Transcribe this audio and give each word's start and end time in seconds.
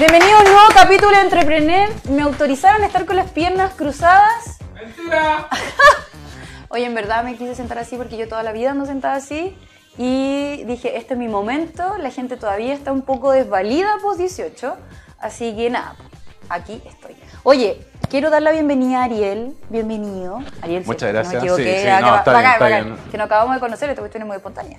Bienvenido 0.00 0.34
a 0.34 0.38
un 0.38 0.44
nuevo 0.44 0.68
capítulo 0.72 1.10
de 1.10 1.20
Entrepreneur. 1.20 1.90
Me 2.08 2.22
autorizaron 2.22 2.82
a 2.82 2.86
estar 2.86 3.04
con 3.04 3.16
las 3.16 3.30
piernas 3.32 3.74
cruzadas. 3.74 4.56
¡Mentira! 4.72 5.46
Oye, 6.70 6.86
en 6.86 6.94
verdad 6.94 7.22
me 7.22 7.36
quise 7.36 7.54
sentar 7.54 7.78
así 7.78 7.98
porque 7.98 8.16
yo 8.16 8.26
toda 8.26 8.42
la 8.42 8.52
vida 8.52 8.70
ando 8.70 8.86
sentada 8.86 9.16
así. 9.16 9.58
Y 9.98 10.64
dije, 10.64 10.96
este 10.96 11.12
es 11.12 11.20
mi 11.20 11.28
momento. 11.28 11.98
La 11.98 12.10
gente 12.10 12.38
todavía 12.38 12.72
está 12.72 12.92
un 12.92 13.02
poco 13.02 13.32
desvalida 13.32 13.98
post 14.00 14.18
18. 14.20 14.74
Así 15.18 15.54
que 15.54 15.68
nada, 15.68 15.96
aquí 16.48 16.80
estoy. 16.86 17.14
Oye, 17.42 17.86
quiero 18.08 18.30
dar 18.30 18.40
la 18.40 18.52
bienvenida 18.52 19.02
a 19.02 19.04
Ariel. 19.04 19.54
Bienvenido. 19.68 20.38
Ariel, 20.62 20.82
Muchas 20.86 21.12
gracias. 21.12 21.34
No 21.34 21.40
me 21.40 21.46
equivoqué. 21.46 21.78
Sí, 21.78 21.86
sí, 21.86 22.00
no, 22.00 22.16
está 22.16 22.32
bacán, 22.32 22.40
bien, 22.40 22.52
está 22.52 22.64
bacán. 22.64 22.84
bien. 22.84 23.10
Que 23.10 23.18
nos 23.18 23.26
acabamos 23.26 23.54
de 23.54 23.60
conocer, 23.60 23.90
esta 23.90 24.00
cuestión 24.00 24.22
es 24.22 24.26
muy 24.28 24.36
espontánea. 24.38 24.78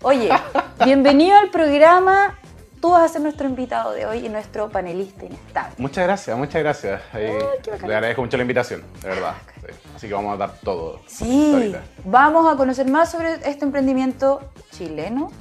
Oye, 0.00 0.30
bienvenido 0.86 1.36
al 1.36 1.50
programa. 1.50 2.38
Tú 2.84 2.90
vas 2.90 3.04
a 3.04 3.08
ser 3.08 3.22
nuestro 3.22 3.48
invitado 3.48 3.92
de 3.92 4.04
hoy 4.04 4.26
y 4.26 4.28
nuestro 4.28 4.68
panelista 4.68 5.24
inestable. 5.24 5.74
Muchas 5.78 6.04
gracias, 6.04 6.36
muchas 6.36 6.62
gracias. 6.62 7.00
Eh, 7.14 7.38
Ay, 7.72 7.78
le 7.88 7.94
agradezco 7.94 8.20
mucho 8.20 8.36
la 8.36 8.42
invitación, 8.42 8.82
de 9.00 9.08
verdad. 9.08 9.32
Sí. 9.56 9.72
Así 9.96 10.08
que 10.08 10.12
vamos 10.12 10.34
a 10.34 10.36
dar 10.36 10.52
todo. 10.62 11.00
Sí, 11.06 11.52
ahorita. 11.54 11.82
vamos 12.04 12.52
a 12.52 12.58
conocer 12.58 12.86
más 12.90 13.10
sobre 13.10 13.36
este 13.48 13.64
emprendimiento 13.64 14.50
chileno. 14.70 15.32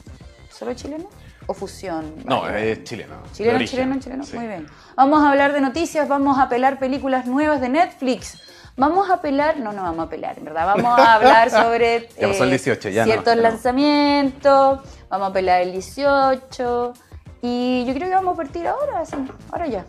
¿Solo 0.58 0.74
chileno? 0.74 1.10
¿O 1.46 1.54
fusión? 1.54 2.14
No, 2.24 2.44
Vale. 2.44 2.72
es 2.72 2.86
chileno. 2.86 3.16
Chileno, 3.34 3.66
chileno, 3.66 4.00
chileno. 4.00 4.24
Sí. 4.24 4.38
Muy 4.38 4.48
bien. 4.48 4.66
Vamos 4.96 5.22
a 5.22 5.30
hablar 5.30 5.52
de 5.52 5.60
noticias, 5.60 6.08
vamos 6.08 6.40
a 6.40 6.48
pelar 6.48 6.80
películas 6.80 7.26
nuevas 7.26 7.60
de 7.60 7.68
Netflix. 7.68 8.38
Vamos 8.78 9.10
a 9.10 9.20
pelar, 9.22 9.60
no, 9.60 9.74
no 9.74 9.82
vamos 9.84 10.08
a 10.08 10.10
pelar, 10.10 10.38
en 10.38 10.46
verdad. 10.46 10.66
Vamos 10.78 10.98
a 10.98 11.16
hablar 11.16 11.50
sobre 11.52 11.96
eh, 11.98 12.10
Ya 12.22 12.28
el 12.30 12.50
18, 12.52 12.88
ya 12.88 13.04
ciertos 13.04 13.36
no. 13.36 13.42
lanzamientos. 13.42 14.80
Vamos 15.10 15.30
a 15.30 15.34
pelar 15.34 15.62
el 15.62 15.74
18. 15.74 16.94
Y 17.46 17.84
yo 17.86 17.94
creo 17.94 18.08
que 18.08 18.16
vamos 18.16 18.36
a 18.36 18.38
partir 18.38 18.66
ahora, 18.66 19.06
sí, 19.06 19.16
ahora 19.52 19.68
ya. 19.68 19.86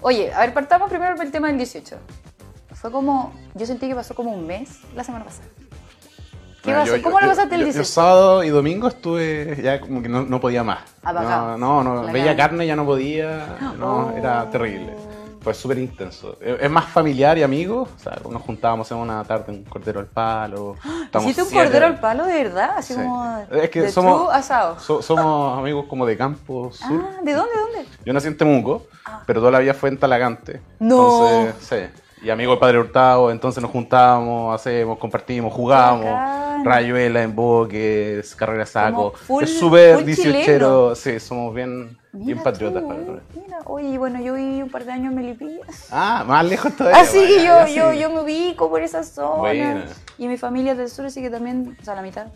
Oye, 0.00 0.32
a 0.32 0.40
ver, 0.40 0.54
partamos 0.54 0.88
primero 0.88 1.14
por 1.14 1.26
el 1.26 1.30
tema 1.30 1.48
del 1.48 1.58
18. 1.58 1.94
Fue 2.72 2.90
como, 2.90 3.34
yo 3.54 3.66
sentí 3.66 3.86
que 3.86 3.94
pasó 3.94 4.14
como 4.14 4.32
un 4.32 4.46
mes 4.46 4.80
la 4.96 5.04
semana 5.04 5.26
pasada. 5.26 5.46
¿Qué 6.62 6.70
Bueno, 6.70 6.80
pasó? 6.80 6.96
yo- 6.96 7.02
¿Cómo 7.02 7.20
yo- 7.20 7.26
lo 7.26 7.32
pasaste 7.32 7.54
el 7.56 7.60
yo- 7.60 7.64
18? 7.66 7.86
Yo 7.86 7.92
sábado 7.92 8.44
y 8.44 8.48
domingo 8.48 8.88
estuve 8.88 9.60
ya 9.62 9.78
como 9.82 10.00
que 10.00 10.08
no, 10.08 10.22
no 10.22 10.40
podía 10.40 10.64
más. 10.64 10.78
Apagado. 11.02 11.58
No, 11.58 11.84
no, 11.84 12.02
no, 12.02 12.12
veía 12.12 12.34
carne 12.34 12.66
ya 12.66 12.76
no 12.76 12.86
podía. 12.86 13.58
No, 13.78 14.06
Oh. 14.14 14.16
era 14.16 14.48
terrible. 14.48 14.94
Fue 15.40 15.54
súper 15.54 15.78
intenso. 15.78 16.36
Es 16.40 16.70
más 16.70 16.84
familiar 16.86 17.38
y 17.38 17.42
amigos. 17.42 17.88
O 17.96 17.98
sea, 17.98 18.18
nos 18.30 18.42
juntábamos 18.42 18.90
en 18.90 18.98
una 18.98 19.24
tarde 19.24 19.52
un 19.52 19.64
cordero 19.64 19.98
al 20.00 20.06
palo. 20.06 20.76
¿Hiciste 21.20 21.42
un 21.42 21.48
siete- 21.48 21.64
cordero 21.64 21.86
al 21.86 21.98
palo 21.98 22.26
de 22.26 22.44
verdad? 22.44 22.74
Así 22.76 22.92
Sí. 22.94 23.00
como 23.00 23.38
Es 23.52 23.70
que 23.70 23.80
de 23.82 23.90
somos, 23.90 24.32
asado. 24.34 24.78
so- 24.78 25.00
somos 25.00 25.58
amigos 25.58 25.86
como 25.88 26.04
de 26.04 26.16
campo 26.16 26.70
sur. 26.72 27.02
Ah, 27.02 27.20
¿de 27.22 27.32
dónde, 27.32 27.52
de 27.54 27.60
dónde? 27.60 27.86
Yo 28.04 28.12
nací 28.12 28.28
en 28.28 28.36
Temuco, 28.36 28.86
pero 29.26 29.40
toda 29.40 29.52
la 29.52 29.60
vida 29.60 29.72
fue 29.72 29.88
en 29.88 29.98
Talagante. 29.98 30.60
No. 30.78 31.26
Entonces, 31.28 31.66
sí. 31.68 32.00
Y 32.22 32.28
amigo 32.28 32.50
del 32.50 32.60
padre 32.60 32.78
Hurtado, 32.78 33.30
entonces 33.30 33.62
nos 33.62 33.72
juntábamos, 33.72 34.54
hacemos, 34.54 34.98
compartimos, 34.98 35.54
jugamos. 35.54 36.04
bacán. 36.04 36.64
Rayuela, 36.66 37.22
emboques, 37.22 38.34
carrera 38.34 38.66
saco. 38.66 39.12
Full- 39.26 39.44
es 39.44 39.58
súper 39.58 40.04
18 40.04 40.94
Sí, 40.94 41.18
somos 41.18 41.54
bien, 41.54 41.96
bien 42.12 42.26
Mira 42.38 42.42
patriotas. 42.42 42.82
tú, 42.82 42.88
para 42.88 43.00
el- 43.00 43.20
Mira, 43.44 43.58
oye, 43.66 43.98
bueno, 43.98 44.20
yo 44.20 44.34
viví 44.34 44.62
un 44.62 44.70
par 44.70 44.84
de 44.84 44.92
años 44.92 45.12
en 45.12 45.14
Melipilla. 45.16 45.60
Ah, 45.90 46.24
más 46.26 46.44
lejos 46.44 46.74
todavía. 46.76 47.00
Así 47.00 47.18
que 47.26 47.44
yo, 47.44 47.66
yo, 47.68 47.92
yo 47.92 48.10
me 48.10 48.20
ubico 48.22 48.68
por 48.68 48.82
esa 48.82 49.02
zona. 49.04 49.38
Buena. 49.38 49.84
Y 50.18 50.28
mi 50.28 50.36
familia 50.36 50.72
es 50.72 50.78
del 50.78 50.88
sur, 50.90 51.06
así 51.06 51.20
que 51.22 51.30
también, 51.30 51.76
o 51.80 51.84
sea, 51.84 51.94
la 51.94 52.02
mitad. 52.02 52.26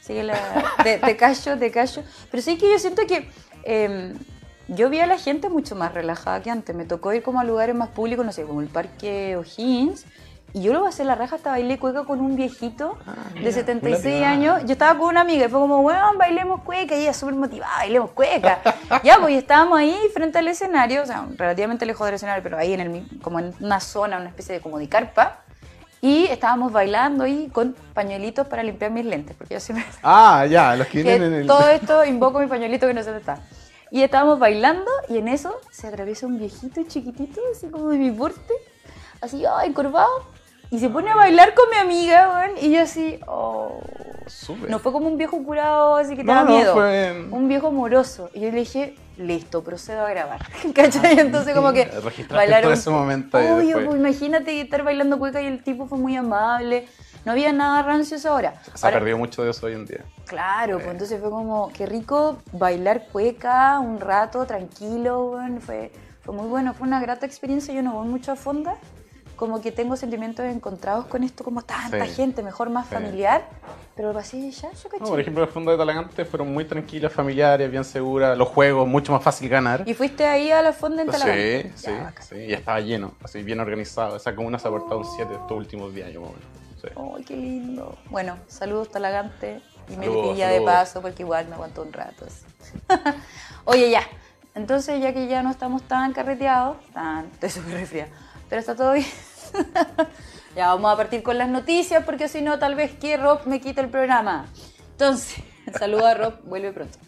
Así 0.00 0.14
que 0.14 0.22
la, 0.22 0.36
te, 0.82 0.98
te 0.98 1.16
callo, 1.16 1.58
te 1.58 1.70
callo. 1.70 2.02
Pero 2.30 2.42
sí 2.42 2.56
que 2.56 2.70
yo 2.70 2.78
siento 2.78 3.02
que 3.06 3.28
eh, 3.64 4.14
yo 4.68 4.88
vi 4.90 5.00
a 5.00 5.06
la 5.06 5.18
gente 5.18 5.48
mucho 5.50 5.76
más 5.76 5.92
relajada 5.92 6.40
que 6.42 6.50
antes. 6.50 6.74
Me 6.74 6.84
tocó 6.86 7.12
ir 7.12 7.22
como 7.22 7.40
a 7.40 7.44
lugares 7.44 7.74
más 7.74 7.88
públicos, 7.90 8.24
no 8.24 8.32
sé, 8.32 8.44
como 8.44 8.60
el 8.62 8.68
Parque 8.68 9.36
O'Higgins. 9.36 10.04
Y 10.54 10.62
yo 10.62 10.72
lo 10.72 10.82
pasé 10.82 11.04
la 11.04 11.14
raja, 11.14 11.36
hasta 11.36 11.50
bailé 11.50 11.78
cueca 11.78 12.04
con 12.04 12.20
un 12.20 12.34
viejito 12.34 12.96
Ah, 13.06 13.14
de 13.34 13.40
mira, 13.40 13.52
76 13.52 14.02
muy 14.04 14.20
latina. 14.22 14.30
años. 14.30 14.64
Yo 14.66 14.72
estaba 14.72 14.98
con 14.98 15.08
una 15.08 15.20
amiga 15.20 15.44
y 15.44 15.48
fue 15.48 15.60
como, 15.60 15.80
weón, 15.80 16.16
bailemos 16.16 16.62
cueca. 16.62 16.96
Y 16.96 17.02
ella 17.02 17.12
súper 17.12 17.34
motivada, 17.34 17.76
bailemos 17.76 18.10
cueca. 18.12 18.60
ya, 19.04 19.18
pues 19.20 19.34
y 19.34 19.36
estábamos 19.36 19.78
ahí 19.78 19.94
frente 20.14 20.38
al 20.38 20.48
escenario, 20.48 21.02
o 21.02 21.06
sea, 21.06 21.26
relativamente 21.36 21.84
lejos 21.84 22.06
del 22.06 22.14
escenario, 22.14 22.42
pero 22.42 22.56
ahí 22.56 22.72
en 22.72 22.80
el, 22.80 23.20
como 23.20 23.38
en 23.40 23.54
una 23.60 23.78
zona, 23.80 24.16
una 24.16 24.28
especie 24.28 24.54
de 24.54 24.60
como 24.62 24.78
de 24.78 24.88
carpa. 24.88 25.40
Y 26.00 26.26
estábamos 26.26 26.72
bailando 26.72 27.24
ahí 27.24 27.50
con 27.52 27.74
pañuelitos 27.92 28.46
para 28.46 28.62
limpiar 28.62 28.90
mis 28.90 29.04
lentes, 29.04 29.36
porque 29.36 29.54
yo 29.54 29.60
siempre... 29.60 29.84
Ah, 30.02 30.46
ya, 30.46 30.76
los 30.76 30.86
que 30.86 31.02
que 31.02 31.02
vienen 31.02 31.34
en 31.34 31.40
el. 31.40 31.46
todo 31.46 31.68
esto 31.68 32.04
invoco 32.06 32.38
mi 32.38 32.46
pañuelito 32.46 32.86
que 32.86 32.94
no 32.94 33.00
sé 33.02 33.06
dónde 33.06 33.20
está. 33.20 33.40
Y 33.90 34.02
estábamos 34.02 34.38
bailando 34.38 34.90
y 35.08 35.18
en 35.18 35.28
eso 35.28 35.60
se 35.70 35.88
atraviesa 35.88 36.26
un 36.26 36.38
viejito 36.38 36.82
chiquitito, 36.84 37.40
así 37.54 37.68
como 37.68 37.88
de 37.88 37.98
mi 37.98 38.10
porte, 38.10 38.54
así, 39.20 39.44
oh, 39.46 39.60
encorvado. 39.60 40.08
Y 40.70 40.78
se 40.78 40.88
pone 40.90 41.10
a 41.10 41.16
bailar 41.16 41.54
con 41.54 41.64
mi 41.70 41.76
amiga, 41.76 42.28
weón, 42.30 42.58
y 42.60 42.72
yo 42.72 42.82
así, 42.82 43.18
oh... 43.26 43.80
Súper. 44.26 44.68
No 44.68 44.78
fue 44.78 44.92
como 44.92 45.08
un 45.08 45.16
viejo 45.16 45.42
curado, 45.42 45.96
así 45.96 46.10
que 46.10 46.16
te 46.22 46.24
No, 46.24 46.34
da 46.34 46.44
no, 46.44 46.50
miedo. 46.50 46.74
fue- 46.74 47.26
Un 47.30 47.48
viejo 47.48 47.68
amoroso. 47.68 48.28
Y 48.34 48.40
yo 48.40 48.50
le 48.50 48.58
dije, 48.58 48.94
listo, 49.16 49.64
procedo 49.64 50.04
a 50.04 50.10
grabar. 50.10 50.40
¿Cachai? 50.74 51.18
Entonces 51.18 51.54
como 51.54 51.72
que 51.72 51.86
todo 51.86 52.72
ese 52.72 52.90
momento 52.90 53.38
Obvio, 53.38 53.56
después. 53.78 53.86
pues 53.86 53.98
imagínate 53.98 54.60
estar 54.60 54.82
bailando 54.82 55.18
cueca 55.18 55.40
y 55.40 55.46
el 55.46 55.62
tipo 55.62 55.86
fue 55.86 55.96
muy 55.96 56.14
amable. 56.14 56.86
No 57.24 57.32
había 57.32 57.54
nada 57.54 57.82
rancio 57.82 58.18
esa 58.18 58.34
hora. 58.34 58.60
Se 58.74 58.86
ha 58.86 58.90
perdido 58.92 59.16
mucho 59.16 59.42
de 59.44 59.50
eso 59.50 59.64
hoy 59.64 59.72
en 59.72 59.86
día. 59.86 60.04
Claro, 60.26 60.76
pues 60.76 60.88
entonces 60.90 61.18
fue 61.20 61.30
como, 61.30 61.70
qué 61.72 61.86
rico 61.86 62.36
bailar 62.52 63.06
cueca 63.10 63.78
un 63.80 63.98
rato, 63.98 64.44
tranquilo, 64.44 65.30
weón, 65.30 65.62
fue, 65.62 65.90
fue 66.20 66.34
muy 66.34 66.46
bueno, 66.48 66.74
fue 66.74 66.86
una 66.86 67.00
grata 67.00 67.24
experiencia, 67.24 67.72
yo 67.72 67.82
no 67.82 67.94
voy 67.94 68.06
mucho 68.08 68.32
a 68.32 68.36
fonda, 68.36 68.74
como 69.38 69.62
que 69.62 69.72
tengo 69.72 69.96
sentimientos 69.96 70.44
encontrados 70.44 71.06
con 71.06 71.22
esto, 71.24 71.44
como 71.44 71.62
tanta 71.62 72.04
Sí. 72.04 72.12
gente, 72.14 72.42
mejor 72.42 72.68
más 72.68 72.88
Sí. 72.88 72.94
familiar, 72.94 73.44
pero 73.96 74.08
lo 74.08 74.14
pasé 74.14 74.50
ya, 74.50 74.70
yo 74.72 74.88
caché. 74.90 75.02
No, 75.02 75.08
por 75.08 75.20
ejemplo, 75.20 75.44
los 75.44 75.54
fondos 75.54 75.72
de 75.72 75.78
Talagante 75.78 76.24
fueron 76.26 76.52
muy 76.52 76.64
tranquilos, 76.64 77.12
familiares, 77.12 77.70
bien 77.70 77.84
seguras. 77.84 78.36
Los 78.36 78.48
juegos, 78.48 78.86
mucho 78.86 79.12
más 79.12 79.22
fácil 79.22 79.48
ganar. 79.48 79.84
¿Y 79.86 79.94
fuiste 79.94 80.26
ahí 80.26 80.50
a 80.50 80.60
la 80.60 80.72
fonda 80.72 81.02
en 81.02 81.08
Talagante? 81.08 81.72
Sí, 81.76 81.86
Ya, 81.86 82.12
sí, 82.20 82.28
sí. 82.28 82.36
Y 82.48 82.52
estaba 82.52 82.80
lleno, 82.80 83.12
así 83.22 83.42
bien 83.42 83.60
organizado. 83.60 84.16
Esa 84.16 84.34
comuna 84.34 84.58
se 84.58 84.66
ha 84.68 84.70
portado 84.72 84.98
un 84.98 85.06
7 85.06 85.32
estos 85.34 85.52
últimos 85.56 85.94
10 85.94 86.08
años, 86.08 86.22
más 86.22 86.30
o 86.30 86.34
menos. 86.34 86.48
Sí. 86.82 86.88
¡Ay, 87.16 87.24
qué 87.24 87.36
lindo! 87.36 87.96
Bueno, 88.10 88.36
saludos 88.48 88.90
Talagante 88.90 89.60
y 89.88 89.94
Saludos, 89.94 90.16
Melipilla 90.16 90.48
de 90.48 90.60
paso, 90.62 91.00
porque 91.00 91.22
igual 91.22 91.46
me 91.48 91.54
aguantó 91.54 91.82
un 91.82 91.92
rato. 91.92 92.26
así. 92.26 92.44
Oye, 93.64 93.90
ya. 93.90 94.02
Entonces, 94.54 95.00
ya 95.00 95.12
que 95.12 95.28
ya 95.28 95.42
no 95.44 95.50
estamos 95.52 95.82
tan 95.82 96.12
carreteados, 96.12 96.76
tan, 96.92 97.26
estoy 97.34 97.50
súper 97.50 97.74
resfriada, 97.74 98.10
pero 98.48 98.60
está 98.60 98.74
todo 98.74 98.92
bien. 98.94 99.06
ya 100.56 100.68
vamos 100.68 100.92
a 100.92 100.96
partir 100.96 101.22
con 101.22 101.38
las 101.38 101.48
noticias, 101.48 102.04
porque 102.04 102.28
si 102.28 102.42
no, 102.42 102.58
tal 102.58 102.74
vez 102.74 102.92
que 102.92 103.16
Rob 103.16 103.46
me 103.46 103.60
quite 103.60 103.80
el 103.80 103.88
programa. 103.88 104.46
Entonces, 104.92 105.42
saludos 105.78 106.04
a 106.04 106.14
Rob, 106.14 106.34
vuelve 106.44 106.72
pronto. 106.72 106.98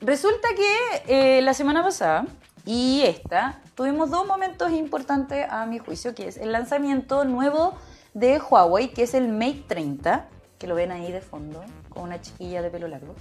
Resulta 0.00 0.48
que 0.54 1.38
eh, 1.38 1.42
la 1.42 1.54
semana 1.54 1.82
pasada 1.82 2.26
y 2.64 3.02
esta 3.02 3.60
tuvimos 3.74 4.10
dos 4.10 4.26
momentos 4.26 4.70
importantes 4.72 5.46
a 5.48 5.66
mi 5.66 5.78
juicio, 5.78 6.14
que 6.14 6.28
es 6.28 6.36
el 6.36 6.52
lanzamiento 6.52 7.24
nuevo 7.24 7.74
de 8.12 8.38
Huawei, 8.38 8.88
que 8.88 9.02
es 9.02 9.14
el 9.14 9.28
Mate 9.28 9.64
30, 9.68 10.28
que 10.58 10.66
lo 10.66 10.74
ven 10.74 10.92
ahí 10.92 11.12
de 11.12 11.20
fondo, 11.20 11.64
con 11.88 12.04
una 12.04 12.20
chiquilla 12.20 12.62
de 12.62 12.70
pelo 12.70 12.88
largo. 12.88 13.14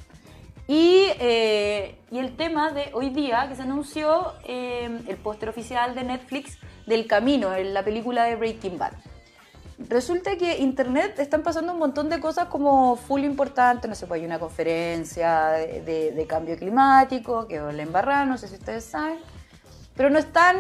Y, 0.68 1.08
eh, 1.20 2.00
y 2.12 2.18
el 2.18 2.36
tema 2.36 2.72
de 2.72 2.90
hoy 2.94 3.10
día, 3.10 3.48
que 3.48 3.56
se 3.56 3.62
anunció 3.62 4.34
eh, 4.46 5.02
el 5.08 5.18
póster 5.18 5.50
oficial 5.50 5.94
de 5.94 6.04
Netflix 6.04 6.58
del 6.86 7.08
Camino, 7.08 7.54
en 7.56 7.74
la 7.74 7.84
película 7.84 8.24
de 8.26 8.36
Breaking 8.36 8.78
Bad. 8.78 8.94
Resulta 9.78 10.38
que 10.38 10.58
internet 10.60 11.20
están 11.20 11.44
pasando 11.44 11.74
un 11.74 11.80
montón 11.80 12.10
de 12.10 12.20
cosas 12.20 12.48
como 12.48 12.96
full 12.96 13.24
importantes, 13.24 13.90
no 13.90 13.96
sé, 13.96 14.08
pues 14.08 14.22
hay 14.22 14.26
una 14.26 14.40
conferencia 14.40 15.50
de 15.50 16.26
cambio 16.30 16.58
climático, 16.58 17.48
que 17.48 17.60
la 17.60 17.84
embarrada, 17.84 18.26
no 18.26 18.38
sé 18.38 18.48
si 18.48 18.56
ustedes 18.56 18.86
saben, 18.86 19.18
pero 19.96 20.10
no 20.10 20.18
es 20.18 20.32
tan 20.32 20.56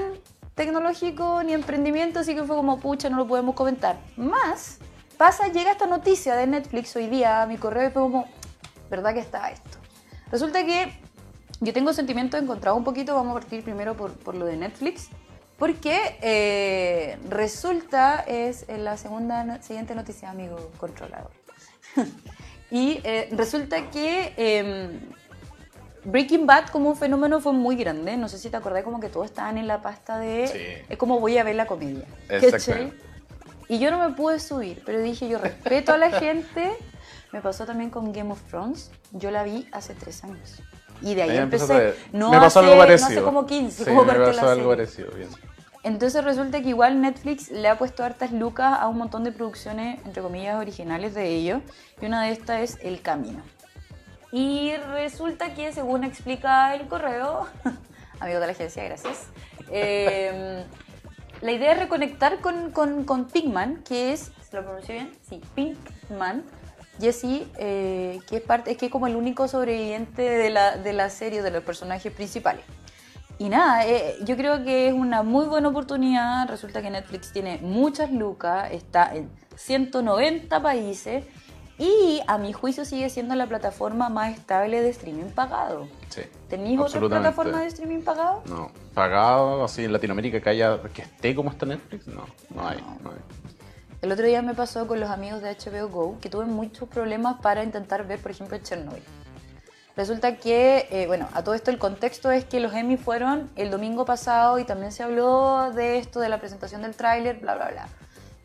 tecnológico 0.55 1.43
ni 1.43 1.53
emprendimiento, 1.53 2.19
así 2.19 2.33
que 2.33 2.43
fue 2.43 2.55
como, 2.55 2.79
pucha, 2.79 3.09
no 3.09 3.17
lo 3.17 3.27
podemos 3.27 3.55
comentar. 3.55 3.97
Más, 4.17 4.79
pasa, 5.17 5.47
llega 5.49 5.71
esta 5.71 5.85
noticia 5.85 6.35
de 6.35 6.47
Netflix 6.47 6.95
hoy 6.95 7.07
día 7.07 7.41
a 7.41 7.45
mi 7.45 7.57
correo 7.57 7.89
y 7.89 7.91
fue 7.91 8.01
como, 8.01 8.25
¿verdad 8.89 9.13
que 9.13 9.19
está 9.19 9.49
esto? 9.51 9.77
Resulta 10.31 10.65
que 10.65 10.97
yo 11.59 11.73
tengo 11.73 11.93
sentimientos 11.93 12.41
encontrados 12.41 12.77
un 12.77 12.83
poquito, 12.83 13.15
vamos 13.15 13.31
a 13.31 13.39
partir 13.39 13.63
primero 13.63 13.95
por, 13.95 14.13
por 14.13 14.35
lo 14.35 14.45
de 14.45 14.57
Netflix, 14.57 15.09
porque 15.57 16.17
eh, 16.21 17.17
resulta, 17.29 18.19
es 18.27 18.65
en 18.67 18.83
la 18.83 18.97
segunda 18.97 19.61
siguiente 19.61 19.95
noticia, 19.95 20.29
amigo 20.29 20.71
controlador. 20.77 21.31
y 22.71 22.99
eh, 23.03 23.29
resulta 23.31 23.89
que 23.89 24.33
em, 24.35 24.99
Breaking 26.03 26.45
Bad 26.45 26.67
como 26.67 26.89
un 26.89 26.97
fenómeno 26.97 27.39
fue 27.39 27.53
muy 27.53 27.75
grande. 27.75 28.17
No 28.17 28.27
sé 28.27 28.37
si 28.37 28.49
te 28.49 28.57
acordás 28.57 28.83
como 28.83 28.99
que 28.99 29.09
todos 29.09 29.27
estaban 29.27 29.57
en 29.57 29.67
la 29.67 29.81
pasta 29.81 30.19
de... 30.19 30.47
Sí. 30.47 30.85
Es 30.89 30.97
como 30.97 31.19
voy 31.19 31.37
a 31.37 31.43
ver 31.43 31.55
la 31.55 31.67
comedia. 31.67 32.05
Exactamente. 32.29 32.97
Y 33.67 33.79
yo 33.79 33.89
no 33.91 33.97
me 33.97 34.13
pude 34.13 34.39
subir, 34.39 34.83
pero 34.85 35.01
dije, 35.01 35.27
yo 35.27 35.39
respeto 35.39 35.93
a 35.93 35.97
la 35.97 36.11
gente. 36.19 36.73
Me 37.31 37.41
pasó 37.41 37.65
también 37.65 37.89
con 37.89 38.13
Game 38.13 38.31
of 38.31 38.41
Thrones. 38.43 38.91
Yo 39.11 39.31
la 39.31 39.43
vi 39.43 39.67
hace 39.71 39.93
tres 39.93 40.23
años. 40.23 40.61
Y 41.01 41.13
de 41.15 41.23
ahí, 41.23 41.29
Ahí 41.31 41.37
empecé. 41.37 41.73
a. 41.89 41.93
No 42.17 42.29
me 42.31 42.37
pasó 42.37 42.59
hace, 42.59 42.67
algo 42.67 42.75
no 42.75 42.79
parecido. 42.81 43.09
hace 43.09 43.21
como 43.21 43.45
15, 43.45 43.83
Sí, 43.83 43.89
como 43.89 44.05
me 44.05 44.13
pasó 44.13 44.49
algo 44.49 44.69
parecido, 44.69 45.11
bien. 45.11 45.29
Entonces 45.83 46.23
resulta 46.23 46.61
que 46.61 46.69
igual 46.69 46.99
Netflix 46.99 47.51
le 47.51 47.67
ha 47.67 47.77
puesto 47.77 48.03
hartas 48.03 48.31
lucas 48.31 48.75
a 48.79 48.87
un 48.87 48.97
montón 48.97 49.23
de 49.23 49.31
producciones, 49.31 49.99
entre 50.05 50.23
comillas, 50.23 50.55
originales 50.59 51.13
de 51.13 51.27
ellos. 51.27 51.61
Y 52.01 52.05
una 52.07 52.23
de 52.23 52.31
estas 52.31 52.61
es 52.61 52.77
El 52.81 53.01
Camino. 53.01 53.43
Y 54.31 54.75
resulta 54.93 55.53
que, 55.53 55.71
según 55.71 56.03
explica 56.03 56.73
el 56.75 56.87
correo, 56.87 57.45
amigo 58.19 58.39
de 58.39 58.45
la 58.47 58.51
agencia, 58.53 58.83
gracias, 58.83 59.27
eh, 59.69 60.63
la 61.41 61.51
idea 61.51 61.73
es 61.73 61.79
reconectar 61.79 62.39
con, 62.41 62.71
con, 62.71 63.03
con 63.03 63.25
Pinkman, 63.25 63.83
que 63.83 64.13
es, 64.13 64.31
¿se 64.49 64.55
lo 64.57 64.63
pronunció 64.63 64.95
bien? 64.95 65.11
Sí, 65.29 65.39
Pinkman. 65.53 66.43
Jesse, 66.99 67.47
eh, 67.57 68.19
que 68.27 68.37
es 68.37 68.41
parte, 68.41 68.71
es 68.71 68.77
que 68.77 68.87
es 68.87 68.91
como 68.91 69.07
el 69.07 69.15
único 69.15 69.47
sobreviviente 69.47 70.21
de 70.21 70.49
la, 70.49 70.77
de 70.77 70.93
la 70.93 71.09
serie, 71.09 71.41
de 71.41 71.51
los 71.51 71.63
personajes 71.63 72.11
principales. 72.11 72.63
Y 73.37 73.49
nada, 73.49 73.85
eh, 73.85 74.15
yo 74.23 74.37
creo 74.37 74.63
que 74.63 74.87
es 74.87 74.93
una 74.93 75.21
muy 75.21 75.45
buena 75.45 75.67
oportunidad. 75.67 76.47
Resulta 76.47 76.81
que 76.81 76.89
Netflix 76.89 77.33
tiene 77.33 77.59
muchas 77.61 78.11
lucas, 78.11 78.71
está 78.71 79.13
en 79.13 79.29
190 79.57 80.61
países 80.61 81.25
y 81.77 82.21
a 82.27 82.37
mi 82.37 82.53
juicio 82.53 82.85
sigue 82.85 83.09
siendo 83.09 83.35
la 83.35 83.47
plataforma 83.47 84.07
más 84.07 84.33
estable 84.33 84.81
de 84.81 84.89
streaming 84.89 85.31
pagado. 85.31 85.87
Sí. 86.09 86.21
¿Tenéis 86.47 86.79
otra 86.79 87.01
plataforma 87.01 87.59
de 87.59 87.67
streaming 87.67 88.01
pagado? 88.01 88.41
No, 88.45 88.71
pagado 88.93 89.65
así 89.65 89.83
en 89.83 89.91
Latinoamérica 89.91 90.39
que 90.39 90.49
haya 90.49 90.81
que 90.93 91.01
esté 91.01 91.35
como 91.35 91.51
está 91.51 91.65
Netflix, 91.65 92.07
no, 92.07 92.25
no 92.53 92.67
hay, 92.67 92.77
no 93.03 93.11
hay. 93.11 93.17
El 94.05 94.11
otro 94.11 94.27
día 94.27 94.43
me 94.43 94.53
pasó 94.53 94.85
con 94.85 94.99
los 94.99 95.09
amigos 95.09 95.41
de 95.41 95.49
HBO 95.49 95.89
Go 95.89 96.19
que 96.21 96.29
tuve 96.29 96.45
muchos 96.45 96.87
problemas 96.87 97.37
para 97.41 97.63
intentar 97.63 98.05
ver, 98.05 98.21
por 98.21 98.29
ejemplo, 98.29 98.55
Chernobyl. 98.59 99.01
Resulta 99.97 100.35
que, 100.35 100.87
eh, 100.91 101.07
bueno, 101.07 101.27
a 101.33 101.43
todo 101.43 101.55
esto 101.55 101.71
el 101.71 101.79
contexto 101.79 102.29
es 102.29 102.45
que 102.45 102.59
los 102.59 102.71
Emmy 102.75 102.97
fueron 102.97 103.49
el 103.55 103.71
domingo 103.71 104.05
pasado 104.05 104.59
y 104.59 104.63
también 104.63 104.91
se 104.91 105.01
habló 105.01 105.71
de 105.71 105.97
esto, 105.97 106.19
de 106.19 106.29
la 106.29 106.39
presentación 106.39 106.83
del 106.83 106.95
tráiler, 106.95 107.39
bla, 107.39 107.55
bla, 107.55 107.69
bla. 107.69 107.89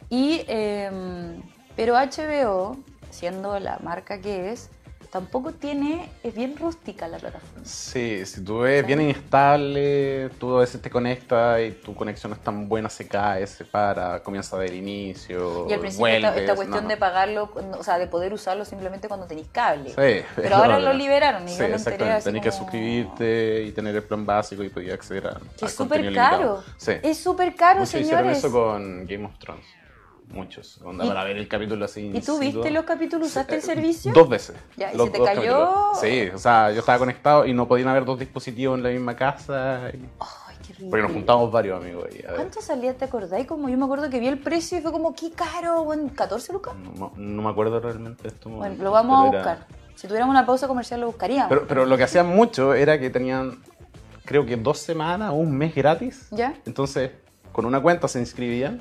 Y, 0.09 0.47
em, 0.49 1.43
pero 1.77 1.95
HBO, 1.95 2.79
siendo 3.11 3.59
la 3.59 3.79
marca 3.83 4.19
que 4.19 4.53
es, 4.53 4.71
tampoco 5.11 5.53
tiene, 5.53 6.09
es 6.23 6.35
bien 6.35 6.57
rústica 6.57 7.09
la 7.09 7.19
plataforma. 7.19 7.65
Sí, 7.65 8.25
si 8.25 8.43
tú 8.43 8.61
ves 8.61 8.87
bien 8.87 9.01
inestable, 9.01 10.31
tú 10.39 10.57
a 10.57 10.61
veces 10.61 10.81
te 10.81 10.89
conectas 10.89 11.61
y 11.61 11.73
tu 11.73 11.95
conexión 11.95 12.31
no 12.31 12.37
es 12.37 12.43
tan 12.43 12.69
buena, 12.69 12.89
se 12.89 13.09
cae, 13.09 13.47
se 13.47 13.65
para, 13.65 14.23
comienza 14.23 14.57
del 14.57 14.75
inicio, 14.75 15.67
Y 15.69 15.73
al 15.73 15.81
principio 15.81 16.07
esta, 16.07 16.29
vuelves, 16.29 16.43
esta 16.43 16.55
cuestión 16.55 16.85
no, 16.85 16.89
de 16.89 16.97
pagarlo, 16.97 17.51
o 17.79 17.83
sea, 17.83 17.99
de 17.99 18.07
poder 18.07 18.33
usarlo 18.33 18.65
simplemente 18.65 19.09
cuando 19.09 19.27
tenéis 19.27 19.49
cable. 19.51 19.91
Sí, 19.91 20.25
Pero 20.37 20.57
ahora 20.57 20.79
lo 20.79 20.93
liberaron 20.93 21.49
y 21.49 21.53
sí, 21.53 21.59
yo 21.59 22.21
Tenés 22.23 22.43
que 22.43 22.53
suscribirte 22.53 23.65
y 23.65 23.73
tener 23.73 23.97
el 23.97 24.03
plan 24.05 24.25
básico 24.25 24.63
y 24.63 24.69
podías 24.69 24.95
acceder 24.95 25.27
a, 25.27 25.41
Que 25.59 25.67
es 25.67 25.75
súper 25.75 26.15
caro. 26.15 26.63
Sí. 26.77 26.93
Es 27.03 27.19
súper 27.19 27.55
caro, 27.57 27.81
Muchos 27.81 27.95
hicieron 28.01 28.21
señores. 28.21 28.39
eso 28.39 28.53
con 28.53 29.07
Game 29.07 29.25
of 29.25 29.39
Thrones. 29.39 29.80
Muchos. 30.31 30.81
Onda 30.85 31.05
¿Y- 31.05 31.09
para 31.09 31.25
ver 31.25 31.37
el 31.37 31.49
capítulo 31.49 31.85
así. 31.85 32.11
¿Y 32.15 32.21
tú 32.21 32.39
viste 32.39 32.71
los 32.71 32.85
capítulos? 32.85 33.29
¿Usaste 33.29 33.55
el 33.55 33.59
Eh, 33.61 33.63
servicio? 33.63 34.13
Dos 34.13 34.29
veces. 34.29 34.57
Ya, 34.77 34.93
¿y 34.93 34.97
Los 34.97 35.07
se 35.07 35.13
te 35.13 35.19
cayó? 35.25 35.35
capítulos. 35.59 36.01
Sí, 36.01 36.29
o 36.35 36.39
sea, 36.39 36.71
yo 36.71 36.81
estaba 36.81 36.99
conectado 36.99 37.47
y 37.47 37.53
no 37.53 37.67
podían 37.67 37.89
haber 37.89 38.05
dos 38.05 38.19
dispositivos 38.19 38.77
en 38.79 38.85
la 38.85 38.91
misma 38.91 39.17
casa. 39.17 39.91
y- 39.93 39.97
Ay, 40.21 40.57
qué 40.67 40.73
rico. 40.75 40.91
Porque 40.91 41.03
nos 41.03 41.13
juntamos 41.13 41.51
varios 41.51 41.81
amigos 41.83 42.05
ver. 42.05 42.33
¿Cuánto 42.37 42.61
salía, 42.61 42.95
te 42.97 43.05
acordáis? 43.07 43.47
Como 43.47 43.69
yo 43.69 43.77
me 43.77 43.85
acuerdo 43.85 44.09
que 44.09 44.21
vi 44.21 44.29
el 44.29 44.39
precio 44.39 44.79
y 44.79 44.81
fue 44.83 44.93
como, 44.93 45.15
qué 45.15 45.33
caro, 45.33 45.83
bueno, 45.85 46.09
14 46.15 46.53
lucas. 46.53 46.75
No, 46.97 47.13
no 47.17 47.43
me 47.43 47.49
acuerdo 47.51 47.81
realmente 47.81 48.23
de 48.23 48.29
esto. 48.29 48.49
Bueno, 48.51 48.77
lo 48.83 48.91
vamos 48.93 49.25
a 49.25 49.29
era- 49.29 49.39
buscar. 49.39 49.67
Si 49.97 50.07
tuviéramos 50.07 50.33
una 50.33 50.47
pausa 50.47 50.67
comercial 50.69 51.01
lo 51.01 51.07
buscaríamos. 51.09 51.49
Pero, 51.51 51.67
pero 51.67 51.85
lo 51.87 51.97
que 51.99 52.05
hacían 52.05 52.27
mucho 52.29 52.73
era 52.73 52.99
que 52.99 53.11
tenían, 53.11 53.59
creo 54.25 54.47
que 54.47 54.57
dos 54.57 54.79
semanas 54.79 55.31
o 55.31 55.35
un 55.35 55.55
mes 55.59 55.75
gratis. 55.75 56.29
¿Ya? 56.31 56.55
Entonces, 56.65 57.11
con 57.53 57.67
una 57.67 57.83
cuenta 57.83 58.09
se 58.09 58.19
inscribían, 58.21 58.81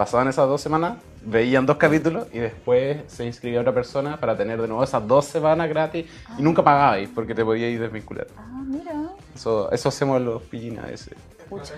pasaban 0.00 0.28
esas 0.28 0.48
dos 0.48 0.62
semanas, 0.62 0.96
veían 1.20 1.66
dos 1.66 1.76
capítulos 1.76 2.26
y 2.32 2.38
después 2.38 3.02
se 3.06 3.26
inscribía 3.26 3.60
otra 3.60 3.74
persona 3.74 4.18
para 4.18 4.34
tener 4.34 4.58
de 4.58 4.66
nuevo 4.66 4.82
esas 4.82 5.06
dos 5.06 5.26
semanas 5.26 5.68
gratis 5.68 6.06
y 6.38 6.42
nunca 6.42 6.64
pagabais 6.64 7.10
porque 7.14 7.34
te 7.34 7.44
podíais 7.44 7.78
desvincular. 7.78 8.26
Ah, 8.34 8.62
mira. 8.64 8.94
Eso, 9.34 9.70
eso 9.70 9.90
hacemos 9.90 10.18
los 10.22 10.40
pillines 10.44 10.82
a 10.82 10.86
veces. 10.86 11.14
Pucha. 11.50 11.74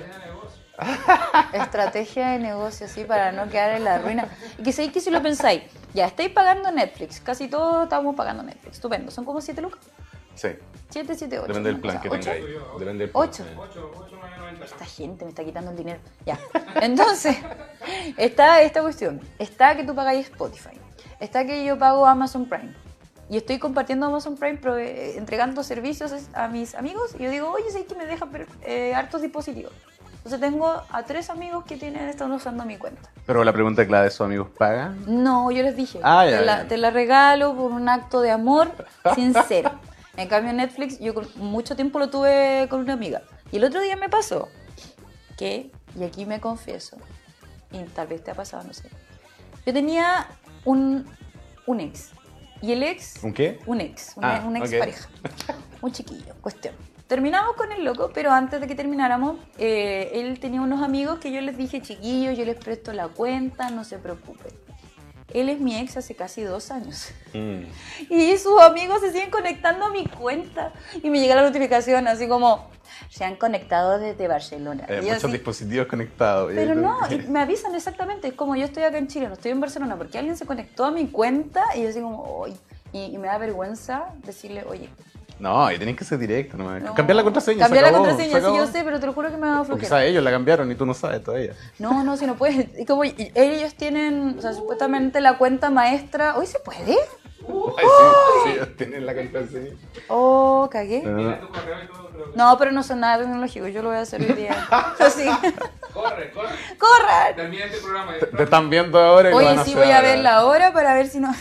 Estrategia 1.53 2.29
de 2.29 2.39
negocio, 2.39 2.87
sí, 2.87 3.03
para 3.03 3.33
no 3.33 3.51
quedar 3.51 3.73
en 3.73 3.83
la 3.83 3.99
ruina. 3.99 4.29
Y 4.57 4.63
que 4.63 4.71
sabéis 4.71 4.93
que 4.93 5.01
si 5.01 5.11
lo 5.11 5.21
pensáis, 5.21 5.65
ya 5.93 6.07
estáis 6.07 6.31
pagando 6.31 6.71
Netflix, 6.71 7.19
casi 7.19 7.49
todos 7.49 7.83
estamos 7.83 8.15
pagando 8.15 8.45
Netflix, 8.45 8.77
estupendo. 8.77 9.11
Son 9.11 9.25
como 9.25 9.41
7 9.41 9.61
lucas. 9.61 9.81
Sí, 10.35 10.49
7, 10.91 11.15
7, 11.15 11.39
8. 11.39 11.47
depende 11.49 11.71
del 11.71 11.81
plan 11.81 12.01
que 12.01 12.11
tengáis. 12.11 12.45
Depende 12.79 13.05
del 13.05 13.11
plan. 13.11 13.25
Ocho. 13.29 13.45
Esta 14.65 14.85
gente 14.85 15.25
me 15.25 15.31
está 15.31 15.45
quitando 15.45 15.71
el 15.71 15.77
dinero. 15.77 16.01
Ya. 16.27 16.39
Entonces, 16.83 17.37
está 18.17 18.61
esta 18.63 18.83
cuestión. 18.83 19.21
Está 19.39 19.77
que 19.77 19.85
tú 19.85 19.95
pagáis 19.95 20.27
Spotify. 20.29 20.79
Está 21.21 21.45
que 21.47 21.65
yo 21.65 21.79
pago 21.79 22.07
Amazon 22.07 22.47
Prime. 22.47 22.75
Y 23.31 23.37
estoy 23.39 23.59
compartiendo 23.59 24.07
Amazon 24.07 24.37
Prime, 24.37 24.61
prove- 24.61 25.17
entregando 25.17 25.63
servicios 25.63 26.13
a 26.35 26.49
mis 26.49 26.75
amigos. 26.75 27.15
Y 27.19 27.23
yo 27.25 27.31
digo, 27.31 27.51
oye, 27.51 27.71
sé 27.71 27.85
que 27.87 27.95
me 27.95 28.05
deja 28.07 28.27
per- 28.27 28.47
eh, 28.63 28.95
hartos 28.95 29.23
dispositivos. 29.23 29.73
Entonces 30.19 30.39
tengo 30.41 30.83
a 30.91 31.03
tres 31.05 31.31
amigos 31.31 31.65
que 31.65 31.77
tienen, 31.77 32.09
están 32.09 32.31
usando 32.33 32.65
mi 32.65 32.77
cuenta. 32.77 33.09
Pero 33.27 33.43
la 33.43 33.53
pregunta 33.53 33.85
clave 33.87 34.09
es, 34.09 34.15
¿sus 34.15 34.25
amigos 34.27 34.49
pagan? 34.57 35.03
No, 35.07 35.51
yo 35.51 35.63
les 35.63 35.75
dije, 35.77 35.99
Ah, 36.03 36.25
ya, 36.29 36.39
te, 36.39 36.45
la, 36.45 36.57
ya. 36.63 36.69
te 36.69 36.77
la 36.77 36.91
regalo 36.91 37.55
por 37.57 37.73
un 37.73 37.89
acto 37.89 38.21
de 38.21 38.31
amor 38.31 38.71
sincero. 39.15 39.71
En 40.17 40.29
cambio 40.29 40.53
Netflix, 40.53 40.99
yo 40.99 41.15
mucho 41.37 41.75
tiempo 41.75 41.99
lo 41.99 42.11
tuve 42.11 42.67
con 42.69 42.81
una 42.81 42.93
amiga. 42.93 43.23
Y 43.51 43.57
el 43.57 43.65
otro 43.65 43.81
día 43.81 43.97
me 43.97 44.09
pasó 44.09 44.49
que, 45.39 45.71
y 45.99 46.05
aquí 46.05 46.27
me 46.27 46.41
confieso, 46.41 46.99
y 47.71 47.83
tal 47.85 48.09
vez 48.09 48.23
te 48.23 48.31
ha 48.31 48.35
pasado, 48.35 48.65
no 48.65 48.75
sé. 48.75 48.89
Yo 49.65 49.73
tenía 49.73 50.29
un, 50.65 51.07
un 51.67 51.81
ex. 51.81 52.11
Y 52.61 52.73
el 52.73 52.83
ex... 52.83 53.23
¿Un 53.25 53.33
qué? 53.33 53.59
Un 53.67 53.81
ex, 53.81 54.13
una, 54.17 54.37
Ah, 54.37 54.45
una 54.47 54.59
ex 54.59 54.75
pareja. 54.75 55.09
Un 55.81 55.93
chiquillo, 55.93 56.35
cuestión. 56.41 56.75
Terminamos 57.09 57.57
con 57.57 57.73
el 57.73 57.85
loco, 57.85 58.11
pero 58.15 58.31
antes 58.31 58.61
de 58.61 58.67
que 58.67 58.75
termináramos, 58.75 59.37
eh, 59.59 60.11
él 60.15 60.39
tenía 60.41 60.61
unos 60.61 60.83
amigos 60.83 61.19
que 61.19 61.33
yo 61.33 61.41
les 61.41 61.57
dije, 61.57 61.83
chiquillos, 61.83 62.39
yo 62.39 62.45
les 62.45 62.57
presto 62.57 62.93
la 62.93 63.09
cuenta, 63.09 63.71
no 63.71 63.85
se 63.85 63.99
preocupen. 63.99 64.53
Él 65.35 65.49
es 65.49 65.61
mi 65.61 65.77
ex 65.77 65.97
hace 65.97 66.15
casi 66.15 66.43
dos 66.43 66.71
años. 66.71 67.11
Mm. 67.33 67.63
Y 68.11 68.37
sus 68.39 68.61
amigos 68.61 69.01
se 69.01 69.13
siguen 69.13 69.31
conectando 69.31 69.87
a 69.87 69.91
mi 69.91 70.07
cuenta. 70.07 70.73
Y 71.03 71.11
me 71.11 71.21
llega 71.21 71.35
la 71.35 71.43
notificación 71.43 72.07
así 72.09 72.29
como, 72.29 72.69
se 73.09 73.25
han 73.25 73.37
conectado 73.37 73.99
desde 73.99 74.29
Barcelona. 74.29 74.85
Eh, 74.89 75.01
muchos 75.03 75.25
así, 75.25 75.33
dispositivos 75.33 75.87
conectados. 75.87 76.53
pero 76.55 76.75
no, 76.75 76.99
y 77.11 77.19
me 77.29 77.41
avisan 77.41 77.75
exactamente, 77.75 78.29
es 78.29 78.35
como 78.35 78.57
yo 78.57 78.65
estoy 78.65 78.85
acá 78.85 78.99
en 78.99 79.09
Chile, 79.09 79.29
no 79.29 79.35
estoy 79.35 79.51
en 79.53 79.61
Barcelona, 79.61 79.97
porque 79.97 80.19
alguien 80.19 80.37
se 80.37 80.47
conectó 80.47 80.85
a 80.85 80.91
mi 80.91 81.09
cuenta 81.09 81.65
y 81.77 81.83
yo 81.83 81.89
así 81.89 82.01
como, 82.01 82.45
"Ay", 82.47 82.57
y, 82.93 83.15
y 83.15 83.19
me 83.19 83.29
da 83.29 83.39
vergüenza 83.39 84.07
decirle, 84.25 84.65
oye, 84.69 84.89
No, 85.39 85.71
y 85.73 85.79
tenés 85.79 85.97
que 85.97 86.05
ser 86.05 86.19
directo 86.19 86.57
nomás. 86.57 86.83
no. 86.83 86.95
Cambiar 86.95 87.17
la 87.17 87.23
contraseña. 87.25 87.59
se 87.59 87.63
Cambiar 87.65 87.85
la 87.93 87.99
contraseña, 87.99 88.41
se 88.41 88.47
sí, 88.47 88.57
yo 88.57 88.67
sé, 88.67 88.83
pero 88.85 89.01
te 89.01 89.07
lo 89.07 89.13
juro 89.13 89.31
que 89.31 89.37
me 89.37 89.47
va 89.49 89.57
a 89.57 89.61
O 89.63 89.65
flojera. 89.65 89.85
quizás 89.87 90.03
ellos 90.05 90.23
la 90.23 90.31
cambiaron 90.31 90.71
y 90.71 90.75
tú 90.75 90.87
no 90.87 90.95
sabes 90.95 91.23
todavía. 91.25 91.55
No, 91.79 92.05
no, 92.05 92.17
si 92.17 92.27
no 92.27 92.37
puedes. 92.37 92.69
Y 92.79 92.85
como 92.87 93.03
ellos 93.05 93.75
tienen, 93.75 94.37
o 94.39 94.43
sea, 94.43 94.53
supuestamente 94.53 95.21
la 95.21 95.39
cuenta 95.39 95.71
maestra. 95.71 96.37
¿Hoy 96.37 96.47
se 96.47 96.59
puede? 96.61 96.97
Ay, 97.45 97.85
sí, 97.87 98.41
sí, 98.45 98.51
ellos 98.51 98.69
tienen 98.77 99.05
la 99.05 99.15
contraseña. 99.17 99.71
Oh, 100.09 100.69
cagué. 100.71 101.03
No. 101.03 101.37
No, 102.37 102.57
pero 102.59 102.71
no 102.71 102.83
son 102.85 103.01
nada 103.01 103.19
tecnológico, 103.19 103.67
yo 103.67 103.83
lo 103.83 103.89
voy 103.89 103.99
a 103.99 104.03
hacer 104.03 104.21
hoy 104.21 104.33
día. 104.35 104.55
Así. 105.01 105.27
Corre, 105.93 106.31
corre. 106.31 106.49
¡Corran! 106.79 107.35
Termina 107.37 107.65
este 107.65 107.79
programa. 107.79 108.13
Te, 108.19 108.27
te 108.27 108.43
están 108.45 108.71
viendo 108.71 108.99
ahora 109.01 109.29
y 109.29 109.33
lo 109.33 109.37
van 109.39 109.47
Oye, 109.49 109.55
a 109.61 109.65
sí 109.65 109.73
hacer 109.73 109.83
voy 109.85 109.93
a 109.93 110.01
verla 110.01 110.37
ahora 110.37 110.73
para 110.73 110.95
ver 110.95 111.09
si 111.09 111.19
no. 111.19 111.35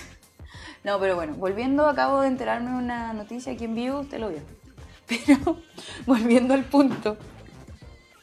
No, 0.83 0.99
pero 0.99 1.15
bueno, 1.15 1.35
volviendo, 1.35 1.87
acabo 1.87 2.21
de 2.21 2.27
enterarme 2.27 2.71
de 2.71 2.77
una 2.77 3.13
noticia 3.13 3.53
aquí 3.53 3.65
en 3.65 3.75
vivo, 3.75 3.99
usted 3.99 4.19
lo 4.19 4.29
vio. 4.29 4.39
Pero 5.07 5.57
volviendo 6.05 6.53
al 6.53 6.63
punto. 6.63 7.17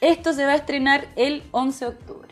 Esto 0.01 0.33
se 0.33 0.45
va 0.45 0.53
a 0.53 0.57
estrenar 0.57 1.07
el 1.17 1.45
11 1.51 1.85
de 1.85 1.91
octubre. 1.91 2.29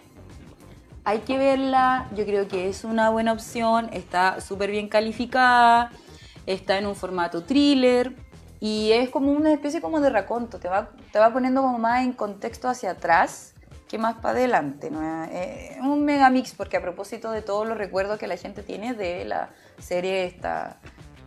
Hay 1.05 1.21
que 1.21 1.39
verla, 1.39 2.09
yo 2.17 2.25
creo 2.25 2.49
que 2.49 2.69
es 2.69 2.83
una 2.83 3.11
buena 3.11 3.33
opción, 3.33 3.89
está 3.93 4.41
súper 4.41 4.71
bien 4.71 4.89
calificada, 4.89 5.93
está 6.47 6.79
en 6.79 6.87
un 6.87 6.97
formato 6.97 7.45
thriller 7.45 8.17
y 8.59 8.93
es 8.93 9.11
como 9.11 9.31
una 9.31 9.53
especie 9.53 9.81
como 9.81 10.01
de 10.01 10.11
raconto, 10.11 10.59
te 10.59 10.69
va, 10.69 10.91
te 11.13 11.19
va 11.19 11.33
poniendo 11.33 11.63
como 11.63 11.79
más 11.79 12.03
en 12.03 12.13
contexto 12.13 12.69
hacia 12.69 12.93
atrás 12.93 13.56
que 13.89 13.99
más 13.99 14.17
para 14.17 14.31
adelante. 14.39 14.91
¿no? 14.91 15.25
Es 15.25 15.79
un 15.81 16.05
mega 16.05 16.29
mix 16.31 16.55
porque 16.55 16.77
a 16.77 16.83
propósito 16.83 17.31
de 17.31 17.43
todos 17.43 17.67
los 17.67 17.77
recuerdos 17.79 18.19
que 18.19 18.27
la 18.27 18.37
gente 18.37 18.63
tiene 18.63 18.95
de 18.95 19.25
la 19.25 19.51
serie 19.79 20.25
esta 20.27 20.79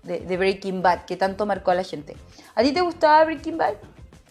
de, 0.04 0.20
de 0.20 0.38
Breaking 0.38 0.82
Bad 0.82 1.06
que 1.06 1.18
tanto 1.18 1.46
marcó 1.46 1.72
a 1.72 1.76
la 1.76 1.84
gente. 1.84 2.16
¿A 2.56 2.64
ti 2.64 2.72
te 2.74 2.82
gustaba 2.82 3.24
Breaking 3.26 3.58
Bad? 3.58 3.76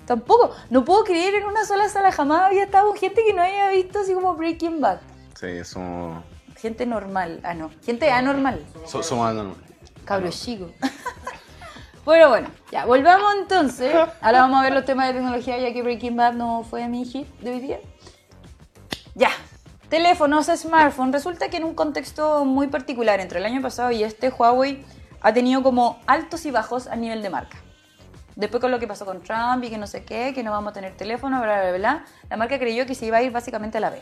Tampoco. 0.06 0.54
No 0.70 0.84
puedo 0.84 1.04
creer 1.04 1.34
en 1.34 1.44
una 1.44 1.64
sola 1.66 1.88
sala. 1.88 2.10
Jamás 2.12 2.42
había 2.42 2.64
estado 2.64 2.92
gente 2.94 3.22
que 3.26 3.34
no 3.34 3.42
haya 3.42 3.68
visto 3.70 3.98
así 4.00 4.14
como 4.14 4.34
Breaking 4.34 4.80
Bad. 4.80 5.00
Sí, 5.38 5.64
somos, 5.64 6.24
Gente 6.56 6.86
normal. 6.86 7.40
Ah, 7.44 7.54
no. 7.54 7.70
Gente 7.84 8.10
anormal. 8.10 8.64
so- 8.86 9.02
somos 9.02 9.28
anormales. 9.28 9.62
Cabros 10.04 10.42
chicos. 10.42 10.70
Bueno, 12.04 12.30
bueno, 12.30 12.48
ya, 12.72 12.86
volvamos 12.86 13.34
entonces. 13.38 13.94
Ahora 14.22 14.40
vamos 14.40 14.60
a 14.60 14.62
ver 14.62 14.72
los 14.72 14.86
temas 14.86 15.08
de 15.08 15.12
tecnología, 15.14 15.58
ya 15.58 15.74
que 15.74 15.82
Breaking 15.82 16.16
Bad 16.16 16.32
no 16.32 16.62
fue 16.64 16.88
mi 16.88 17.04
hit 17.04 17.28
de 17.40 17.50
hoy 17.50 17.60
día. 17.60 17.80
Ya, 19.18 19.30
teléfonos, 19.88 20.46
smartphone. 20.46 21.12
Resulta 21.12 21.50
que 21.50 21.56
en 21.56 21.64
un 21.64 21.74
contexto 21.74 22.44
muy 22.44 22.68
particular 22.68 23.18
entre 23.18 23.40
el 23.40 23.46
año 23.46 23.60
pasado 23.60 23.90
y 23.90 24.04
este, 24.04 24.30
Huawei 24.30 24.84
ha 25.20 25.32
tenido 25.32 25.60
como 25.64 25.98
altos 26.06 26.46
y 26.46 26.52
bajos 26.52 26.86
a 26.86 26.94
nivel 26.94 27.20
de 27.20 27.28
marca. 27.28 27.58
Después 28.36 28.60
con 28.60 28.70
lo 28.70 28.78
que 28.78 28.86
pasó 28.86 29.04
con 29.04 29.20
Trump 29.20 29.64
y 29.64 29.70
que 29.70 29.76
no 29.76 29.88
sé 29.88 30.04
qué, 30.04 30.32
que 30.32 30.44
no 30.44 30.52
vamos 30.52 30.70
a 30.70 30.74
tener 30.74 30.96
teléfono, 30.96 31.42
bla, 31.42 31.62
bla, 31.62 31.76
bla, 31.76 32.04
la 32.30 32.36
marca 32.36 32.60
creyó 32.60 32.86
que 32.86 32.94
se 32.94 33.06
iba 33.06 33.16
a 33.16 33.22
ir 33.24 33.32
básicamente 33.32 33.78
a 33.78 33.80
la 33.80 33.90
B. 33.90 34.00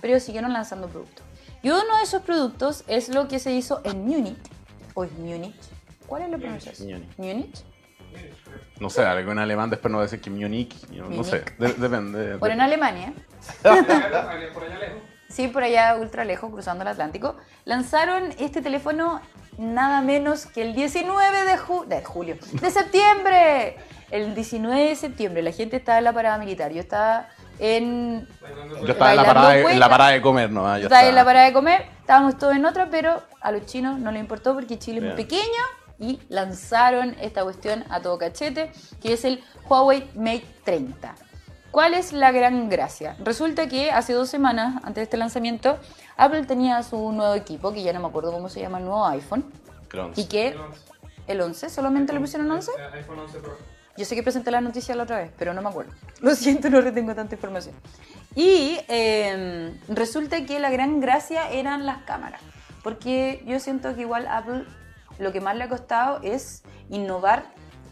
Pero 0.00 0.18
siguieron 0.18 0.54
lanzando 0.54 0.88
productos. 0.88 1.26
Y 1.62 1.68
uno 1.68 1.98
de 1.98 2.04
esos 2.04 2.22
productos 2.22 2.84
es 2.86 3.10
lo 3.10 3.28
que 3.28 3.40
se 3.40 3.52
hizo 3.52 3.82
en 3.84 4.06
Múnich. 4.06 4.38
O 4.94 5.04
es 5.04 5.12
Múnich. 5.12 5.60
¿Cuál 6.06 6.22
es 6.22 6.30
la 6.30 6.38
pronunciación? 6.38 7.06
Múnich. 7.18 7.62
No 8.80 8.90
sé, 8.90 9.02
algo 9.04 9.32
en 9.32 9.38
alemán 9.38 9.70
después 9.70 9.90
no 9.90 9.98
va 9.98 10.02
a 10.04 10.06
decir 10.06 10.20
que 10.20 10.30
Munich, 10.30 10.74
no 10.90 11.04
Múnich. 11.04 11.24
sé, 11.26 11.44
de- 11.58 11.72
depende. 11.74 12.18
de- 12.18 12.36
Bueno, 12.36 12.54
en 12.54 12.60
Alemania, 12.60 13.12
Por 13.62 13.72
allá 14.64 14.78
lejos. 14.78 15.02
sí, 15.28 15.48
por 15.48 15.62
allá 15.62 15.96
ultra 15.96 16.24
lejos, 16.24 16.50
cruzando 16.50 16.82
el 16.82 16.88
Atlántico, 16.88 17.36
lanzaron 17.64 18.30
este 18.38 18.62
teléfono 18.62 19.20
nada 19.58 20.00
menos 20.00 20.46
que 20.46 20.62
el 20.62 20.74
19 20.74 21.44
de, 21.44 21.56
ju- 21.58 21.86
de 21.86 22.04
julio, 22.04 22.36
de 22.60 22.70
septiembre. 22.70 23.76
El 24.10 24.34
19 24.34 24.90
de 24.90 24.96
septiembre, 24.96 25.42
la 25.42 25.50
gente 25.50 25.76
estaba 25.76 25.98
en 25.98 26.04
la 26.04 26.12
parada 26.12 26.38
militar, 26.38 26.70
yo 26.72 26.80
estaba 26.80 27.28
en 27.58 28.28
Yo 28.82 28.92
estaba 28.92 29.10
en 29.12 29.16
la 29.16 29.24
parada, 29.24 29.50
de, 29.50 29.62
en 29.62 29.80
la 29.80 29.88
parada 29.88 30.10
de 30.10 30.20
comer, 30.22 30.50
¿no? 30.52 30.62
Yo 30.78 30.84
Estaba 30.84 31.00
en 31.02 31.06
la 31.14 31.20
estaba- 31.22 31.24
parada 31.24 31.46
de 31.46 31.52
comer, 31.52 31.86
estábamos 32.00 32.38
todos 32.38 32.54
en 32.54 32.64
otra, 32.64 32.88
pero 32.90 33.22
a 33.40 33.50
los 33.50 33.66
chinos 33.66 33.98
no 33.98 34.12
les 34.12 34.20
importó 34.20 34.54
porque 34.54 34.78
Chile 34.78 34.98
es 34.98 35.04
muy 35.04 35.14
pequeño 35.14 35.42
y 35.98 36.20
lanzaron 36.28 37.16
esta 37.20 37.42
cuestión 37.42 37.84
a 37.90 38.00
todo 38.00 38.18
cachete, 38.18 38.72
que 39.00 39.12
es 39.12 39.24
el 39.24 39.42
Huawei 39.68 40.10
Mate 40.14 40.44
30. 40.64 41.14
¿Cuál 41.70 41.94
es 41.94 42.12
la 42.12 42.30
gran 42.30 42.68
gracia? 42.68 43.16
Resulta 43.24 43.68
que 43.68 43.90
hace 43.90 44.12
dos 44.12 44.28
semanas, 44.28 44.76
antes 44.84 44.96
de 44.96 45.02
este 45.02 45.16
lanzamiento, 45.16 45.78
Apple 46.16 46.44
tenía 46.44 46.82
su 46.84 47.10
nuevo 47.12 47.34
equipo, 47.34 47.72
que 47.72 47.82
ya 47.82 47.92
no 47.92 48.00
me 48.00 48.06
acuerdo 48.06 48.30
cómo 48.30 48.48
se 48.48 48.60
llama 48.60 48.78
el 48.78 48.84
nuevo 48.84 49.04
iPhone, 49.06 49.44
y 50.14 50.26
que 50.26 50.48
El 50.48 50.60
11. 50.60 50.80
el 51.26 51.40
11, 51.40 51.70
solamente 51.70 52.12
le 52.12 52.20
pusieron 52.20 52.50
11. 52.50 52.70
Eh, 52.70 52.74
iPhone 52.98 53.18
11 53.18 53.38
Pro. 53.40 53.56
Yo 53.96 54.04
sé 54.04 54.16
que 54.16 54.22
presenté 54.22 54.50
la 54.50 54.60
noticia 54.60 54.94
la 54.96 55.04
otra 55.04 55.18
vez, 55.18 55.30
pero 55.38 55.54
no 55.54 55.62
me 55.62 55.68
acuerdo. 55.68 55.92
Lo 56.20 56.34
siento, 56.34 56.68
no 56.68 56.80
retengo 56.80 57.14
tanta 57.14 57.36
información. 57.36 57.74
Y 58.34 58.78
eh, 58.88 59.72
resulta 59.88 60.44
que 60.46 60.58
la 60.58 60.70
gran 60.70 61.00
gracia 61.00 61.48
eran 61.50 61.86
las 61.86 61.98
cámaras. 62.04 62.40
Porque 62.82 63.42
yo 63.46 63.60
siento 63.60 63.94
que 63.94 64.02
igual 64.02 64.26
Apple 64.26 64.64
lo 65.18 65.32
que 65.32 65.40
más 65.40 65.56
le 65.56 65.64
ha 65.64 65.68
costado 65.68 66.20
es 66.22 66.62
innovar 66.90 67.44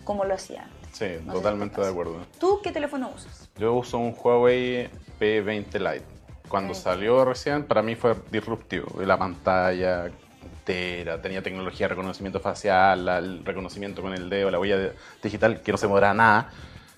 como 0.05 0.25
lo 0.25 0.35
hacía 0.35 0.63
antes. 0.63 0.91
Sí, 0.93 1.07
No 1.25 1.33
totalmente 1.33 1.81
de 1.81 1.89
acuerdo. 1.89 2.17
¿Tú 2.39 2.61
qué 2.63 2.71
teléfono 2.71 3.11
usas? 3.15 3.51
Yo 3.57 3.75
uso 3.75 3.99
un 3.99 4.15
Huawei 4.17 4.91
P20 5.19 5.79
Lite. 5.79 6.05
Cuando 6.49 6.75
salió 6.75 7.25
recién, 7.25 7.65
para 7.65 7.83
mí 7.83 7.95
fue 7.95 8.15
disruptivo. 8.31 9.01
La 9.01 9.17
pantalla 9.17 10.11
entera, 10.43 11.21
tenía 11.23 11.43
tecnología 11.43 11.87
de 11.87 11.95
reconocimiento 11.95 12.41
facial, 12.41 13.09
el 13.09 13.45
reconocimiento 13.45 14.03
con 14.03 14.13
el 14.13 14.29
dedo, 14.29 14.51
la 14.51 14.59
huella 14.59 14.93
digital, 15.23 15.63
que 15.63 15.73
no 15.73 15.79
se 15.79 15.87
demora 15.87 16.13
nada. 16.13 16.51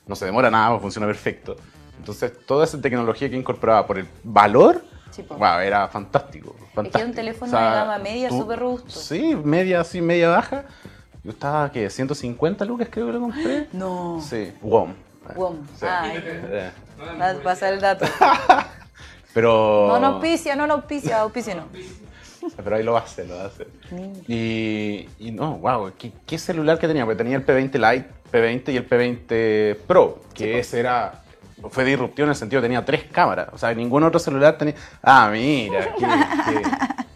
No 0.07 0.17
se 0.17 0.25
demora 0.25 0.51
nada, 0.51 0.79
funciona 0.81 1.07
perfecto. 1.07 1.57
Entonces, 1.99 2.33
toda 2.47 2.65
esa 2.65 2.81
tecnología 2.81 3.31
que 3.31 3.37
incorporaba 3.37 3.87
por 3.87 3.99
el 3.99 4.09
valor, 4.25 4.85
Sí, 5.15 5.23
po. 5.23 5.37
wow, 5.37 5.59
era 5.61 5.87
fantástico. 5.89 6.57
fantástico. 6.75 7.09
un 7.09 7.15
teléfono 7.15 7.53
de 7.53 7.65
gama 7.65 7.99
media 7.99 8.31
súper 8.31 8.59
robusto. 8.59 8.91
Sí, 8.91 9.37
media 9.37 9.81
así, 9.81 10.01
media 10.01 10.29
baja. 10.31 10.65
Yo 11.23 11.31
estaba, 11.31 11.71
¿qué? 11.71 11.89
150 11.89 12.65
lucas 12.65 12.89
creo 12.91 13.07
que 13.07 13.13
lo 13.13 13.21
compré. 13.21 13.69
No. 13.73 14.21
Sí, 14.21 14.53
WOM. 14.61 14.93
WOM. 15.37 15.57
Sí. 15.79 15.87
Ay, 15.89 16.23
Eh, 16.25 16.71
dan 16.99 17.21
va 17.21 17.31
a 17.31 17.35
pasar 17.43 17.75
el 17.75 17.81
dato. 17.81 18.05
Pero. 19.35 19.87
No, 19.89 20.01
no 20.01 20.07
auspicia, 20.09 20.55
no 20.57 20.67
lo 20.67 20.75
auspicia, 20.75 21.21
auspicia 21.21 21.55
no. 21.55 21.65
Pero 22.63 22.77
ahí 22.77 22.83
lo 22.83 22.97
hace, 22.97 23.25
lo 23.27 23.41
hace. 23.41 23.67
Y, 24.29 25.09
y 25.19 25.31
no, 25.31 25.59
wow, 25.59 25.93
¿qué, 25.99 26.13
qué 26.27 26.39
celular 26.39 26.79
que 26.79 26.87
tenía? 26.87 27.05
Porque 27.05 27.17
tenía 27.23 27.37
el 27.37 27.47
P20 27.47 27.73
Lite, 27.93 28.09
P20 28.33 28.73
y 28.73 28.77
el 28.77 28.89
P20 28.89 29.77
Pro, 29.87 30.21
que 30.35 30.59
ese 30.59 30.81
era. 30.81 31.21
Fue 31.71 31.85
disruptivo 31.85 32.25
en 32.27 32.31
el 32.31 32.37
sentido, 32.37 32.61
tenía 32.63 32.85
tres 32.85 33.05
cámaras. 33.11 33.49
O 33.53 33.59
sea, 33.59 33.73
ningún 33.75 34.03
otro 34.03 34.19
celular 34.19 34.59
tenía. 34.59 34.75
Ah, 35.03 35.29
mira, 35.33 35.95
que, 35.95 36.05
que, 36.05 36.63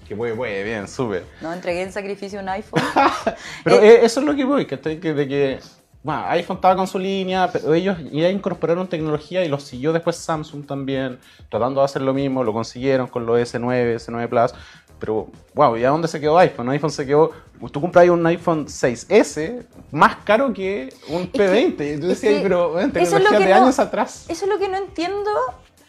que 0.09 0.17
puede, 0.17 0.35
puede, 0.35 0.65
bien, 0.65 0.89
súper. 0.89 1.25
No 1.41 1.53
entregué 1.53 1.83
en 1.83 1.93
sacrificio 1.93 2.41
un 2.41 2.49
iPhone. 2.49 2.83
Pero 3.65 3.77
Eh, 3.77 3.89
eh, 3.89 4.01
eso 4.03 4.21
es 4.21 4.27
lo 4.27 4.35
que 4.35 4.45
voy, 4.45 4.67
que, 4.67 4.79
que 4.79 5.15
de 5.15 5.29
que 5.29 5.61
bueno, 6.03 6.25
iPhone 6.29 6.57
estaba 6.57 6.77
con 6.77 6.87
su 6.87 6.99
línea, 6.99 7.51
pero 7.53 7.75
ellos 7.75 7.99
ya 8.13 8.31
incorporaron 8.31 8.89
tecnología 8.89 9.45
y 9.45 9.49
lo 9.49 9.59
siguió 9.59 9.93
después 9.93 10.17
Samsung 10.17 10.65
también, 10.65 11.19
tratando 11.51 11.81
de 11.81 11.85
hacer 11.87 12.03
lo 12.03 12.15
mismo, 12.15 12.45
lo 12.45 12.53
consiguieron 12.53 13.09
con 13.09 13.27
los 13.27 13.39
S9, 13.39 13.97
S9 13.97 14.29
Plus. 14.29 14.55
Pero, 14.99 15.29
wow, 15.55 15.77
¿y 15.77 15.85
a 15.85 15.91
dónde 15.91 16.09
se 16.09 16.21
quedó 16.21 16.37
iPhone? 16.39 16.69
iPhone 16.71 16.91
se 16.91 17.07
quedó. 17.07 17.31
Tú 17.73 17.81
compras 17.81 18.09
un 18.09 18.25
iPhone 18.27 18.67
6S 18.67 19.65
más 19.93 20.17
caro 20.25 20.53
que 20.53 20.93
un 21.09 21.29
que- 21.29 21.39
P20. 21.39 21.73
y 21.73 22.01
tú 22.01 22.03
es 22.07 22.21
decías, 22.21 22.35
que 22.35 22.41
pero 22.41 22.71
bueno, 22.73 22.93
tecnología 22.93 23.39
que 23.39 23.45
de 23.45 23.51
no- 23.51 23.57
años 23.65 23.79
atrás. 23.79 24.25
Eso 24.29 24.45
es 24.45 24.51
lo 24.51 24.59
que 24.59 24.69
no 24.69 24.77
entiendo 24.77 25.31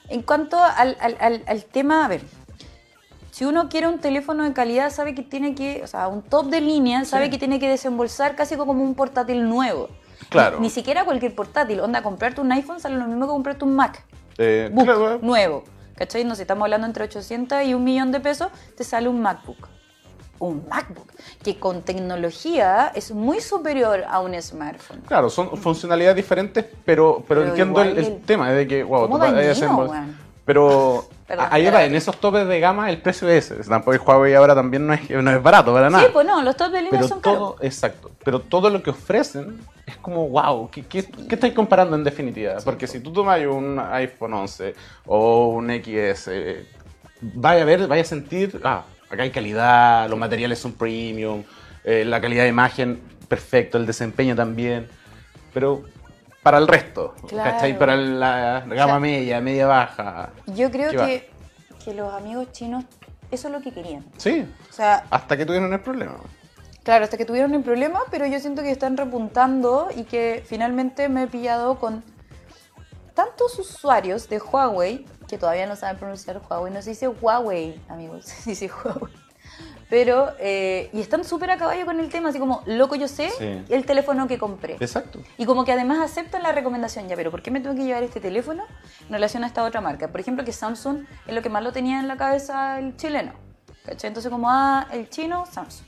en 0.10 0.22
cuanto 0.24 0.58
al, 0.64 0.98
al- 1.00 1.18
al- 1.20 1.44
al 1.46 1.66
tema, 1.66 2.06
a 2.06 2.08
ver, 2.08 2.22
si 3.32 3.46
uno 3.46 3.70
quiere 3.70 3.88
un 3.88 4.00
teléfono 4.00 4.44
de 4.44 4.54
calidad, 4.54 4.90
sabe 4.92 5.14
que 5.16 5.22
tiene 5.22 5.54
que, 5.56 5.82
o 5.84 5.88
sea, 5.88 6.08
un 6.08 6.22
top 6.24 6.48
de 6.48 6.62
línea, 6.62 7.06
sabe 7.06 7.30
que 7.30 7.38
tiene 7.38 7.60
que 7.60 7.70
desembolsar 7.70 8.36
casi 8.36 8.56
como 8.58 8.72
un 8.74 8.96
portátil 8.96 9.48
nuevo. 9.48 9.90
Claro. 10.30 10.58
Ni, 10.58 10.64
ni 10.64 10.70
siquiera 10.70 11.06
cualquier 11.06 11.34
portátil. 11.34 11.80
Onda, 11.80 12.04
comprarte 12.04 12.42
un 12.42 12.52
iPhone 12.52 12.80
sale 12.80 12.98
lo 12.98 13.06
mismo 13.08 13.26
que 13.26 13.32
comprarte 13.32 13.64
un 13.66 13.76
Mac. 13.76 14.04
Eh, 14.38 14.70
Book 14.74 14.86
claro, 14.86 15.20
nuevo. 15.22 15.64
¿Cachai? 16.00 16.24
No 16.24 16.34
sé, 16.34 16.44
estamos 16.44 16.64
hablando 16.64 16.88
entre 16.88 17.04
800 17.04 17.62
y 17.66 17.74
un 17.74 17.84
millón 17.84 18.12
de 18.14 18.22
pesos, 18.22 18.48
te 18.78 18.86
sale 18.86 19.10
un 19.10 19.22
MacBook. 19.22 19.68
Un 20.40 20.66
MacBook, 20.70 21.12
que 21.44 21.60
con 21.60 21.82
tecnología 21.82 22.94
es 22.96 23.12
muy 23.12 23.42
superior 23.42 24.06
a 24.08 24.22
un 24.22 24.42
smartphone. 24.42 25.02
Claro, 25.02 25.30
son 25.30 25.58
funcionalidades 25.58 26.16
diferentes, 26.16 26.64
pero, 26.86 27.22
pero, 27.28 27.42
Pero 27.42 27.50
entiendo 27.50 27.82
el, 27.82 27.90
igual 27.90 28.06
el 28.06 28.14
el- 28.14 28.22
tema 28.22 28.50
de 28.52 28.66
que, 28.66 28.82
wow, 28.84 29.02
¿Cómo 29.10 29.18
tú 29.20 29.26
dañino? 29.26 29.90
Pero 30.50 31.08
Perdón, 31.28 31.46
ahí 31.52 31.70
va, 31.70 31.84
en 31.84 31.94
esos 31.94 32.20
topes 32.20 32.48
de 32.48 32.60
gama 32.60 32.90
el 32.90 32.98
precio 32.98 33.30
es 33.30 33.52
ese. 33.52 33.70
Tampoco 33.70 33.94
el 33.94 34.00
Huawei 34.00 34.34
ahora 34.34 34.56
también 34.56 34.88
no 34.88 34.94
es, 34.94 35.08
no 35.08 35.30
es 35.30 35.44
barato 35.44 35.72
para 35.72 35.92
nada. 35.92 36.04
Sí, 36.04 36.10
pues 36.12 36.26
no, 36.26 36.42
los 36.42 36.58
top 36.58 36.72
de 36.72 36.82
línea 36.82 37.04
son 37.04 37.22
todo, 37.22 37.54
caros. 37.54 37.64
exacto. 37.64 38.10
Pero 38.26 38.40
todo 38.40 38.72
lo 38.72 38.82
que 38.82 38.90
ofrecen 38.90 39.60
es 39.86 39.96
como, 39.98 40.28
wow, 40.28 40.68
¿qué, 40.72 40.88
qué, 40.88 41.06
qué 41.06 41.36
estáis 41.36 41.54
comparando 41.54 41.96
en 41.96 42.04
definitiva? 42.04 42.56
Porque 42.66 42.88
si 42.88 43.00
tú 43.00 43.14
tomas 43.14 43.40
un 43.46 43.80
iPhone 43.92 44.34
11 44.34 44.74
o 45.06 45.50
un 45.50 45.70
XS, 45.70 46.30
eh, 46.30 46.66
vaya 47.22 47.62
a 47.62 47.66
ver, 47.66 47.86
vaya 47.86 48.02
a 48.02 48.06
sentir, 48.06 48.60
ah, 48.64 48.86
acá 49.08 49.22
hay 49.22 49.30
calidad, 49.30 50.10
los 50.10 50.18
materiales 50.18 50.58
son 50.58 50.74
premium, 50.74 51.44
eh, 51.84 52.06
la 52.06 52.20
calidad 52.20 52.42
de 52.42 52.50
imagen, 52.50 53.00
perfecto, 53.28 53.78
el 53.78 53.86
desempeño 53.86 54.36
también. 54.36 54.88
Pero 55.54 55.84
para 56.50 56.58
el 56.58 56.68
resto, 56.68 57.14
Claro. 57.28 57.52
¿cachai? 57.52 57.78
Para 57.78 57.96
la, 57.96 58.64
gama 58.66 58.84
O 58.84 58.88
sea, 58.88 59.00
media, 59.00 59.40
media 59.40 59.68
baja. 59.68 60.32
Yo 60.48 60.72
creo 60.72 60.90
que, 60.90 61.30
que 61.86 61.94
los 61.94 62.12
amigos 62.12 62.52
chinos, 62.52 62.86
eso 63.30 63.50
es 63.50 63.54
lo 63.54 63.62
que 63.62 63.72
querían. 63.72 64.04
Sí, 64.18 64.52
O 64.68 64.74
sea, 64.74 65.06
hasta 65.12 65.38
que 65.38 65.46
tuvieron 65.46 65.72
el 65.72 65.80
problema. 65.80 66.16
claro, 66.82 67.04
hasta 67.04 67.18
que 67.18 67.26
tuvieron 67.26 67.54
el 67.54 67.62
problema, 67.62 68.00
pero 68.10 68.26
yo 68.26 68.40
siento 68.40 68.64
que 68.64 68.72
están 68.72 68.98
repuntando 68.98 69.90
y 69.96 70.06
que 70.06 70.44
finalmente 70.44 71.08
me 71.08 71.24
he 71.24 71.28
pillado 71.28 71.78
con 71.78 72.04
tantos 73.14 73.60
usuarios 73.60 74.28
de 74.28 74.40
Huawei 74.40 75.06
que 75.28 75.38
todavía 75.38 75.68
no 75.68 75.76
saben 75.76 75.98
pronunciar 75.98 76.42
Huawei. 76.50 76.74
No 76.74 76.82
se 76.82 76.90
dice 76.90 77.08
Huawei, 77.08 77.80
amigos, 77.90 78.26
se 78.26 78.50
dice 78.50 78.72
Huawei. 78.72 79.14
Pero, 79.90 80.30
eh, 80.40 80.90
y 80.94 81.02
están 81.02 81.24
súper 81.24 81.50
a 81.52 81.58
caballo 81.58 81.84
con 81.86 82.00
el 82.00 82.10
tema, 82.10 82.30
así 82.30 82.38
como, 82.38 82.62
loco, 82.68 82.96
yo 82.96 83.08
sé 83.08 83.30
Sí. 83.38 83.64
el 83.74 83.86
teléfono 83.86 84.28
que 84.28 84.38
compré. 84.38 84.74
Exacto. 84.80 85.20
Y 85.38 85.46
como 85.46 85.66
que 85.66 85.72
además 85.72 85.98
aceptan 86.00 86.44
la 86.44 86.52
recomendación, 86.52 87.08
ya, 87.08 87.16
pero 87.16 87.32
¿por 87.32 87.42
qué 87.42 87.50
me 87.50 87.60
tengo 87.60 87.76
que 87.76 87.84
llevar 87.84 88.04
este 88.04 88.20
teléfono 88.20 88.66
en 89.08 89.14
relación 89.14 89.44
a 89.44 89.48
esta 89.48 89.64
otra 89.64 89.82
marca? 89.82 90.08
Por 90.10 90.20
ejemplo, 90.22 90.46
que 90.46 90.52
Samsung 90.54 91.06
es 91.26 91.34
lo 91.34 91.42
que 91.42 91.50
más 91.50 91.64
lo 91.64 91.72
tenía 91.72 92.00
en 92.00 92.08
la 92.08 92.18
cabeza 92.18 92.78
el 92.78 92.96
chileno. 92.98 93.32
¿Cachai? 93.86 94.10
Entonces 94.10 94.32
como, 94.32 94.48
ah, 94.50 94.88
el 94.92 95.10
chino, 95.10 95.46
Samsung. 95.52 95.88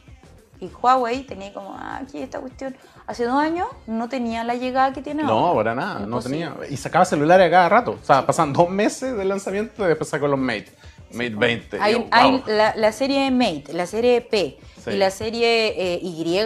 Y 0.60 0.70
Huawei 0.82 1.24
tenía 1.24 1.54
como, 1.54 1.76
ah, 1.76 2.00
aquí 2.04 2.20
esta 2.22 2.40
cuestión. 2.40 2.76
Hace 3.08 3.26
dos 3.26 3.36
años 3.36 3.68
no 3.88 4.10
tenía 4.10 4.44
la 4.44 4.56
llegada 4.56 4.94
que 4.94 5.02
tiene 5.02 5.24
No, 5.24 5.32
ahora. 5.48 5.74
para 5.74 5.76
nada, 5.76 6.06
no 6.08 6.20
tenía. 6.22 6.56
Y 6.70 6.78
sacaba 6.78 7.04
celulares 7.06 7.48
a 7.48 7.52
cada 7.52 7.70
rato. 7.70 7.98
O 8.02 8.06
sea, 8.06 8.26
pasan 8.26 8.54
dos 8.54 8.70
meses 8.70 9.16
del 9.18 9.28
lanzamiento 9.30 9.84
y 9.86 9.88
después 9.88 10.10
sacó 10.10 10.28
los 10.28 10.40
Mate. 10.40 10.72
Mate 11.14 11.30
20. 11.36 11.78
Hay, 11.82 11.94
Y 11.94 11.96
yo, 11.98 12.06
hay 12.12 12.32
wow. 12.32 12.44
la, 12.48 12.74
la 12.76 12.92
serie 12.92 13.30
Mate, 13.32 13.74
la 13.74 13.86
serie 13.86 14.22
P 14.22 14.58
Sí. 14.84 14.90
y 14.92 14.98
la 14.98 15.12
serie 15.12 15.76
eh, 15.96 16.00
Y, 16.02 16.40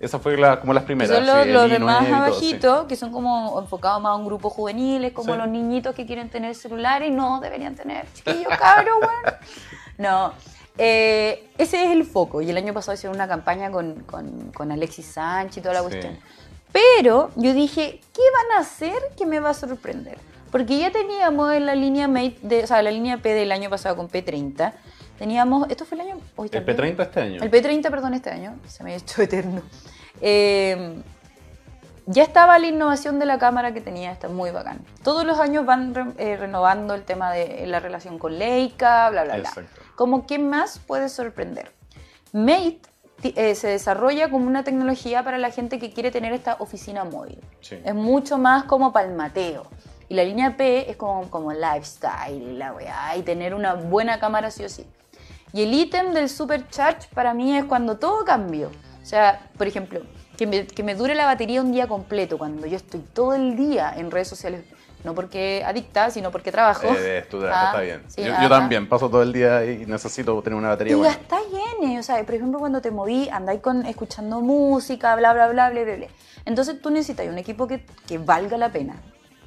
Esa 0.00 0.18
fue 0.18 0.38
la- 0.38 0.58
como 0.60 0.72
las 0.72 0.84
primeras. 0.84 1.14
son 1.14 1.26
los, 1.26 1.42
sí, 1.44 1.50
los 1.50 1.64
el 1.64 1.70
de 1.72 1.76
i9 1.78 1.80
más 1.84 2.02
y 2.02 2.06
todo, 2.06 2.08
sí. 2.08 2.12
abajitos, 2.14 2.86
que 2.86 2.96
son 2.96 3.12
como 3.12 3.60
enfocados 3.60 4.00
más 4.00 4.12
a 4.12 4.14
un 4.14 4.24
grupo 4.24 4.48
juvenil, 4.48 5.04
es 5.04 5.12
como 5.12 5.36
los 5.36 5.46
niñitos 5.46 5.94
que 5.94 6.06
quieren 6.06 6.30
tener 6.30 6.54
celular 6.54 7.02
y 7.02 7.10
no 7.10 7.40
deberían 7.40 7.74
tener. 7.74 8.06
Chiquillos, 8.14 8.48
cabros, 8.58 8.94
weón. 8.98 9.34
No. 9.98 10.32
eh, 10.78 11.50
ese 11.58 11.84
es 11.84 11.90
el 11.90 12.04
foco. 12.04 12.40
Y 12.40 12.48
el 12.48 12.56
año 12.56 12.72
pasado 12.72 12.94
hicieron 12.94 13.14
una 13.14 13.28
campaña 13.28 13.70
con, 13.70 14.00
con, 14.04 14.52
con 14.52 14.72
Alexis 14.72 15.04
Sánchez 15.06 15.58
y 15.58 15.60
toda 15.60 15.74
la 15.74 15.82
cuestión. 15.82 16.18
Pero 16.72 17.30
yo 17.36 17.52
dije, 17.52 18.00
¿qué 18.14 18.22
van 18.48 18.58
a 18.58 18.60
hacer 18.62 18.94
que 19.18 19.26
me 19.26 19.38
va 19.38 19.50
a 19.50 19.54
sorprender? 19.54 20.16
Porque 20.52 20.78
ya 20.78 20.92
teníamos 20.92 21.52
en 21.54 21.66
la 21.66 21.74
línea 21.74 22.06
Mate, 22.06 22.36
de, 22.42 22.62
o 22.62 22.66
sea, 22.68 22.80
la 22.82 22.92
línea 22.92 23.16
P 23.16 23.34
del 23.34 23.50
año 23.50 23.68
pasado 23.70 23.96
con 23.96 24.08
P30. 24.08 24.72
Teníamos, 25.18 25.68
¿esto 25.70 25.84
fue 25.84 25.96
el 25.96 26.02
año? 26.08 26.20
hoy 26.36 26.48
El 26.52 26.64
también. 26.64 26.96
P30 26.96 27.02
este 27.02 27.20
año. 27.20 27.42
El 27.42 27.50
P30, 27.50 27.90
perdón, 27.90 28.14
este 28.14 28.30
año. 28.30 28.54
Se 28.68 28.84
me 28.84 28.92
ha 28.92 28.96
hecho 28.96 29.22
eterno. 29.22 29.62
Eh, 30.20 31.02
ya 32.06 32.22
estaba 32.24 32.58
la 32.58 32.66
innovación 32.66 33.18
de 33.18 33.26
la 33.26 33.38
cámara 33.38 33.72
que 33.72 33.80
tenía, 33.80 34.10
está 34.12 34.28
muy 34.28 34.50
bacán. 34.50 34.80
Todos 35.04 35.24
los 35.24 35.38
años 35.38 35.64
van 35.64 35.94
re- 35.94 36.12
eh, 36.18 36.36
renovando 36.36 36.94
el 36.94 37.02
tema 37.04 37.32
de 37.32 37.64
la 37.66 37.78
relación 37.80 38.18
con 38.18 38.38
Leica, 38.38 39.08
bla, 39.10 39.22
bla, 39.24 39.36
bla. 39.36 39.48
Exacto. 39.48 39.80
Como 39.94 40.26
qué 40.26 40.38
más 40.38 40.80
puede 40.80 41.08
sorprender. 41.08 41.72
Mate 42.32 42.80
eh, 43.22 43.54
se 43.54 43.68
desarrolla 43.68 44.30
como 44.30 44.46
una 44.48 44.64
tecnología 44.64 45.22
para 45.22 45.38
la 45.38 45.50
gente 45.50 45.78
que 45.78 45.92
quiere 45.92 46.10
tener 46.10 46.32
esta 46.32 46.56
oficina 46.58 47.04
móvil. 47.04 47.38
Sí. 47.60 47.78
Es 47.84 47.94
mucho 47.94 48.36
más 48.36 48.64
como 48.64 48.92
palmateo. 48.92 49.68
Y 50.12 50.14
la 50.14 50.24
línea 50.24 50.58
P 50.58 50.90
es 50.90 50.98
como, 50.98 51.30
como 51.30 51.54
lifestyle 51.54 52.58
la 52.58 52.74
weá, 52.74 53.16
y 53.16 53.22
tener 53.22 53.54
una 53.54 53.72
buena 53.72 54.20
cámara 54.20 54.50
sí 54.50 54.62
o 54.62 54.68
sí. 54.68 54.84
Y 55.54 55.62
el 55.62 55.72
ítem 55.72 56.12
del 56.12 56.28
Supercharge 56.28 57.08
para 57.14 57.32
mí 57.32 57.56
es 57.56 57.64
cuando 57.64 57.96
todo 57.96 58.22
cambió. 58.22 58.68
O 59.02 59.06
sea, 59.06 59.40
por 59.56 59.66
ejemplo, 59.66 60.02
que 60.36 60.46
me, 60.46 60.66
que 60.66 60.82
me 60.82 60.94
dure 60.94 61.14
la 61.14 61.24
batería 61.24 61.62
un 61.62 61.72
día 61.72 61.86
completo, 61.86 62.36
cuando 62.36 62.66
yo 62.66 62.76
estoy 62.76 63.00
todo 63.00 63.32
el 63.32 63.56
día 63.56 63.94
en 63.96 64.10
redes 64.10 64.28
sociales, 64.28 64.66
no 65.02 65.14
porque 65.14 65.62
adicta, 65.64 66.10
sino 66.10 66.30
porque 66.30 66.52
trabajo. 66.52 66.88
Eh, 66.94 67.24
tu 67.30 67.40
trabajo 67.40 67.58
Ah, 67.62 67.70
está 67.70 67.80
bien. 67.80 68.02
sí, 68.08 68.22
yo, 68.22 68.34
ah, 68.34 68.40
yo 68.42 68.46
ah. 68.48 68.50
también 68.50 68.86
paso 68.90 69.08
todo 69.08 69.22
el 69.22 69.32
día 69.32 69.64
y 69.64 69.86
necesito 69.86 70.42
tener 70.42 70.58
una 70.58 70.68
batería 70.68 70.92
Y 70.92 70.96
buena. 70.96 71.14
gastáis 71.16 71.46
N, 71.80 71.98
o 71.98 72.02
sea, 72.02 72.22
por 72.22 72.34
ejemplo, 72.34 72.58
cuando 72.58 72.82
te 72.82 72.90
moví, 72.90 73.30
andáis 73.30 73.62
con, 73.62 73.86
escuchando 73.86 74.42
música, 74.42 75.16
bla, 75.16 75.32
bla, 75.32 75.48
bla, 75.48 75.70
bla, 75.70 75.82
bla, 75.84 75.96
bla. 75.96 76.06
Entonces 76.44 76.82
tú 76.82 76.90
necesitas 76.90 77.26
un 77.28 77.38
equipo 77.38 77.66
que, 77.66 77.86
que 78.06 78.18
valga 78.18 78.58
la 78.58 78.68
pena 78.70 79.00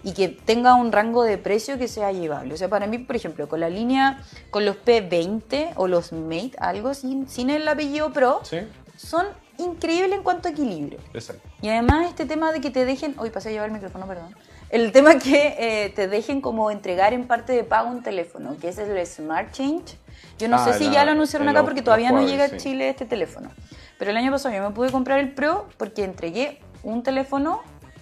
y 0.06 0.14
que 0.14 0.30
tenga 0.30 0.76
un 0.76 0.92
rango 0.94 1.24
de 1.24 1.38
precio 1.38 1.78
que 1.78 1.88
sea 1.90 2.12
llevable. 2.14 2.54
O 2.54 2.58
sea, 2.58 2.70
para 2.70 2.86
mí, 2.88 3.00
por 3.00 3.16
ejemplo, 3.18 3.50
con 3.50 3.60
la 3.60 3.70
línea, 3.70 4.22
con 4.52 4.64
los 4.64 4.78
P20 4.78 5.74
o 5.76 5.88
los 5.88 6.14
Mate, 6.14 6.52
algo 6.60 6.94
sin, 6.94 7.28
sin 7.28 7.50
el 7.50 7.68
apellido 7.68 8.14
Pro, 8.14 8.40
Sí, 8.44 8.60
son 8.96 9.26
increíbles 9.58 10.14
en 10.14 10.24
cuanto 10.24 10.48
a 10.48 10.52
equilibrio. 10.52 11.00
exacto. 11.14 11.42
Y 11.62 11.70
además 11.70 12.08
este 12.08 12.26
tema 12.26 12.52
de 12.52 12.62
que 12.62 12.70
te 12.70 12.86
dejen, 12.86 13.16
hoy 13.18 13.32
pasé 13.32 13.50
a 13.50 13.52
llevar 13.52 13.68
el 13.68 13.74
micrófono, 13.74 14.06
perdón. 14.08 14.34
El 14.70 14.92
tema 14.92 15.18
que 15.20 15.56
eh, 15.58 15.90
te 15.96 16.08
dejen 16.08 16.40
como 16.42 16.70
entregar 16.72 17.14
en 17.14 17.26
parte 17.28 17.54
de 17.54 17.64
pago 17.64 17.90
un 17.90 18.04
teléfono, 18.04 18.58
que 18.62 18.70
es 18.70 18.78
el 18.78 19.06
Smart 19.08 19.52
Change. 19.52 19.98
Yo 20.38 20.48
no 20.50 20.58
Ah, 20.58 20.66
sé 20.66 20.74
si 20.78 20.86
la- 20.86 20.92
ya 20.94 21.06
lo 21.06 21.12
anunciaron 21.12 21.50
acá 21.50 21.64
porque 21.64 21.82
todavía 21.82 22.12
no 22.12 22.22
llega 22.26 22.46
a 22.46 22.50
sí. 22.50 22.58
Chile 22.58 22.90
este 22.90 23.06
teléfono. 23.06 23.50
Pero 23.98 24.12
el 24.12 24.18
año 24.18 24.32
pasado 24.32 24.54
yo 24.56 24.62
me 24.62 24.72
pude 24.76 24.92
comprar 24.92 25.20
el 25.20 25.34
Pro 25.34 25.68
porque 25.78 26.04
entregué 26.04 26.60
un 26.84 27.02
teléfono 27.04 27.62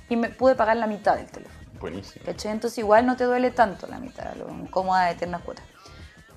y 0.09 0.15
me 0.15 0.29
pude 0.29 0.55
pagar 0.55 0.75
la 0.77 0.87
mitad 0.87 1.15
del 1.15 1.27
teléfono. 1.27 1.62
Buenísimo. 1.83 2.23
¿Cachai? 2.23 2.53
Entonces 2.53 2.77
igual 2.77 3.05
no 3.05 3.17
te 3.17 3.25
duele 3.25 3.51
tanto 3.51 3.87
la 3.87 3.99
mitad, 3.99 4.35
lo 4.35 4.47
cómoda 4.71 5.07
de 5.07 5.11
eternas 5.11 5.41
cuotas. 5.41 5.65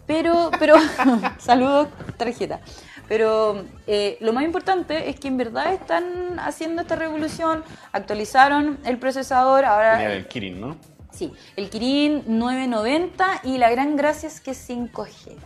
Pero, 0.05 0.51
pero, 0.59 0.75
saludos, 1.39 1.87
tarjeta. 2.17 2.59
Pero 3.07 3.65
eh, 3.87 4.19
lo 4.21 4.33
más 4.33 4.43
importante 4.43 5.09
es 5.09 5.21
que 5.21 5.29
en 5.29 5.37
verdad 5.37 5.73
están 5.73 6.41
haciendo 6.41 6.83
esta 6.83 6.97
revolución, 6.97 7.63
actualizaron 7.93 8.81
el 8.85 8.99
procesador, 8.99 9.65
ahora... 9.65 9.99
Tenía 9.99 10.15
el 10.15 10.27
Kirin, 10.27 10.61
¿no? 10.61 10.77
Sí, 11.13 11.33
el 11.55 11.71
Kirin 11.71 12.25
990 12.27 13.43
y 13.45 13.59
la 13.59 13.71
gran 13.71 13.95
gracia 13.95 14.27
es 14.27 14.41
que 14.41 14.51
es 14.51 14.69
5G. 14.69 15.37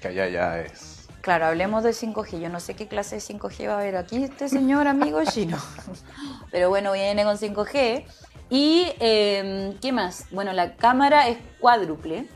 Que 0.00 0.08
allá 0.08 0.26
ya 0.26 0.58
es. 0.58 1.06
Claro, 1.20 1.46
hablemos 1.46 1.84
del 1.84 1.94
5G. 1.94 2.40
Yo 2.40 2.48
no 2.48 2.58
sé 2.58 2.74
qué 2.74 2.88
clase 2.88 3.14
de 3.14 3.22
5G 3.22 3.68
va 3.68 3.74
a 3.74 3.78
haber 3.78 3.94
aquí 3.94 4.24
este 4.24 4.48
señor 4.48 4.88
amigo 4.88 5.22
chino. 5.24 5.58
Pero 6.50 6.70
bueno, 6.70 6.90
viene 6.92 7.22
con 7.22 7.38
5G. 7.38 8.04
Y, 8.50 8.86
eh, 9.00 9.76
¿qué 9.80 9.92
más? 9.92 10.26
Bueno, 10.30 10.52
la 10.52 10.76
cámara 10.76 11.28
es 11.28 11.38
cuádruple, 11.60 12.26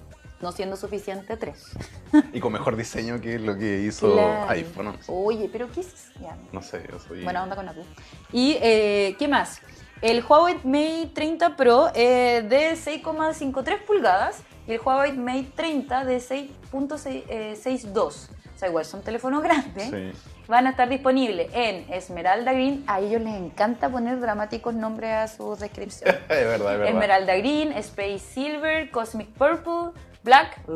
no 0.40 0.52
siendo 0.52 0.76
suficiente 0.76 1.36
tres. 1.36 1.64
Y 2.32 2.40
con 2.40 2.52
mejor 2.54 2.76
diseño 2.76 3.20
que 3.20 3.38
lo 3.38 3.56
que 3.58 3.82
hizo 3.82 4.14
Claro. 4.14 4.48
iPhone. 4.50 4.98
Oye, 5.08 5.48
pero 5.52 5.70
¿qué 5.70 5.80
es? 5.80 6.10
Ya, 6.22 6.36
No 6.52 6.62
sé, 6.62 6.82
yo 6.90 6.98
soy. 6.98 7.22
Buena 7.22 7.42
onda 7.42 7.54
con 7.54 7.68
Apple. 7.68 7.84
Y, 8.32 8.56
eh, 8.62 9.14
¿qué 9.18 9.28
más? 9.28 9.60
El 10.00 10.24
Huawei 10.24 10.54
Mate 10.64 11.10
30 11.12 11.56
Pro 11.56 11.88
eh, 11.94 12.44
de 12.48 12.72
6,53 12.76 13.82
pulgadas 13.84 14.38
y 14.66 14.72
el 14.72 14.80
Huawei 14.80 15.12
Mate 15.12 15.50
30 15.54 16.04
de 16.04 16.16
6.62. 16.18 17.98
O 17.98 18.10
sea, 18.58 18.68
igual 18.68 18.84
son 18.84 19.02
teléfonos 19.02 19.42
grandes. 19.42 19.90
Sí. 19.90 20.12
Van 20.48 20.66
a 20.66 20.70
estar 20.70 20.88
disponibles 20.88 21.50
en 21.52 21.84
Esmeralda 21.92 22.54
Green. 22.54 22.82
A 22.86 23.00
ellos 23.00 23.20
les 23.20 23.34
encanta 23.34 23.90
poner 23.90 24.18
dramáticos 24.18 24.74
nombres 24.74 25.12
a 25.12 25.28
sus 25.28 25.60
descripciones. 25.60 26.16
Es 26.22 26.28
verdad, 26.28 26.54
es 26.54 26.78
verdad. 26.78 26.88
Esmeralda 26.88 27.36
Green, 27.36 27.72
Space 27.72 28.20
Silver, 28.20 28.90
Cosmic 28.90 29.28
Purple, 29.34 30.00
Black, 30.22 30.62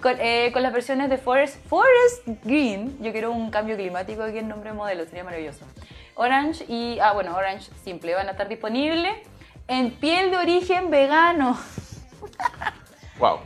con, 0.00 0.16
eh, 0.20 0.50
con 0.52 0.62
las 0.62 0.72
versiones 0.72 1.10
de 1.10 1.18
Forest, 1.18 1.56
Forest 1.66 2.44
Green. 2.44 2.96
Yo 3.02 3.10
quiero 3.10 3.32
un 3.32 3.50
cambio 3.50 3.74
climático 3.74 4.22
aquí 4.22 4.38
en 4.38 4.46
nombre 4.46 4.70
de 4.70 4.76
modelo, 4.76 5.04
sería 5.04 5.24
maravilloso. 5.24 5.66
Orange 6.14 6.64
y, 6.68 7.00
ah 7.00 7.12
bueno, 7.12 7.36
Orange 7.36 7.72
simple, 7.82 8.14
van 8.14 8.28
a 8.28 8.30
estar 8.30 8.48
disponibles 8.48 9.14
en 9.66 9.90
piel 9.90 10.30
de 10.30 10.36
origen 10.36 10.90
vegano. 10.90 11.58
Wow. 13.18 13.38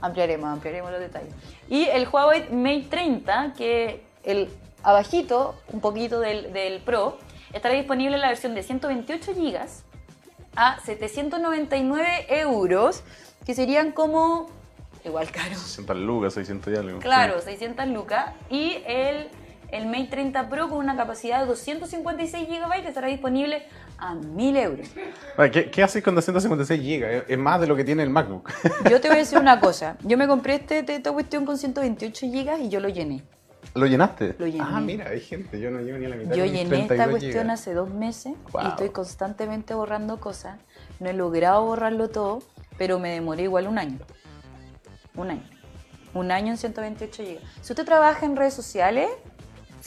Ampliaremos, 0.00 0.48
ampliaremos 0.48 0.90
los 0.90 0.98
detalles. 1.00 1.32
Y 1.68 1.84
el 1.84 2.08
Huawei 2.08 2.50
Mate 2.50 2.86
30, 2.90 3.52
que 3.56 4.07
el 4.30 4.48
abajito, 4.82 5.54
un 5.72 5.80
poquito 5.80 6.20
del, 6.20 6.52
del 6.52 6.80
Pro, 6.80 7.18
estará 7.52 7.74
disponible 7.74 8.14
en 8.16 8.20
la 8.22 8.28
versión 8.28 8.54
de 8.54 8.62
128 8.62 9.32
GB 9.34 9.58
a 10.56 10.78
799 10.84 12.26
euros, 12.40 13.02
que 13.46 13.54
serían 13.54 13.92
como 13.92 14.46
igual 15.04 15.30
caro. 15.30 15.54
600 15.54 15.96
lucas, 15.96 16.34
600 16.34 16.72
y 16.72 16.76
algo. 16.76 16.98
Claro, 17.00 17.40
600 17.40 17.86
lucas. 17.88 18.32
Y 18.50 18.78
el, 18.86 19.28
el 19.70 19.86
Mate 19.86 20.08
30 20.10 20.48
Pro 20.48 20.68
con 20.68 20.78
una 20.78 20.96
capacidad 20.96 21.40
de 21.40 21.46
256 21.46 22.48
GB 22.48 22.86
estará 22.86 23.06
disponible 23.08 23.62
a 23.98 24.14
1000 24.14 24.56
euros. 24.56 24.88
¿Qué, 25.52 25.70
qué 25.70 25.82
haces 25.82 26.02
con 26.02 26.14
256 26.14 26.80
GB? 26.80 27.04
Es- 27.18 27.24
Es 27.28 27.38
más 27.38 27.60
de 27.60 27.66
lo 27.66 27.76
que 27.76 27.84
tiene 27.84 28.02
el 28.02 28.10
MacBook. 28.10 28.50
Yo 28.90 29.00
te 29.00 29.08
voy 29.08 29.16
a 29.16 29.20
decir 29.20 29.38
una 29.38 29.60
cosa. 29.60 29.96
Yo 30.02 30.16
me 30.18 30.26
compré 30.26 30.56
este, 30.56 30.78
esta 30.80 31.12
cuestión 31.12 31.44
con 31.46 31.56
128 31.58 32.26
GB 32.26 32.60
y 32.64 32.68
yo 32.68 32.80
lo 32.80 32.88
llené. 32.88 33.22
¿Lo 33.78 33.86
llenaste? 33.86 34.34
Lo 34.38 34.46
llené. 34.46 34.64
Ah, 34.66 34.80
mira, 34.80 35.08
hay 35.08 35.20
gente. 35.20 35.60
Yo 35.60 35.70
no 35.70 35.80
llevo 35.80 35.98
ni 35.98 36.06
a 36.06 36.08
la 36.10 36.16
mitad. 36.16 36.34
Yo 36.34 36.44
llené 36.44 36.82
esta 36.82 36.94
32 36.94 37.10
cuestión 37.10 37.50
hace 37.50 37.74
dos 37.74 37.90
meses 37.90 38.34
Wow. 38.52 38.62
y 38.64 38.68
estoy 38.68 38.88
constantemente 38.90 39.74
borrando 39.74 40.20
cosas. 40.20 40.58
No 41.00 41.08
he 41.08 41.12
logrado 41.12 41.64
borrarlo 41.64 42.08
todo, 42.08 42.42
pero 42.76 42.98
me 42.98 43.10
demoré 43.10 43.44
igual 43.44 43.66
un 43.68 43.78
año. 43.78 43.98
Un 45.14 45.30
año. 45.30 45.42
Un 46.14 46.30
año 46.32 46.52
en 46.52 46.56
128 46.58 47.22
GB. 47.22 47.38
Si 47.62 47.72
usted 47.72 47.84
trabaja 47.84 48.24
en 48.26 48.36
redes 48.36 48.54
sociales, 48.54 49.08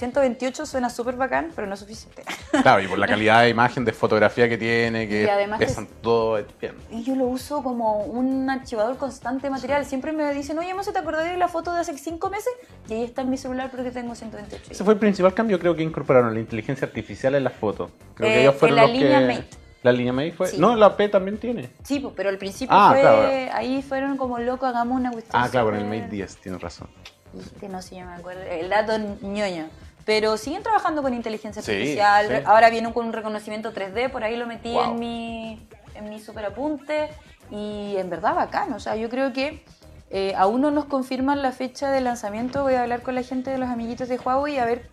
128 0.02 0.66
suena 0.66 0.90
súper 0.90 1.16
bacán, 1.16 1.52
pero 1.56 1.68
no 1.68 1.76
es 1.76 1.80
suficiente. 1.80 2.24
Claro, 2.64 2.82
y 2.84 2.88
por 2.88 2.98
la 3.00 3.08
calidad 3.08 3.42
de 3.44 3.50
imagen, 3.50 3.86
de 3.86 3.94
fotografía 3.94 4.50
que 4.50 4.58
tiene, 4.58 5.08
que 5.08 5.24
Y 5.24 5.28
además 5.30 5.60
pesan 5.60 5.88
todo 6.02 6.38
es 6.38 6.46
bien. 6.60 6.74
Y 6.90 7.04
yo 7.04 7.16
lo 7.16 7.26
uso 7.26 7.64
como 7.64 8.04
un 8.04 8.50
archivador 8.50 8.98
constante 8.98 9.44
de 9.44 9.52
material. 9.52 9.86
Siempre 9.86 10.12
me 10.12 10.34
dicen, 10.34 10.58
oye, 10.60 10.74
¿no 10.74 10.84
se 10.84 10.92
te 10.92 11.00
acordás 11.00 11.26
de 11.26 11.38
la 11.38 11.48
foto 11.48 11.72
de 11.74 11.80
hace 11.82 11.98
cinco 11.98 12.30
meses? 12.30 12.52
Y 12.90 12.94
ahí 12.94 13.04
está 13.04 13.22
en 13.22 13.30
mi 13.30 13.38
celular 13.38 13.70
porque 13.72 13.92
tengo 13.92 14.14
128 14.16 14.72
Ese 14.72 14.84
fue 14.84 14.94
el 14.94 15.00
principal 15.00 15.34
cambio, 15.34 15.60
creo 15.60 15.76
que 15.76 15.84
incorporaron 15.84 16.34
la 16.34 16.40
inteligencia 16.40 16.86
artificial 16.88 17.36
en 17.36 17.44
las 17.44 17.54
fotos. 17.54 17.92
Creo 18.16 18.30
Eh, 18.30 18.34
que 18.34 18.42
ellos 18.42 18.56
fueron 18.56 18.80
en 18.80 18.84
la 18.84 18.88
los 18.92 19.00
línea 19.00 19.20
que... 19.20 19.26
Mate. 19.28 19.48
La 19.84 19.92
línea 19.92 20.14
Mate 20.14 20.32
fue. 20.34 20.48
Sí. 20.48 20.58
No, 20.60 20.76
la 20.76 20.96
P 20.98 21.10
también 21.10 21.38
tiene. 21.40 21.70
Sí, 21.84 22.00
pues, 22.00 22.14
pero 22.16 22.30
al 22.30 22.38
principio 22.38 22.76
Ah, 22.78 22.90
fue, 22.92 23.02
claro. 23.02 23.30
ahí 23.54 23.82
fueron 23.82 24.18
como 24.18 24.38
loco, 24.40 24.66
hagamos 24.66 25.00
una 25.00 25.12
cuestión. 25.12 25.42
Ah, 25.42 25.48
claro, 25.50 25.68
con 25.68 25.76
el 25.76 25.86
Mate 25.86 26.08
10, 26.10 26.38
tienes 26.38 26.62
razón. 26.62 26.88
Viste, 27.34 27.70
no 27.70 27.82
sé, 27.82 27.96
yo 27.96 28.06
me 28.06 28.14
acuerdo. 28.14 28.42
El 28.44 28.70
dato 28.70 28.98
ñoño. 29.22 29.70
Pero 30.06 30.38
siguen 30.38 30.64
trabajando 30.64 31.02
con 31.02 31.14
inteligencia 31.14 31.62
Sí, 31.62 31.72
artificial. 31.72 32.28
sí. 32.28 32.34
Ahora 32.46 32.70
vienen 32.70 32.92
con 32.94 33.06
un 33.06 33.14
reconocimiento 33.14 33.72
3D, 33.74 34.10
por 34.10 34.24
ahí 34.24 34.36
lo 34.36 34.48
metí 34.48 34.74
Wow. 34.74 34.84
en 34.94 35.00
mi 35.00 35.68
en 35.96 36.10
mi 36.10 36.20
super 36.20 36.46
apunte. 36.46 37.10
Y 37.52 37.96
en 37.98 38.10
verdad 38.10 38.34
bacán. 38.36 38.72
O 38.74 38.80
sea, 38.80 38.96
yo 38.96 39.10
creo 39.10 39.34
que 39.34 39.64
eh, 40.10 40.34
aún 40.38 40.62
no 40.62 40.72
nos 40.72 40.86
confirman 40.86 41.42
la 41.42 41.52
fecha 41.52 41.92
de 41.92 42.02
lanzamiento. 42.02 42.64
Voy 42.64 42.74
a 42.76 42.84
hablar 42.84 43.02
con 43.02 43.14
la 43.16 43.24
gente 43.24 43.50
de 43.52 43.58
los 43.58 43.70
amiguitos 43.70 44.08
de 44.10 44.18
Huawei 44.18 44.58
a 44.58 44.66
ver 44.66 44.90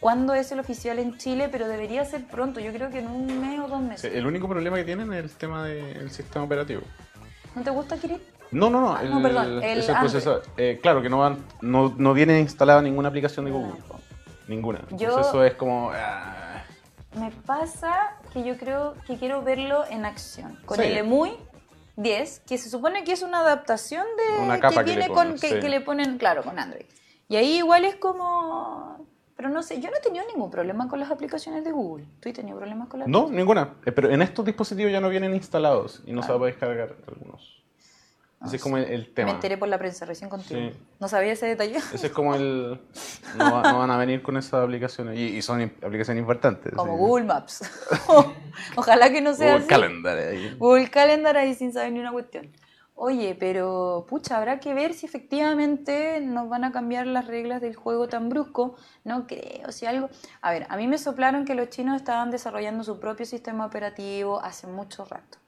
cuándo 0.00 0.34
es 0.34 0.50
el 0.52 0.58
oficial 0.60 0.98
en 0.98 1.16
Chile, 1.18 1.48
pero 1.50 1.68
debería 1.68 2.04
ser 2.04 2.24
pronto. 2.26 2.58
Yo 2.60 2.72
creo 2.72 2.90
que 2.90 2.98
en 2.98 3.06
un 3.08 3.40
mes 3.40 3.60
o 3.60 3.68
dos 3.68 3.80
meses. 3.80 4.12
el 4.12 4.26
único 4.26 4.48
problema 4.48 4.76
que 4.76 4.84
tienen 4.84 5.12
es 5.12 5.24
el 5.24 5.30
tema 5.30 5.64
del 5.64 6.10
sistema 6.10 6.44
operativo. 6.44 6.82
¿No 7.54 7.62
te 7.62 7.70
gusta, 7.70 7.96
Kirin? 7.96 8.20
No, 8.50 8.68
no, 8.70 8.80
no. 8.80 8.92
Ah, 8.96 9.02
no, 9.04 9.22
perdón, 9.22 9.62
el 9.62 9.80
el 9.82 9.96
procesador. 9.96 10.42
Eh, 10.56 10.80
claro, 10.82 11.00
que 11.00 11.08
no, 11.08 11.18
van, 11.18 11.38
no, 11.60 11.94
no 11.96 12.12
viene 12.12 12.40
instalada 12.40 12.82
ninguna 12.82 13.08
aplicación 13.08 13.44
de 13.44 13.52
Google. 13.52 13.74
Ninguna. 14.50 14.80
Yo- 14.90 15.08
Entonces 15.10 15.26
eso 15.28 15.44
es 15.44 15.54
como... 15.54 15.92
ah, 15.94 16.64
Me 17.14 17.30
pasa 17.30 18.16
que 18.32 18.42
yo 18.42 18.56
creo 18.58 18.94
que 19.06 19.16
quiero 19.16 19.42
verlo 19.42 19.84
en 19.88 20.04
acción. 20.04 20.58
Con 20.66 20.76
Sí. 20.78 20.82
el 20.84 20.96
EMUI 20.98 21.36
10, 21.96 22.40
que 22.40 22.58
se 22.58 22.68
supone 22.68 23.04
que 23.04 23.12
es 23.12 23.22
una 23.22 23.40
adaptación 23.40 24.04
de 24.16 24.42
Una 24.42 24.58
capa 24.58 24.82
que 24.84 24.90
viene 24.90 25.06
le 25.08 25.14
con 25.14 25.32
que, 25.34 25.48
sí. 25.48 25.60
que 25.60 25.68
le 25.68 25.80
ponen, 25.80 26.18
claro, 26.18 26.42
con 26.42 26.58
Android. 26.58 26.84
Y 27.28 27.36
ahí 27.36 27.58
igual 27.58 27.84
es 27.84 27.94
como 27.96 29.06
Pero 29.36 29.48
no 29.48 29.62
sé, 29.62 29.80
yo 29.80 29.88
no 29.90 29.96
he 29.96 30.00
tenido 30.00 30.24
ningún 30.26 30.50
problema 30.50 30.86
con 30.88 30.98
las 31.00 31.10
aplicaciones 31.10 31.64
de 31.64 31.70
Google. 31.72 32.04
¿Tú 32.20 32.28
has 32.28 32.34
tenido 32.34 32.58
problemas 32.58 32.88
con 32.88 33.00
las 33.00 33.08
No, 33.08 33.30
ninguna. 33.30 33.74
Eh, 33.86 33.92
Pero 33.92 34.10
en 34.10 34.20
estos 34.20 34.44
dispositivos 34.44 34.92
ya 34.92 35.00
no 35.00 35.08
vienen 35.08 35.34
instalados 35.34 36.02
y 36.04 36.12
no 36.12 36.22
se 36.22 36.30
va 36.32 36.44
a 36.44 36.46
descargar 36.46 36.94
algunos. 37.08 37.59
Ese 38.46 38.56
es 38.56 38.62
como 38.62 38.78
el, 38.78 38.84
el 38.84 39.00
Me 39.00 39.06
tema. 39.08 39.30
enteré 39.32 39.58
por 39.58 39.68
la 39.68 39.78
prensa 39.78 40.06
recién 40.06 40.30
contigo. 40.30 40.60
Sí. 40.60 40.72
No 40.98 41.08
sabía 41.08 41.32
ese 41.32 41.46
detalle. 41.46 41.76
Ese 41.76 42.06
es 42.06 42.12
como 42.12 42.34
el... 42.34 42.80
No, 43.36 43.52
va- 43.52 43.70
no 43.72 43.78
van 43.80 43.90
a 43.90 43.98
venir 43.98 44.22
con 44.22 44.36
esas 44.38 44.64
aplicaciones. 44.64 45.18
Y, 45.18 45.36
y 45.36 45.42
son 45.42 45.60
aplicaciones 45.62 46.20
importantes. 46.22 46.72
Como 46.74 46.92
sí. 46.94 46.98
Google 46.98 47.24
Maps. 47.26 47.62
Ojalá 48.76 49.10
que 49.10 49.20
no 49.20 49.34
sea 49.34 49.46
Google 49.52 49.58
así. 49.60 49.68
Calendar. 49.68 50.18
ahí. 50.18 50.56
Google 50.58 50.90
Calendar 50.90 51.36
ahí 51.36 51.54
sin 51.54 51.72
saber 51.72 51.92
ni 51.92 52.00
una 52.00 52.12
cuestión. 52.12 52.50
Oye, 52.94 53.34
pero 53.38 54.04
pucha, 54.08 54.36
habrá 54.36 54.60
que 54.60 54.74
ver 54.74 54.92
si 54.92 55.06
efectivamente 55.06 56.20
nos 56.20 56.48
van 56.50 56.64
a 56.64 56.72
cambiar 56.72 57.06
las 57.06 57.26
reglas 57.26 57.60
del 57.62 57.74
juego 57.74 58.08
tan 58.08 58.28
brusco. 58.28 58.76
No 59.04 59.26
creo, 59.26 59.72
si 59.72 59.86
algo... 59.86 60.10
A 60.42 60.50
ver, 60.52 60.66
a 60.68 60.76
mí 60.76 60.86
me 60.86 60.98
soplaron 60.98 61.46
que 61.46 61.54
los 61.54 61.70
chinos 61.70 61.96
estaban 61.96 62.30
desarrollando 62.30 62.84
su 62.84 63.00
propio 63.00 63.24
sistema 63.24 63.64
operativo 63.64 64.42
hace 64.42 64.66
mucho 64.66 65.06
rato. 65.06 65.38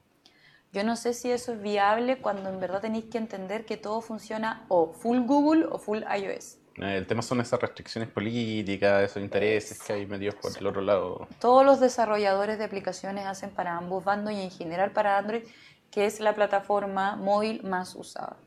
Yo 0.73 0.83
no 0.83 0.95
sé 0.95 1.13
si 1.13 1.29
eso 1.31 1.53
es 1.53 1.61
viable 1.61 2.17
cuando 2.17 2.49
en 2.49 2.59
verdad 2.59 2.81
tenéis 2.81 3.05
que 3.05 3.19
entender 3.19 3.63
que 3.63 3.77
todo 3.77 4.01
funciona 4.01 4.65
o 4.69 4.91
full 4.91 5.19
Google 5.19 5.67
o 5.69 5.77
full 5.77 5.99
iOS. 5.99 6.57
Eh, 6.77 6.97
El 6.97 7.05
tema 7.05 7.21
son 7.21 7.39
esas 7.41 7.61
restricciones 7.61 8.09
políticas, 8.09 9.03
esos 9.03 9.21
intereses 9.21 9.79
que 9.79 9.93
hay 9.93 10.07
medios 10.07 10.33
por 10.33 10.51
el 10.57 10.65
otro 10.65 10.81
lado. 10.81 11.27
Todos 11.39 11.63
los 11.63 11.79
desarrolladores 11.79 12.57
de 12.57 12.63
aplicaciones 12.63 13.27
hacen 13.27 13.51
para 13.51 13.77
ambos 13.77 14.03
bandos 14.03 14.33
y 14.33 14.41
en 14.41 14.49
general 14.49 14.91
para 14.91 15.19
Android, 15.19 15.43
que 15.91 16.07
es 16.07 16.19
la 16.19 16.33
plataforma 16.33 17.17
móvil 17.17 17.61
más 17.61 17.93
usada. 17.93 18.37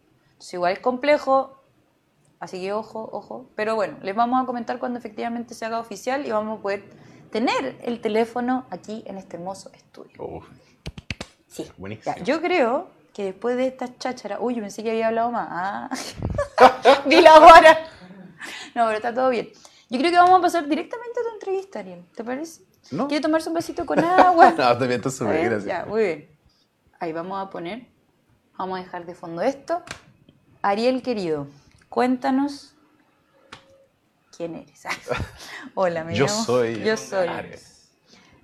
Es 0.41 0.53
igual 0.53 0.73
es 0.73 0.81
complejo, 0.81 1.63
así 2.41 2.61
que 2.61 2.73
ojo, 2.73 3.09
ojo. 3.13 3.49
Pero 3.55 3.77
bueno, 3.77 3.99
les 4.03 4.17
vamos 4.17 4.43
a 4.43 4.47
comentar 4.47 4.81
cuando 4.81 4.99
efectivamente 4.99 5.55
se 5.55 5.65
haga 5.65 5.79
oficial 5.79 6.27
y 6.27 6.33
vamos 6.33 6.59
a 6.59 6.63
poder 6.63 6.83
tener 7.31 7.79
el 7.85 8.01
teléfono 8.01 8.67
aquí 8.71 9.05
en 9.07 9.17
este 9.17 9.37
hermoso 9.37 9.71
estudio. 9.73 10.17
Uf, 10.19 10.45
Sí. 11.65 11.71
buenísimo. 11.79 12.15
Ya, 12.17 12.23
yo 12.23 12.41
creo 12.41 12.89
que 13.15 13.25
después 13.25 13.57
de 13.57 13.67
esta 13.69 13.97
cháchara, 13.99 14.39
uy, 14.41 14.55
yo 14.57 14.61
pensé 14.61 14.83
que 14.83 14.91
había 14.91 15.09
hablado 15.09 15.31
más. 15.31 15.49
Ah. 15.51 15.91
Vi 17.07 17.21
la. 17.21 17.39
No, 18.75 18.85
pero 18.87 18.93
está 18.93 19.15
todo 19.15 19.31
bien. 19.31 19.49
Yo 19.89 19.99
creo 19.99 20.11
que 20.11 20.19
vamos 20.19 20.39
a 20.39 20.43
pasar 20.43 20.69
directamente 20.69 21.21
a 21.21 21.23
tu 21.23 21.35
entrevista, 21.35 21.79
Ariel. 21.79 22.05
¿Te 22.15 22.23
parece? 22.25 22.63
No. 22.91 23.09
¿Quiere 23.09 23.23
tomarse 23.23 23.49
un 23.49 23.55
besito 23.55 23.87
con 23.87 23.99
agua? 24.05 24.51
No, 24.59 24.77
te 24.79 24.87
meto 24.87 25.09
¿Está 25.09 25.25
súper 25.25 25.37
bien? 25.37 25.51
gracias. 25.51 25.67
Ya, 25.67 25.87
muy 25.87 26.03
bien. 26.03 26.39
Ahí 27.01 27.13
vamos 27.13 27.45
a 27.47 27.51
poner, 27.51 27.87
vamos 28.59 28.79
a 28.79 28.83
dejar 28.83 29.07
de 29.07 29.15
fondo 29.15 29.43
esto. 29.43 29.83
Ariel, 30.63 31.03
querido, 31.03 31.47
cuéntanos 31.89 32.75
quién 34.37 34.57
eres. 34.57 34.83
Hola, 35.75 36.05
me 36.05 36.15
Yo 36.15 36.27
llamo- 36.27 36.45
soy. 36.45 36.83
Yo 36.83 36.97
soy. 36.97 37.29
Ares. 37.29 37.76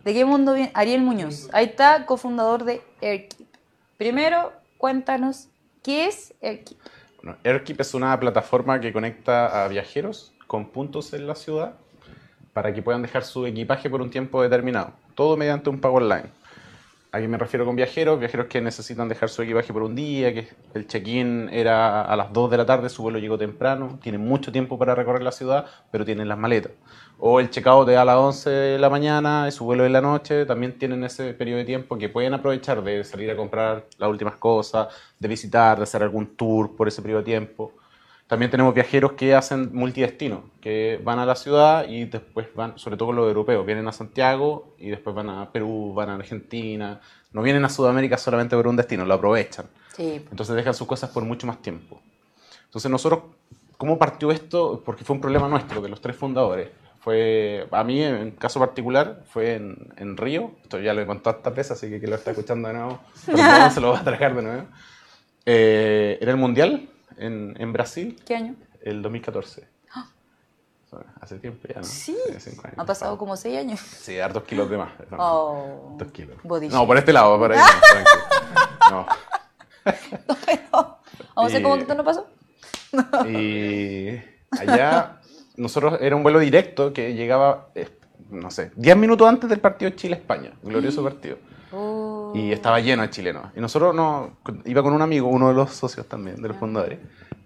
¿De 0.05 0.13
qué 0.13 0.25
mundo 0.25 0.55
viene? 0.55 0.73
Ariel 0.75 1.03
Muñoz. 1.03 1.49
Ahí 1.53 1.67
está, 1.67 2.07
cofundador 2.07 2.65
de 2.65 2.83
Airkeep. 3.01 3.49
Primero, 3.97 4.53
cuéntanos, 4.77 5.49
¿qué 5.83 6.07
es 6.07 6.35
Airkeep? 6.43 6.79
Bueno, 7.23 7.39
Airkeep 7.45 7.81
es 7.81 7.95
una 7.95 8.19
plataforma 8.19 8.81
que 8.81 8.93
conecta 8.93 9.65
a 9.65 9.69
viajeros 9.69 10.33
con 10.49 10.71
puntos 10.71 11.13
en 11.13 11.29
la 11.29 11.37
ciudad 11.37 11.75
para 12.53 12.75
que 12.75 12.83
puedan 12.83 13.03
dejar 13.03 13.25
su 13.25 13.47
equipaje 13.47 13.89
por 13.89 14.03
un 14.03 14.11
tiempo 14.11 14.43
determinado. 14.43 14.93
Todo 15.15 15.37
mediante 15.37 15.71
un 15.71 15.81
pago 15.81 15.99
online. 15.99 16.31
¿A 17.15 17.21
qué 17.21 17.29
me 17.29 17.37
refiero 17.37 17.67
con 17.67 17.77
viajeros? 17.77 18.19
Viajeros 18.19 18.47
que 18.47 18.63
necesitan 18.63 19.07
dejar 19.07 19.29
su 19.29 19.43
equipaje 19.43 19.71
por 19.71 19.83
un 19.83 19.95
día, 19.95 20.33
que 20.33 20.49
el 20.73 20.87
check-in 20.87 21.51
era 21.53 22.01
a 22.01 22.17
las 22.17 22.33
2 22.33 22.51
de 22.51 22.57
la 22.57 22.65
tarde, 22.65 22.89
su 22.89 23.03
vuelo 23.03 23.19
llegó 23.19 23.37
temprano, 23.37 23.99
tienen 24.03 24.23
mucho 24.23 24.51
tiempo 24.51 24.79
para 24.79 24.95
recorrer 24.95 25.23
la 25.23 25.31
ciudad, 25.31 25.67
pero 25.91 26.07
tienen 26.07 26.27
las 26.27 26.39
maletas. 26.39 26.73
O 27.19 27.39
el 27.39 27.51
check-out 27.51 27.87
es 27.91 27.99
a 27.99 28.07
las 28.07 28.17
11 28.17 28.49
de 28.49 28.79
la 28.79 28.89
mañana 28.89 29.45
y 29.47 29.53
su 29.53 29.67
vuelo 29.67 29.83
de 29.83 29.91
la 29.91 30.01
noche, 30.01 30.47
también 30.47 30.79
tienen 30.79 31.05
ese 31.05 31.35
periodo 31.35 31.59
de 31.59 31.67
tiempo 31.67 31.99
que 31.99 32.09
pueden 32.09 32.33
aprovechar 32.33 32.83
de 32.83 33.05
salir 33.05 33.31
a 33.31 33.37
comprar 33.37 33.85
las 33.99 34.09
últimas 34.09 34.37
cosas, 34.37 34.89
de 35.19 35.29
visitar, 35.29 35.77
de 35.77 35.83
hacer 35.83 36.03
algún 36.03 36.35
tour 36.35 36.75
por 36.75 36.89
ese 36.89 37.03
periodo 37.03 37.21
de 37.21 37.27
tiempo. 37.27 37.75
También 38.33 38.51
tenemos 38.51 38.73
viajeros 38.73 39.13
que 39.13 39.35
hacen 39.35 39.69
multidestino, 39.75 40.45
que 40.63 40.99
van 41.05 41.19
a 41.19 41.27
la 41.27 41.37
ciudad 41.37 41.87
y 41.87 42.07
después 42.07 42.47
van, 42.55 42.79
sobre 42.79 42.97
todo 42.97 43.13
los 43.13 43.29
europeos, 43.29 43.67
vienen 43.67 43.87
a 43.89 43.93
Santiago 43.93 44.75
y 44.79 44.89
después 44.89 45.15
van 45.15 45.29
a 45.29 45.53
Perú, 45.53 45.93
van 45.93 46.09
a 46.09 46.15
Argentina. 46.15 46.99
No 47.33 47.43
vienen 47.43 47.63
a 47.67 47.69
Sudamérica 47.69 48.17
solamente 48.17 48.57
por 48.57 48.67
un 48.67 48.77
destino, 48.77 49.05
lo 49.05 49.13
aprovechan. 49.13 49.67
Sí. 49.95 50.25
Entonces 50.31 50.57
dejan 50.57 50.73
sus 50.73 50.87
cosas 50.87 51.11
por 51.11 51.25
mucho 51.25 51.47
más 51.47 51.61
tiempo. 51.61 52.01
Entonces 52.65 52.91
nosotros, 52.91 53.25
¿cómo 53.77 53.99
partió 53.99 54.31
esto? 54.31 54.83
Porque 54.83 55.05
fue 55.05 55.17
un 55.17 55.21
problema 55.21 55.47
nuestro, 55.47 55.83
de 55.83 55.91
los 55.91 56.01
tres 56.01 56.17
fundadores. 56.17 56.71
Fue, 57.01 57.69
a 57.71 57.85
mí 57.85 58.03
en 58.03 58.31
caso 58.31 58.59
particular, 58.59 59.25
fue 59.27 59.57
en, 59.57 59.93
en 59.99 60.17
Río. 60.17 60.53
Esto 60.63 60.81
ya 60.81 60.95
lo 60.95 61.03
he 61.03 61.07
contado 61.07 61.37
tantas 61.37 61.55
veces, 61.55 61.73
así 61.73 61.91
que 61.91 61.99
quien 61.99 62.09
lo 62.09 62.17
está 62.17 62.31
escuchando 62.31 62.69
de 62.69 62.75
nuevo, 62.77 62.99
perdón, 63.27 63.71
se 63.71 63.81
lo 63.83 63.91
va 63.91 63.99
a 63.99 64.05
tragar 64.05 64.35
de 64.35 64.43
nuevo. 64.43 64.65
Eh, 65.45 66.17
era 66.23 66.31
el 66.31 66.39
Mundial 66.39 66.89
en, 67.19 67.55
en 67.59 67.73
Brasil, 67.73 68.21
¿Qué 68.27 68.35
año? 68.37 68.55
el 68.83 69.03
2014. 69.03 69.69
Hace 71.23 71.39
tiempo 71.39 71.67
ya, 71.69 71.77
¿no? 71.81 71.85
Sí. 71.85 72.15
Cinco 72.39 72.63
años. 72.67 72.79
Ha 72.79 72.85
pasado 72.85 73.17
como 73.17 73.35
seis 73.35 73.57
años. 73.59 73.81
Sí, 73.81 74.19
hartos 74.21 74.43
kilos 74.43 74.69
de 74.69 74.77
más. 74.77 74.91
No, 75.11 75.17
Oh. 75.19 75.95
Dos 75.99 76.13
kilos. 76.13 76.37
Body 76.43 76.69
no, 76.69 76.87
por 76.87 76.99
este 76.99 77.15
lado, 77.15 77.39
por 77.39 77.51
ahí. 77.53 77.59
no. 78.91 79.07
No. 80.75 80.99
Vamos 81.35 81.37
a 81.37 81.47
hacer 81.47 81.63
como 81.63 81.77
Y- 81.77 81.79
que 81.79 81.83
esto 81.85 81.95
no 81.95 82.05
pasó. 82.05 82.27
Y 83.27 84.19
allá, 84.51 85.21
nosotros 85.57 85.99
era 86.03 86.15
un 86.15 86.23
vuelo 86.23 86.39
directo 86.41 86.93
que 86.93 87.15
llegaba, 87.15 87.69
eh, 87.75 87.89
no 88.31 88.51
sé, 88.51 88.71
10 88.77 88.97
minutos 88.99 89.27
antes 89.27 89.49
del 89.49 89.61
partido 89.61 89.91
Chile-España, 89.93 90.53
glorioso 90.63 91.03
partido. 91.03 91.39
Y 92.35 92.53
estaba 92.53 92.81
lleno 92.81 93.03
de 93.03 93.11
chilenos. 93.11 93.47
Y 93.57 93.61
nosotros 93.61 93.95
no, 93.95 94.37
iba 94.65 94.83
con 94.83 94.93
un 94.93 95.03
amigo, 95.03 95.29
uno 95.29 95.49
de 95.49 95.55
los 95.55 95.71
socios 95.73 96.07
también, 96.07 96.41
de 96.41 96.49
los 96.49 96.57
fundadores. 96.57 96.99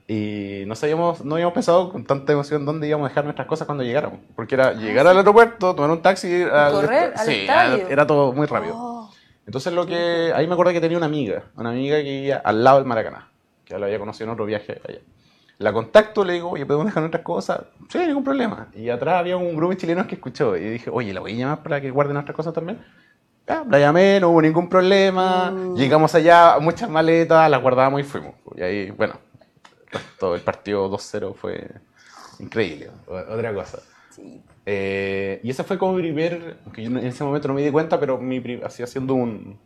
Y 0.08 0.62
no 0.66 0.76
sabíamos, 0.76 1.24
no 1.24 1.34
habíamos 1.34 1.54
pensado 1.54 1.90
con 1.90 2.04
tanta 2.04 2.32
emoción 2.32 2.64
dónde 2.64 2.86
íbamos 2.86 3.06
a 3.06 3.08
dejar 3.08 3.24
nuestras 3.24 3.48
cosas 3.48 3.66
cuando 3.66 3.82
llegáramos. 3.82 4.20
Porque 4.36 4.54
era 4.54 4.72
llegar 4.72 5.06
al 5.06 5.16
aeropuerto, 5.16 5.74
tomar 5.74 5.90
un 5.90 6.00
taxi, 6.02 6.42
al- 6.44 6.72
correr 6.72 7.12
al 7.16 7.26
sí, 7.26 7.32
estadio. 7.40 7.88
era 7.88 8.06
todo 8.06 8.32
muy 8.32 8.46
rápido. 8.46 8.74
Oh. 8.76 9.10
Entonces 9.46 9.72
lo 9.72 9.86
que 9.86 10.32
ahí 10.34 10.46
me 10.46 10.52
acuerdo 10.52 10.72
que 10.72 10.80
tenía 10.80 10.96
una 10.96 11.06
amiga, 11.06 11.44
una 11.56 11.70
amiga 11.70 11.96
que 11.98 12.02
vivía 12.04 12.36
al 12.44 12.62
lado 12.62 12.78
del 12.78 12.86
Maracaná, 12.86 13.28
que 13.64 13.78
la 13.78 13.86
había 13.86 13.98
conocido 13.98 14.26
en 14.26 14.30
otro 14.32 14.44
viaje 14.44 14.80
allá. 14.88 14.98
La 15.58 15.72
contacto, 15.72 16.24
le 16.24 16.34
digo, 16.34 16.50
oye, 16.50 16.66
¿podemos 16.66 16.86
dejar 16.86 17.02
nuestras 17.02 17.24
cosas? 17.24 17.60
Sí, 17.88 17.98
ningún 17.98 18.22
problema. 18.24 18.68
Y 18.74 18.90
atrás 18.90 19.18
había 19.20 19.36
un 19.38 19.56
grupo 19.56 19.70
de 19.70 19.78
chilenos 19.78 20.06
que 20.06 20.16
escuchó 20.16 20.56
y 20.56 20.60
dije, 20.68 20.90
oye, 20.92 21.14
¿la 21.14 21.20
voy 21.20 21.32
a 21.32 21.36
llamar 21.36 21.62
para 21.62 21.80
que 21.80 21.90
guarden 21.90 22.14
nuestras 22.14 22.36
cosas 22.36 22.52
también? 22.52 22.78
Ya, 23.46 23.64
la 23.68 23.78
llamé, 23.78 24.18
no 24.20 24.30
hubo 24.30 24.42
ningún 24.42 24.68
problema. 24.68 25.54
Llegamos 25.76 26.14
allá, 26.14 26.58
muchas 26.60 26.90
maletas, 26.90 27.48
las 27.48 27.62
guardábamos 27.62 28.00
y 28.00 28.04
fuimos. 28.04 28.34
Y 28.56 28.62
ahí, 28.62 28.90
bueno, 28.90 29.14
todo 30.18 30.34
el 30.34 30.40
partido 30.40 30.90
2-0 30.90 31.34
fue 31.34 31.70
increíble. 32.40 32.90
Otra 33.06 33.54
cosa. 33.54 33.78
Sí. 34.10 34.42
Eh, 34.64 35.40
y 35.44 35.50
ese 35.50 35.62
fue 35.62 35.78
como 35.78 35.92
mi 35.92 36.02
primer, 36.02 36.56
que 36.72 36.82
yo 36.82 36.90
en 36.90 37.06
ese 37.06 37.22
momento 37.22 37.46
no 37.46 37.54
me 37.54 37.62
di 37.62 37.70
cuenta, 37.70 38.00
pero 38.00 38.18
mi 38.18 38.42
así 38.64 38.82
haciendo 38.82 39.14
un... 39.14 39.58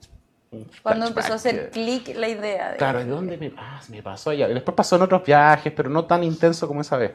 Cuando 0.83 1.07
empezó 1.07 1.33
a 1.33 1.37
hacer 1.37 1.71
clic 1.71 2.15
la 2.17 2.29
idea. 2.29 2.73
De... 2.73 2.77
Claro, 2.77 2.99
¿de 2.99 3.07
dónde 3.07 3.39
me, 3.39 3.53
ah, 3.57 3.81
me 3.89 4.03
pasó 4.03 4.31
allá? 4.31 4.49
Y 4.51 4.55
después 4.55 4.75
pasó 4.75 4.97
en 4.97 5.03
otros 5.03 5.25
viajes, 5.25 5.73
pero 5.75 5.89
no 5.89 6.05
tan 6.05 6.25
intenso 6.25 6.67
como 6.69 6.81
esa 6.81 6.97
vez. 6.97 7.13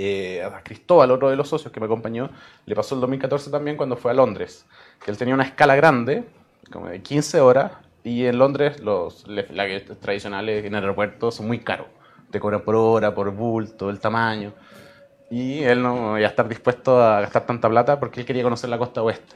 Eh, 0.00 0.44
a 0.44 0.62
Cristóbal, 0.62 1.10
otro 1.10 1.28
de 1.28 1.34
los 1.34 1.48
socios 1.48 1.72
que 1.72 1.80
me 1.80 1.86
acompañó, 1.86 2.30
le 2.66 2.76
pasó 2.76 2.94
el 2.94 3.00
2014 3.00 3.50
también 3.50 3.76
cuando 3.76 3.96
fue 3.96 4.12
a 4.12 4.14
Londres. 4.14 4.64
Que 5.04 5.10
él 5.10 5.18
tenía 5.18 5.34
una 5.34 5.42
escala 5.42 5.74
grande, 5.74 6.22
como 6.70 6.86
de 6.86 7.02
15 7.02 7.40
horas, 7.40 7.72
y 8.04 8.24
en 8.26 8.38
Londres 8.38 8.78
los 8.78 9.26
las 9.26 9.98
tradicionales 9.98 10.64
en 10.64 10.76
el 10.76 10.82
aeropuerto 10.82 11.32
son 11.32 11.48
muy 11.48 11.58
caros. 11.58 11.88
Te 12.30 12.38
cobran 12.38 12.60
por 12.60 12.76
hora, 12.76 13.12
por 13.12 13.32
bulto, 13.32 13.90
el 13.90 13.98
tamaño. 13.98 14.52
Y 15.32 15.64
él 15.64 15.82
no 15.82 16.16
iba 16.16 16.28
a 16.28 16.30
estar 16.30 16.46
dispuesto 16.48 17.02
a 17.02 17.20
gastar 17.22 17.44
tanta 17.44 17.68
plata 17.68 17.98
porque 17.98 18.20
él 18.20 18.26
quería 18.26 18.44
conocer 18.44 18.70
la 18.70 18.78
costa 18.78 19.02
oeste. 19.02 19.34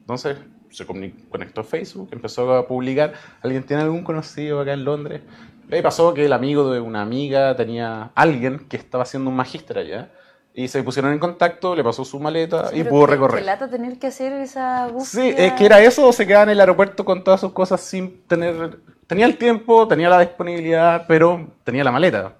Entonces 0.00 0.36
se 0.70 0.84
conectó 0.84 1.62
a 1.62 1.64
Facebook, 1.64 2.10
empezó 2.12 2.52
a 2.54 2.66
publicar, 2.66 3.14
¿alguien 3.42 3.62
tiene 3.62 3.82
algún 3.82 4.04
conocido 4.04 4.60
acá 4.60 4.74
en 4.74 4.84
Londres? 4.84 5.22
Y 5.68 5.74
ahí 5.74 5.82
pasó 5.82 6.12
que 6.14 6.26
el 6.26 6.32
amigo 6.32 6.70
de 6.70 6.80
una 6.80 7.02
amiga 7.02 7.54
tenía 7.56 8.10
alguien 8.14 8.66
que 8.68 8.76
estaba 8.76 9.02
haciendo 9.02 9.30
un 9.30 9.36
magíster 9.36 9.78
allá. 9.78 10.10
Y 10.56 10.68
se 10.68 10.82
pusieron 10.84 11.12
en 11.12 11.18
contacto, 11.18 11.74
le 11.74 11.82
pasó 11.82 12.04
su 12.04 12.20
maleta 12.20 12.68
Sí, 12.68 12.80
y 12.80 12.84
pudo 12.84 13.06
recorrer. 13.06 13.40
Qué 13.40 13.44
lata 13.44 13.68
tener 13.68 13.98
que 13.98 14.06
hacer 14.06 14.32
esa 14.34 14.86
búsqueda. 14.86 15.22
Sí, 15.22 15.34
es 15.36 15.52
que 15.54 15.66
era 15.66 15.80
eso, 15.80 16.06
o 16.06 16.12
se 16.12 16.26
quedaba 16.26 16.44
en 16.44 16.50
el 16.50 16.60
aeropuerto 16.60 17.04
con 17.04 17.24
todas 17.24 17.40
sus 17.40 17.52
cosas 17.52 17.80
sin 17.80 18.22
tener... 18.26 18.78
Tenía 19.08 19.26
el 19.26 19.36
tiempo, 19.36 19.88
tenía 19.88 20.08
la 20.08 20.20
disponibilidad, 20.20 21.06
pero 21.08 21.48
tenía 21.64 21.82
la 21.82 21.90
maleta. 21.90 22.34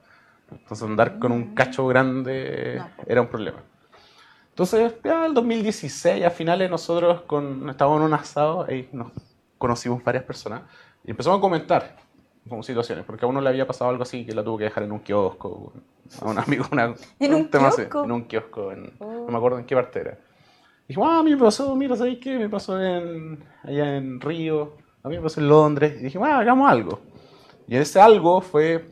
Entonces 0.51 0.87
andar 0.87 1.19
con 1.19 1.33
un 1.33 1.55
cacho 1.55 1.87
grande 1.89 2.77
No. 2.79 2.91
era 3.07 3.21
un 3.21 3.27
problema. 3.27 3.59
Entonces, 4.51 4.95
ya 5.03 5.27
el 5.27 5.35
2016, 5.35 6.25
a 6.25 6.31
finales, 6.31 6.71
nosotros 6.71 7.23
con, 7.23 7.69
estábamos 7.69 7.99
en 7.99 8.07
un 8.07 8.15
asado, 8.15 8.65
ahí 8.69 8.89
nos 8.93 9.11
conocimos 9.59 10.05
varias 10.05 10.23
personas 10.23 10.63
y 11.05 11.11
empezamos 11.11 11.39
a 11.39 11.41
comentar. 11.41 11.97
Como 12.49 12.63
situaciones, 12.63 13.05
porque 13.05 13.25
a 13.25 13.29
uno 13.29 13.41
le 13.41 13.49
había 13.49 13.67
pasado 13.67 13.91
algo 13.91 14.03
así 14.03 14.25
que 14.27 14.35
la 14.35 14.45
tuvo 14.45 14.59
que 14.59 14.65
dejar 14.65 14.83
en 14.85 14.93
un 14.93 15.01
kiosco, 15.01 15.73
a 16.21 16.29
un 16.29 16.39
amigo, 16.39 16.67
una, 16.73 16.95
¿En 17.19 17.35
un 17.35 17.49
tema 17.51 17.69
así, 17.69 17.83
kiosco? 17.83 18.05
en 18.05 18.13
un 18.13 18.25
kiosco, 18.25 18.73
en- 18.73 18.93
Oh. 18.99 19.25
no 19.27 19.29
me 19.29 19.37
acuerdo 19.39 19.59
en 19.59 19.65
qué 19.65 19.75
parte 19.75 20.01
era. 20.01 20.19
Dijo, 20.87 21.07
ah, 21.07 21.21
a 21.21 21.23
mí 21.23 21.31
me 21.31 21.39
pasó, 21.39 21.75
mira, 21.75 21.97
¿sabéis 21.97 22.19
qué? 22.19 22.39
Me 22.39 22.49
pasó 22.51 22.79
en, 22.81 23.43
allá 23.63 23.97
en 23.97 24.21
Río, 24.21 24.77
a 25.03 25.09
mí 25.09 25.17
me 25.17 25.23
pasó 25.23 25.41
en 25.41 25.49
Londres, 25.49 25.97
y 25.99 26.05
dije, 26.05 26.19
ah, 26.23 26.39
hagamos 26.41 26.71
algo. 26.71 27.01
Y 27.67 27.77
ese 27.77 27.99
algo 28.01 28.43
fue, 28.43 28.85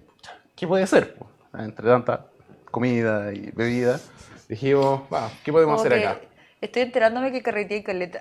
¿qué 0.56 0.66
puede 0.66 0.86
ser? 0.86 1.16
Entre 1.58 1.86
tanta 1.86 2.26
comida 2.70 3.30
y 3.34 3.50
bebida, 3.50 4.00
dijimos, 4.48 5.02
va, 5.12 5.28
¿qué 5.44 5.52
podemos 5.52 5.74
Como 5.82 5.86
hacer 5.86 6.06
acá? 6.08 6.20
Estoy 6.62 6.82
enterándome 6.82 7.32
que 7.32 7.42
carreteé 7.42 7.78
y 7.78 7.82
caleta. 7.82 8.20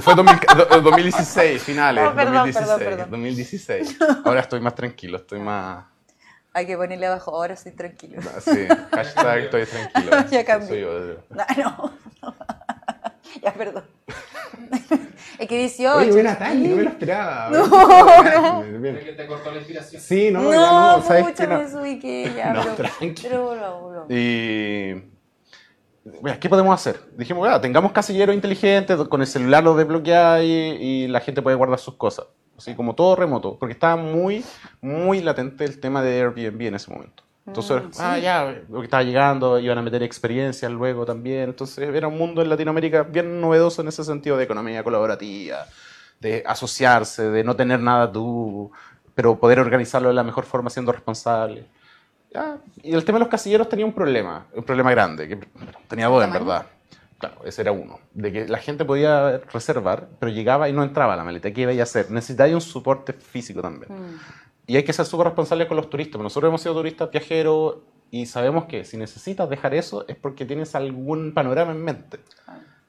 Fue 0.00 0.14
2000 0.16 0.36
do- 0.56 0.80
2016, 0.82 1.62
finales. 1.62 2.04
Oh, 2.04 2.14
perdón, 2.16 2.34
2016, 2.52 2.66
perdón, 2.66 2.78
perdón. 2.96 3.10
2016. 3.12 3.96
Ahora 4.24 4.40
estoy 4.40 4.60
más 4.60 4.74
tranquilo, 4.74 5.16
estoy 5.18 5.38
más. 5.38 5.84
Hay 6.52 6.66
que 6.66 6.76
ponerle 6.76 7.06
abajo, 7.06 7.30
ahora 7.30 7.54
estoy 7.54 7.70
tranquilo. 7.70 8.20
Sí, 8.40 8.66
hashtag 8.90 9.38
estoy 9.44 9.66
tranquilo. 9.66 10.16
Ya 10.30 10.44
cambié. 10.44 10.68
Soy 10.68 10.80
yo. 10.80 11.16
No, 11.30 11.44
no. 12.22 12.32
ya, 13.42 13.54
perdón. 13.54 13.84
es 15.38 15.46
que 15.48 15.56
18. 15.58 15.96
Oye, 15.96 16.10
buena 16.10 16.36
tarde, 16.36 16.56
no 16.56 16.76
me 16.76 16.82
lo 16.82 16.90
esperaba. 16.90 17.50
No, 17.50 18.62
Es 18.64 19.04
que 19.04 19.12
te 19.12 19.26
cortó 19.28 19.52
la 19.52 19.58
inspiración. 19.58 20.02
Sí, 20.02 20.32
no, 20.32 20.42
No, 20.42 20.52
ya 20.52 20.58
no. 20.58 20.98
No. 20.98 21.56
me 21.58 21.64
desubiqué 21.64 22.32
ya, 22.36 22.52
No, 22.52 22.62
pero, 22.62 22.74
tranqui. 22.74 23.22
pero 23.22 23.44
volvamos, 23.44 23.80
volvamos. 23.82 24.10
Y. 24.10 25.04
¿qué 26.40 26.48
podemos 26.48 26.74
hacer? 26.74 27.00
Dijimos, 27.16 27.40
bueno, 27.40 27.60
tengamos 27.60 27.92
casilleros 27.92 28.34
inteligentes, 28.34 28.96
con 29.08 29.20
el 29.20 29.26
celular 29.26 29.62
lo 29.64 29.74
desbloqueáis 29.74 30.80
y 30.80 31.08
la 31.08 31.20
gente 31.20 31.42
puede 31.42 31.56
guardar 31.56 31.78
sus 31.78 31.94
cosas. 31.94 32.26
Así 32.56 32.74
como 32.74 32.94
todo 32.94 33.16
remoto, 33.16 33.58
porque 33.58 33.72
estaba 33.72 33.96
muy, 33.96 34.44
muy 34.82 35.20
latente 35.22 35.64
el 35.64 35.80
tema 35.80 36.02
de 36.02 36.20
Airbnb 36.20 36.60
en 36.60 36.74
ese 36.74 36.90
momento. 36.90 37.22
Entonces, 37.46 37.82
Mm, 37.82 37.90
ah, 38.00 38.14
sí. 38.16 38.22
ya, 38.22 38.62
lo 38.68 38.78
que 38.80 38.84
estaba 38.84 39.02
llegando, 39.02 39.58
iban 39.58 39.78
a 39.78 39.82
meter 39.82 40.02
experiencias 40.02 40.70
luego 40.70 41.06
también. 41.06 41.44
Entonces, 41.48 41.78
era 41.88 42.06
un 42.06 42.18
mundo 42.18 42.42
en 42.42 42.50
Latinoamérica 42.50 43.02
bien 43.04 43.40
novedoso 43.40 43.80
en 43.82 43.88
ese 43.88 44.04
sentido 44.04 44.36
de 44.36 44.44
economía 44.44 44.84
colaborativa, 44.84 45.66
de 46.20 46.42
asociarse, 46.46 47.30
de 47.30 47.42
no 47.42 47.56
tener 47.56 47.80
nada 47.80 48.12
tú, 48.12 48.70
pero 49.14 49.38
poder 49.40 49.58
organizarlo 49.58 50.08
de 50.08 50.14
la 50.14 50.22
mejor 50.22 50.44
forma 50.44 50.68
siendo 50.70 50.92
responsable. 50.92 51.66
Y 52.82 52.94
el 52.94 53.04
tema 53.04 53.18
de 53.18 53.24
los 53.24 53.28
casilleros 53.28 53.68
tenía 53.68 53.84
un 53.84 53.92
problema, 53.92 54.46
un 54.54 54.62
problema 54.62 54.90
grande, 54.90 55.28
que 55.28 55.38
tenía 55.88 56.06
dos 56.06 56.24
en 56.24 56.32
verdad. 56.32 56.66
Claro, 57.18 57.36
ese 57.44 57.62
era 57.62 57.72
uno. 57.72 57.98
De 58.14 58.32
que 58.32 58.48
la 58.48 58.58
gente 58.58 58.84
podía 58.84 59.38
reservar, 59.52 60.08
pero 60.18 60.32
llegaba 60.32 60.68
y 60.68 60.72
no 60.72 60.82
entraba 60.82 61.14
a 61.14 61.16
la 61.16 61.24
maleta. 61.24 61.52
¿Qué 61.52 61.62
iba 61.62 61.72
a 61.72 61.82
hacer? 61.82 62.10
Necesitaba 62.10 62.50
un 62.50 62.60
soporte 62.60 63.12
físico 63.12 63.60
también. 63.60 63.92
Mm. 63.92 64.18
Y 64.66 64.76
hay 64.76 64.84
que 64.84 64.92
ser 64.92 65.04
súper 65.04 65.26
responsables 65.26 65.66
con 65.66 65.76
los 65.76 65.90
turistas. 65.90 66.20
Nosotros 66.20 66.48
hemos 66.48 66.62
sido 66.62 66.74
turistas 66.74 67.10
viajeros 67.10 67.78
y 68.10 68.26
sabemos 68.26 68.64
que 68.64 68.84
si 68.84 68.96
necesitas 68.96 69.50
dejar 69.50 69.74
eso 69.74 70.04
es 70.08 70.16
porque 70.16 70.44
tienes 70.46 70.74
algún 70.74 71.34
panorama 71.34 71.72
en 71.72 71.84
mente. 71.84 72.20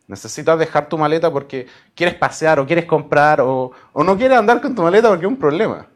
Necesitas 0.08 0.60
dejar 0.60 0.88
tu 0.88 0.98
maleta 0.98 1.32
porque 1.32 1.68
quieres 1.96 2.16
pasear 2.16 2.60
o 2.60 2.66
quieres 2.66 2.86
comprar 2.86 3.42
o, 3.42 3.72
o 3.94 4.04
no 4.04 4.18
quieres 4.18 4.38
andar 4.38 4.62
con 4.62 4.76
tu 4.76 4.84
maleta 4.84 5.10
porque 5.10 5.26
es 5.26 5.32
un 5.32 5.40
problema. 5.40 5.88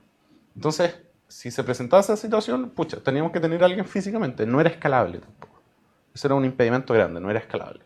Entonces, 0.56 1.05
si 1.28 1.52
se 1.52 1.64
presentaba 1.64 2.02
esa 2.02 2.16
situación, 2.18 2.70
pucha, 2.70 2.98
teníamos 3.02 3.32
que 3.32 3.40
tener 3.40 3.62
a 3.62 3.66
alguien 3.66 3.86
físicamente. 3.86 4.46
No 4.46 4.60
era 4.62 4.70
escalable 4.70 5.20
tampoco. 5.20 5.60
Eso 6.14 6.28
era 6.28 6.36
un 6.36 6.46
impedimento 6.46 6.94
grande, 6.94 7.20
no 7.20 7.30
era 7.30 7.40
escalable. 7.40 7.82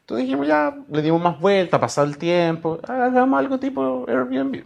Entonces 0.00 0.26
dijimos, 0.26 0.46
ya, 0.48 0.76
le 0.88 1.02
dimos 1.02 1.20
más 1.22 1.38
vuelta, 1.38 1.78
pasado 1.78 2.06
el 2.06 2.18
tiempo, 2.18 2.80
hagamos 2.88 3.38
algo 3.38 3.58
tipo 3.58 4.04
Airbnb. 4.08 4.64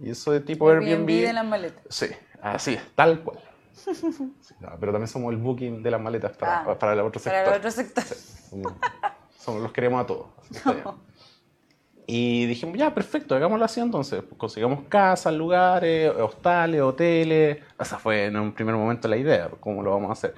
Y 0.00 0.10
eso 0.10 0.32
de 0.32 0.40
tipo 0.40 0.68
Airbnb... 0.68 0.88
Airbnb 0.88 1.06
de 1.26 1.32
las 1.32 1.44
maletas. 1.44 1.82
Sí, 1.90 2.06
así 2.40 2.74
es, 2.74 2.82
tal 2.94 3.20
cual. 3.22 3.38
Sí, 3.82 4.54
no, 4.60 4.70
pero 4.78 4.92
también 4.92 5.08
somos 5.08 5.32
el 5.32 5.38
booking 5.38 5.82
de 5.82 5.90
las 5.90 6.00
maletas 6.00 6.36
para, 6.36 6.60
Ah, 6.62 6.78
para 6.78 6.92
el 6.92 7.00
otro 7.00 7.20
sector. 7.20 7.42
Para 7.44 7.56
el 7.56 7.60
otro 7.60 7.70
sector. 7.70 8.04
Somos, 8.04 8.72
somos- 9.38 9.62
los 9.62 9.72
queremos 9.72 10.02
a 10.02 10.06
todos. 10.06 10.26
bien. 10.64 10.84
Y 12.06 12.46
dijimos, 12.46 12.76
ya, 12.76 12.92
perfecto, 12.92 13.34
hagámoslo 13.34 13.64
así 13.64 13.80
entonces. 13.80 14.22
Consigamos 14.36 14.80
casas, 14.88 15.32
lugares, 15.32 16.12
hostales, 16.18 16.80
hoteles. 16.80 17.58
Esa 17.78 17.98
fue 17.98 18.26
en 18.26 18.36
un 18.36 18.52
primer 18.52 18.74
momento 18.74 19.08
la 19.08 19.16
idea, 19.16 19.48
cómo 19.60 19.82
lo 19.82 19.92
vamos 19.92 20.10
a 20.10 20.12
hacer. 20.12 20.34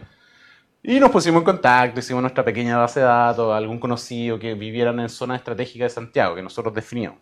Y 0.82 1.00
nos 1.00 1.10
pusimos 1.10 1.40
en 1.40 1.44
contacto, 1.44 1.98
hicimos 1.98 2.20
nuestra 2.20 2.44
pequeña 2.44 2.76
base 2.76 3.00
de 3.00 3.06
datos, 3.06 3.54
algún 3.54 3.78
conocido 3.78 4.38
que 4.38 4.52
vivieran 4.54 5.00
en 5.00 5.08
zonas 5.08 5.38
estratégicas 5.38 5.90
de 5.90 5.94
Santiago, 5.94 6.34
que 6.34 6.42
nosotros 6.42 6.74
definíamos. 6.74 7.18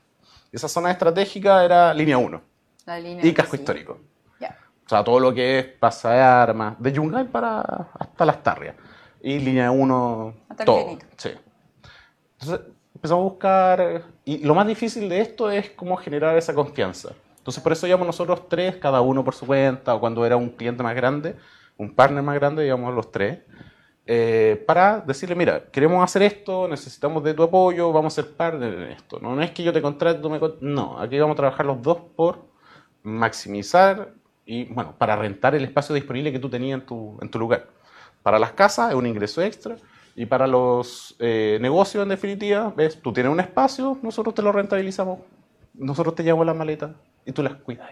Esa 0.51 0.69
zona 0.69 0.91
estratégica 0.91 1.65
era 1.65 1.95
línea 1.95 2.19
1 2.19 2.43
La 2.87 2.99
línea 2.99 3.25
y 3.25 3.33
casco 3.33 3.57
sí. 3.57 3.63
histórico. 3.63 4.01
Ya. 4.41 4.59
O 4.85 4.89
sea, 4.89 5.05
todo 5.05 5.21
lo 5.21 5.33
que 5.33 5.61
es 5.61 5.65
Plaza 5.67 6.11
de 6.11 6.21
Armas, 6.21 6.75
de 6.79 6.93
Yungay 6.93 7.25
para 7.29 7.61
hasta 7.61 8.25
Las 8.25 8.43
Tarrias. 8.43 8.75
Y 9.23 9.39
línea 9.39 9.71
1, 9.71 10.35
Hasta 10.49 10.63
el 10.65 10.67
todo. 10.67 10.99
Sí. 11.17 11.31
Entonces 12.41 12.67
empezamos 13.03 13.23
a 13.23 13.29
buscar, 13.31 14.03
y 14.25 14.39
lo 14.47 14.55
más 14.55 14.65
difícil 14.65 15.09
de 15.09 15.21
esto 15.21 15.51
es 15.51 15.71
cómo 15.71 15.97
generar 15.97 16.39
esa 16.39 16.55
confianza. 16.55 17.13
Entonces 17.37 17.61
por 17.61 17.73
eso 17.73 17.85
íbamos 17.89 18.07
nosotros 18.07 18.49
tres, 18.49 18.77
cada 18.77 19.01
uno 19.01 19.25
por 19.25 19.35
su 19.35 19.45
cuenta, 19.45 19.97
o 19.97 19.99
cuando 19.99 20.25
era 20.25 20.37
un 20.37 20.51
cliente 20.51 20.85
más 20.85 20.95
grande, 20.95 21.35
un 21.77 21.93
partner 21.97 22.23
más 22.23 22.37
grande, 22.37 22.65
íbamos 22.65 22.95
los 22.95 23.11
tres, 23.11 23.41
eh, 24.07 24.63
para 24.69 25.01
decirle, 25.01 25.35
mira, 25.35 25.65
queremos 25.73 26.05
hacer 26.05 26.23
esto, 26.23 26.69
necesitamos 26.69 27.25
de 27.25 27.35
tu 27.35 27.43
apoyo, 27.43 27.91
vamos 27.93 28.17
a 28.17 28.23
ser 28.23 28.37
partner 28.37 28.73
en 28.73 28.93
esto. 28.93 29.19
No, 29.21 29.35
no 29.35 29.43
es 29.43 29.51
que 29.51 29.65
yo 29.65 29.73
te 29.73 29.83
contrate, 29.83 30.21
tú 30.21 30.31
me 30.31 30.39
No, 30.61 31.01
aquí 31.01 31.19
vamos 31.19 31.35
a 31.35 31.39
trabajar 31.39 31.67
los 31.67 31.83
dos 31.83 31.99
por 32.15 32.47
maximizar 33.03 34.15
y, 34.47 34.67
bueno, 34.67 34.95
para 34.97 35.17
rentar 35.17 35.57
el 35.57 35.65
espacio 35.65 35.93
disponible 35.93 36.31
que 36.31 36.39
tú 36.39 36.49
tenías 36.49 36.79
en 36.79 36.87
tu, 36.87 37.19
en 37.21 37.29
tu 37.29 37.41
lugar. 37.41 37.67
Para 38.23 38.39
las 38.39 38.53
casas 38.53 38.91
es 38.91 38.95
un 38.95 39.09
ingreso 39.09 39.43
extra 39.43 39.75
y 40.15 40.27
para 40.27 40.47
los 40.47 41.17
eh, 41.19 41.59
negocios, 41.61 42.03
en 42.03 42.09
definitiva, 42.11 42.73
ves, 42.77 43.01
tú 43.01 43.13
tienes 43.13 43.33
un 43.33 43.41
espacio, 43.41 43.99
nosotros 44.03 44.35
te 44.35 44.43
lo 44.43 44.53
rentabilizamos, 44.53 45.21
nosotros 45.75 46.15
te 46.15 46.23
llevamos 46.23 46.47
las 46.47 46.57
maletas 46.57 46.91
y 47.25 47.33
tú 47.33 47.43
las 47.43 47.55
cuidas. 47.55 47.91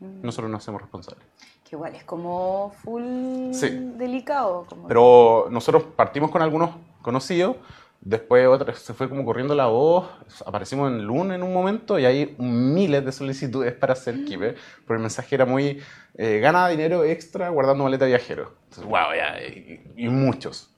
Nosotros 0.00 0.50
nos 0.50 0.62
hacemos 0.62 0.80
responsables. 0.80 1.24
Que 1.68 1.76
igual 1.76 1.94
es 1.94 2.04
como 2.04 2.72
full 2.82 3.52
Sí. 3.52 3.68
delicado. 3.96 4.66
Como 4.68 4.88
Pero 4.88 5.46
nosotros 5.50 5.84
partimos 5.94 6.30
con 6.30 6.40
algunos 6.42 6.70
conocidos, 7.02 7.56
después 8.00 8.46
otra, 8.48 8.74
se 8.74 8.94
fue 8.94 9.08
como 9.10 9.24
corriendo 9.26 9.54
la 9.54 9.66
voz, 9.66 10.08
aparecimos 10.46 10.90
en 10.90 11.04
Luna 11.04 11.34
en 11.34 11.42
un 11.42 11.52
momento 11.52 11.98
y 11.98 12.06
hay 12.06 12.34
miles 12.38 13.04
de 13.04 13.12
solicitudes 13.12 13.74
para 13.74 13.92
hacer 13.92 14.24
Keeper, 14.24 14.56
porque 14.86 14.94
el 14.94 15.00
mensaje 15.00 15.34
era 15.34 15.44
muy, 15.44 15.80
eh, 16.14 16.38
gana 16.40 16.66
dinero 16.68 17.04
extra 17.04 17.50
guardando 17.50 17.84
maleta 17.84 18.06
de 18.06 18.12
viajero. 18.12 18.54
Entonces, 18.64 18.84
wow, 18.86 19.14
ya, 19.14 19.38
y, 19.42 19.82
y 19.96 20.08
muchos. 20.08 20.69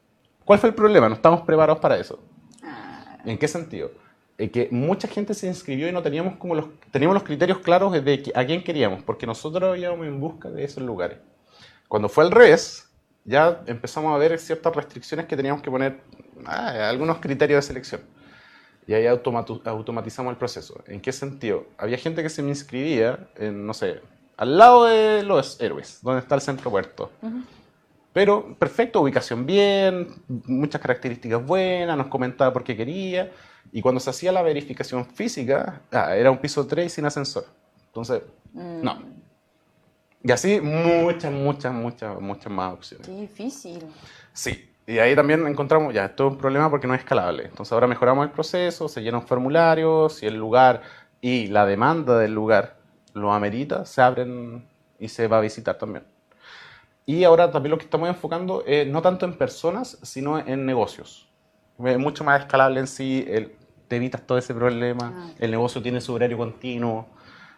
¿Cuál 0.44 0.58
fue 0.58 0.68
el 0.70 0.74
problema? 0.74 1.08
No 1.08 1.14
estamos 1.14 1.42
preparados 1.42 1.80
para 1.80 1.96
eso. 1.98 2.18
¿En 3.24 3.38
qué 3.38 3.46
sentido? 3.48 3.90
Eh, 4.38 4.50
que 4.50 4.68
mucha 4.70 5.06
gente 5.06 5.34
se 5.34 5.46
inscribió 5.46 5.88
y 5.88 5.92
no 5.92 6.02
teníamos 6.02 6.36
como 6.36 6.54
los, 6.54 6.66
teníamos 6.90 7.14
los 7.14 7.22
criterios 7.22 7.58
claros 7.58 7.92
de 7.92 8.22
que- 8.22 8.32
a 8.34 8.44
quién 8.44 8.64
queríamos, 8.64 9.02
porque 9.02 9.26
nosotros 9.26 9.78
íbamos 9.78 10.06
en 10.06 10.18
busca 10.18 10.50
de 10.50 10.64
esos 10.64 10.82
lugares. 10.82 11.18
Cuando 11.86 12.08
fue 12.08 12.24
al 12.24 12.30
revés, 12.30 12.88
ya 13.24 13.62
empezamos 13.66 14.12
a 14.14 14.18
ver 14.18 14.36
ciertas 14.38 14.74
restricciones 14.74 15.26
que 15.26 15.36
teníamos 15.36 15.62
que 15.62 15.70
poner, 15.70 16.00
ah, 16.46 16.88
algunos 16.88 17.18
criterios 17.18 17.58
de 17.58 17.62
selección. 17.68 18.00
Y 18.86 18.94
ahí 18.94 19.06
automatizamos 19.06 20.32
el 20.32 20.36
proceso. 20.36 20.82
¿En 20.86 21.00
qué 21.00 21.12
sentido? 21.12 21.66
Había 21.78 21.98
gente 21.98 22.20
que 22.22 22.28
se 22.28 22.42
me 22.42 22.48
inscribía 22.48 23.28
en, 23.36 23.64
no 23.64 23.74
sé, 23.74 24.00
al 24.36 24.58
lado 24.58 24.86
de 24.86 25.22
los 25.22 25.60
héroes, 25.60 26.00
donde 26.02 26.20
está 26.20 26.34
el 26.34 26.40
centro 26.40 26.68
puerto. 26.70 27.12
Pero 28.12 28.56
perfecto, 28.58 29.00
ubicación 29.00 29.46
bien, 29.46 30.08
muchas 30.46 30.80
características 30.80 31.44
buenas, 31.44 31.96
nos 31.96 32.08
comentaba 32.08 32.52
por 32.52 32.62
qué 32.62 32.76
quería. 32.76 33.30
Y 33.72 33.80
cuando 33.80 34.00
se 34.00 34.10
hacía 34.10 34.32
la 34.32 34.42
verificación 34.42 35.06
física, 35.06 35.80
ah, 35.90 36.14
era 36.14 36.30
un 36.30 36.38
piso 36.38 36.66
3 36.66 36.92
sin 36.92 37.06
ascensor. 37.06 37.46
Entonces, 37.86 38.22
Mm, 38.52 38.82
no. 38.82 39.02
Y 40.22 40.30
así 40.30 40.60
muchas, 40.60 41.32
muchas, 41.32 41.72
muchas, 41.72 42.20
muchas 42.20 42.52
más 42.52 42.74
opciones. 42.74 43.06
Qué 43.06 43.12
difícil. 43.12 43.84
Sí, 44.32 44.70
y 44.86 44.98
ahí 44.98 45.16
también 45.16 45.46
encontramos, 45.46 45.92
ya, 45.92 46.04
esto 46.04 46.26
es 46.26 46.32
un 46.34 46.38
problema 46.38 46.70
porque 46.70 46.86
no 46.86 46.94
es 46.94 47.00
escalable. 47.00 47.44
Entonces 47.44 47.72
ahora 47.72 47.86
mejoramos 47.86 48.24
el 48.24 48.30
proceso, 48.30 48.88
se 48.88 49.02
llena 49.02 49.18
un 49.18 49.26
formulario, 49.26 50.08
si 50.08 50.26
el 50.26 50.36
lugar 50.36 50.82
y 51.20 51.48
la 51.48 51.66
demanda 51.66 52.18
del 52.18 52.32
lugar 52.32 52.76
lo 53.14 53.32
amerita, 53.32 53.84
se 53.84 54.00
abren 54.00 54.68
y 54.98 55.08
se 55.08 55.26
va 55.26 55.38
a 55.38 55.40
visitar 55.40 55.76
también. 55.76 56.04
Y 57.06 57.24
ahora 57.24 57.50
también 57.50 57.70
lo 57.72 57.78
que 57.78 57.84
estamos 57.84 58.08
enfocando 58.08 58.62
es 58.66 58.86
no 58.86 59.02
tanto 59.02 59.26
en 59.26 59.34
personas, 59.36 59.98
sino 60.02 60.38
en 60.38 60.64
negocios. 60.64 61.28
Es 61.84 61.98
mucho 61.98 62.22
más 62.24 62.40
escalable 62.40 62.80
en 62.80 62.86
sí, 62.86 63.24
el- 63.28 63.56
te 63.88 63.96
evitas 63.96 64.24
todo 64.26 64.38
ese 64.38 64.54
problema, 64.54 65.12
Ah. 65.14 65.30
el 65.38 65.50
negocio 65.50 65.82
tiene 65.82 66.00
su 66.00 66.14
horario 66.14 66.36
continuo, 66.38 67.06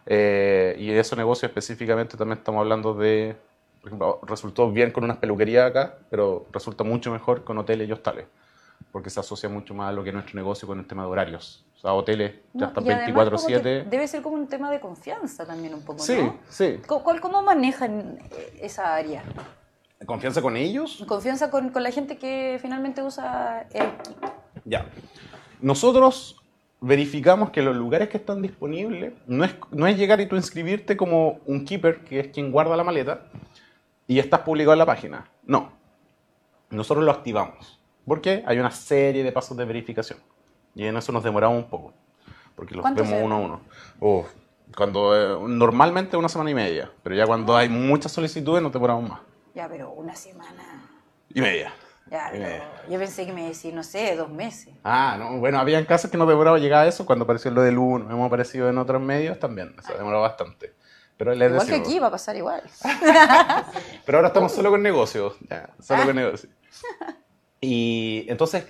eh, 0.05 0.75
y 0.79 0.87
de 0.87 0.99
esos 0.99 1.17
negocios 1.17 1.49
específicamente 1.49 2.17
también 2.17 2.39
estamos 2.39 2.59
hablando 2.59 2.93
de, 2.93 3.35
por 3.81 3.87
ejemplo, 3.89 4.19
resultó 4.23 4.71
bien 4.71 4.91
con 4.91 5.03
unas 5.03 5.17
peluquerías 5.17 5.69
acá, 5.69 5.97
pero 6.09 6.47
resulta 6.51 6.83
mucho 6.83 7.11
mejor 7.11 7.43
con 7.43 7.57
hoteles 7.57 7.87
y 7.87 7.91
hostales, 7.91 8.25
porque 8.91 9.09
se 9.09 9.19
asocia 9.19 9.47
mucho 9.49 9.73
más 9.73 9.89
a 9.89 9.91
lo 9.93 10.03
que 10.03 10.09
es 10.09 10.13
nuestro 10.13 10.35
negocio 10.35 10.67
con 10.67 10.79
el 10.79 10.87
tema 10.87 11.03
de 11.03 11.09
horarios. 11.09 11.64
Sea, 11.85 11.93
hoteles 11.93 12.33
ya 12.53 12.61
No, 12.61 12.67
están 12.69 12.83
y 12.83 12.89
además 12.89 13.29
como 13.29 13.47
que 13.47 13.53
24/7. 13.59 13.89
Debe 13.89 14.07
ser 14.07 14.21
como 14.23 14.35
un 14.35 14.47
tema 14.47 14.71
de 14.71 14.79
confianza 14.79 15.45
también 15.45 15.75
un 15.75 15.85
poco, 15.85 15.99
Sí, 15.99 16.17
¿no? 16.17 16.39
sí. 16.49 16.79
¿Cómo, 16.87 17.03
cómo 17.21 17.43
manejan 17.43 18.17
eh, 18.31 18.57
esa 18.59 18.95
área? 18.95 19.21
¿Confianza 20.07 20.41
con 20.41 20.57
ellos? 20.57 21.05
Confianza 21.07 21.51
con, 21.51 21.69
con 21.69 21.83
la 21.83 21.91
gente 21.91 22.17
que 22.17 22.57
finalmente 22.59 23.03
usa 23.03 23.67
el 23.71 23.83
equipo. 23.83 24.33
Ya. 24.63 24.87
Nosotros 25.61 26.41
verificamos 26.81 27.51
que 27.51 27.61
los 27.61 27.75
lugares 27.75 28.09
que 28.09 28.17
están 28.17 28.41
disponibles 28.41 29.13
no 29.27 29.43
es, 29.45 29.53
no 29.69 29.85
es 29.85 29.95
llegar 29.95 30.19
y 30.21 30.25
tú 30.25 30.35
inscribirte 30.37 30.97
como 30.97 31.39
un 31.45 31.65
keeper, 31.65 32.03
que 32.03 32.19
es 32.19 32.27
quien 32.29 32.51
guarda 32.51 32.75
la 32.75 32.83
maleta, 32.83 33.27
y 34.07 34.17
estás 34.17 34.39
publicado 34.39 34.73
en 34.73 34.79
la 34.79 34.87
página. 34.87 35.29
No. 35.43 35.71
Nosotros 36.71 37.05
lo 37.05 37.11
activamos. 37.11 37.79
Porque 38.07 38.43
hay 38.47 38.57
una 38.57 38.71
serie 38.71 39.23
de 39.23 39.31
pasos 39.31 39.55
de 39.55 39.65
verificación. 39.65 40.17
Y 40.75 40.85
en 40.85 40.97
eso 40.97 41.11
nos 41.11 41.23
demoramos 41.23 41.57
un 41.57 41.69
poco. 41.69 41.93
Porque 42.55 42.75
los 42.75 42.81
¿Cuánto 42.81 43.03
vemos 43.03 43.17
se 43.17 43.23
uno 43.25 43.35
a 43.35 43.39
uno. 43.39 43.61
Uf, 43.99 44.27
cuando, 44.75 45.15
eh, 45.15 45.47
normalmente 45.47 46.17
una 46.17 46.29
semana 46.29 46.51
y 46.51 46.53
media. 46.53 46.91
Pero 47.03 47.15
ya 47.15 47.25
cuando 47.25 47.55
hay 47.55 47.69
muchas 47.69 48.11
solicitudes 48.11 48.61
nos 48.61 48.71
demoramos 48.71 49.09
más. 49.09 49.19
Ya, 49.53 49.67
pero 49.67 49.91
una 49.91 50.15
semana. 50.15 50.83
Y 51.33 51.41
media. 51.41 51.73
Ya, 52.11 52.29
Y 52.35 52.39
media. 52.39 52.71
yo 52.89 52.99
pensé 52.99 53.25
que 53.25 53.33
me 53.33 53.43
decís, 53.45 53.73
no 53.73 53.83
sé, 53.83 54.15
dos 54.15 54.29
meses. 54.29 54.73
Ah, 54.83 55.15
no, 55.17 55.39
bueno, 55.39 55.59
habían 55.59 55.85
casos 55.85 56.11
que 56.11 56.17
nos 56.17 56.27
demoraba 56.27 56.59
llegar 56.59 56.85
a 56.85 56.87
eso 56.87 57.05
cuando 57.05 57.23
apareció 57.23 57.51
lo 57.51 57.61
del 57.61 57.77
1. 57.77 58.11
Hemos 58.11 58.27
aparecido 58.27 58.69
en 58.69 58.77
otros 58.77 59.01
medios 59.01 59.39
también, 59.39 59.75
se 59.81 59.93
demoró 59.93 60.21
bastante. 60.21 60.73
Pero 61.17 61.33
Igual 61.33 61.65
que 61.65 61.75
aquí 61.75 61.97
va 61.99 62.07
a 62.07 62.11
pasar 62.11 62.35
igual. 62.35 62.61
Pero 64.05 64.17
ahora 64.17 64.27
estamos 64.27 64.51
solo 64.51 64.69
con 64.69 64.83
negocios, 64.83 65.35
ya, 65.49 65.69
solo 65.79 66.05
con 66.05 66.15
negocios. 66.15 66.51
Y 67.61 68.25
entonces, 68.27 68.65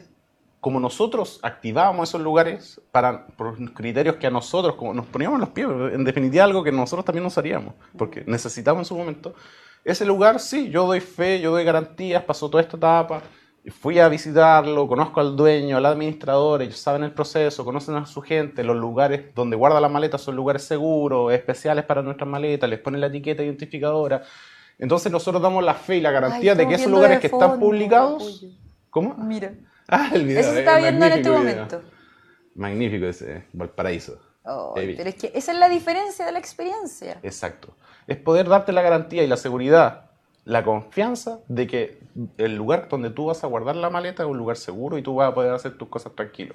como 0.66 0.80
nosotros 0.80 1.40
activábamos 1.44 2.10
esos 2.10 2.20
lugares 2.20 2.82
para 2.92 3.28
por 3.28 3.56
criterios 3.76 4.16
que 4.16 4.26
a 4.26 4.32
nosotros, 4.32 4.74
como 4.74 4.96
nos 4.96 5.06
poníamos 5.06 5.36
en 5.36 5.42
los 5.42 5.50
pies, 5.50 5.68
en 5.94 6.04
definitiva 6.04 6.44
algo 6.44 6.64
que 6.64 6.72
nosotros 6.72 7.06
también 7.06 7.24
nos 7.24 7.38
haríamos, 7.38 7.76
porque 7.96 8.24
necesitamos 8.26 8.82
en 8.82 8.86
su 8.86 8.98
momento, 8.98 9.36
ese 9.84 10.06
lugar, 10.06 10.40
sí, 10.40 10.72
yo 10.72 10.88
doy 10.88 11.02
fe, 11.02 11.40
yo 11.40 11.52
doy 11.52 11.64
garantías, 11.64 12.24
pasó 12.24 12.50
toda 12.50 12.64
esta 12.64 12.78
etapa, 12.78 13.22
fui 13.80 14.00
a 14.00 14.10
visitarlo, 14.10 14.88
conozco 14.88 15.20
al 15.20 15.36
dueño, 15.36 15.78
al 15.78 15.86
administrador, 15.86 16.64
ellos 16.64 16.80
saben 16.80 17.04
el 17.04 17.12
proceso, 17.12 17.64
conocen 17.64 17.98
a 17.98 18.08
su 18.08 18.24
gente, 18.24 18.64
los 18.64 18.76
lugares 18.76 19.36
donde 19.36 19.56
guarda 19.56 19.80
la 19.80 19.88
maleta 19.88 20.18
son 20.18 20.36
lugares 20.36 20.64
seguros, 20.64 21.32
especiales 21.32 21.86
para 21.86 22.02
nuestras 22.02 22.28
maletas, 22.28 22.68
les 22.68 22.80
ponen 22.80 23.02
la 23.02 23.08
etiqueta 23.08 23.44
identificadora. 23.44 24.24
Entonces 24.80 25.12
nosotros 25.12 25.44
damos 25.44 25.64
la 25.64 25.76
fe 25.76 25.98
y 25.98 26.02
la 26.02 26.10
garantía 26.10 26.54
Ay, 26.54 26.58
de 26.58 26.68
que 26.68 26.74
esos 26.74 26.92
lugares 26.92 27.20
que 27.20 27.28
están 27.28 27.60
publicados... 27.60 28.24
Pollo. 28.42 28.54
¿Cómo? 28.90 29.14
Mira. 29.14 29.54
Ah, 29.88 30.10
el 30.14 30.26
video. 30.26 30.40
Eso 30.40 30.52
se 30.52 30.58
eh, 30.58 30.60
está 30.60 30.78
viendo 30.78 31.06
en 31.06 31.12
este 31.14 31.30
video. 31.30 31.38
momento. 31.38 31.82
Magnífico 32.56 33.06
ese, 33.06 33.46
Valparaíso. 33.54 34.20
Ay, 34.44 34.54
He 34.84 34.86
visto. 34.88 34.98
pero 35.04 35.10
es 35.10 35.16
que 35.16 35.32
esa 35.36 35.52
es 35.52 35.58
la 35.58 35.70
diferencia 35.70 36.26
de 36.26 36.32
la 36.32 36.40
experiencia. 36.40 37.20
Exacto. 37.24 37.76
Es 38.08 38.18
poder 38.18 38.48
darte 38.48 38.72
la 38.72 38.82
garantía 38.82 39.24
y 39.24 39.28
la 39.28 39.38
seguridad, 39.38 40.12
la 40.46 40.64
confianza 40.64 41.40
de 41.48 41.68
que 41.68 42.00
el 42.38 42.56
lugar 42.56 42.88
donde 42.90 43.10
tú 43.10 43.26
vas 43.26 43.44
a 43.44 43.48
guardar 43.48 43.76
la 43.76 43.90
maleta 43.90 44.24
es 44.24 44.30
un 44.30 44.38
lugar 44.38 44.58
seguro 44.58 44.98
y 44.98 45.02
tú 45.02 45.16
vas 45.16 45.30
a 45.30 45.34
poder 45.34 45.54
hacer 45.54 45.78
tus 45.78 45.88
cosas 45.90 46.14
tranquilo. 46.16 46.54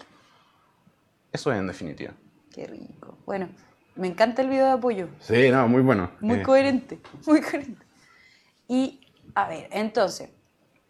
Eso 1.33 1.53
es 1.53 1.59
en 1.59 1.67
definitiva. 1.67 2.13
Qué 2.53 2.67
rico. 2.67 3.19
Bueno, 3.27 3.49
me 3.97 4.07
encanta 4.09 4.43
el 4.43 4.49
video 4.49 4.67
de 4.67 4.73
apoyo. 4.73 5.09
Sí, 5.21 5.51
no, 5.51 5.69
muy 5.69 5.83
bueno. 5.83 6.11
Muy 6.21 6.39
Eh, 6.39 6.43
coherente, 6.43 6.99
muy 7.27 7.41
coherente. 7.41 7.85
Y, 8.69 9.01
a 9.35 9.49
ver, 9.49 9.69
entonces, 9.73 10.31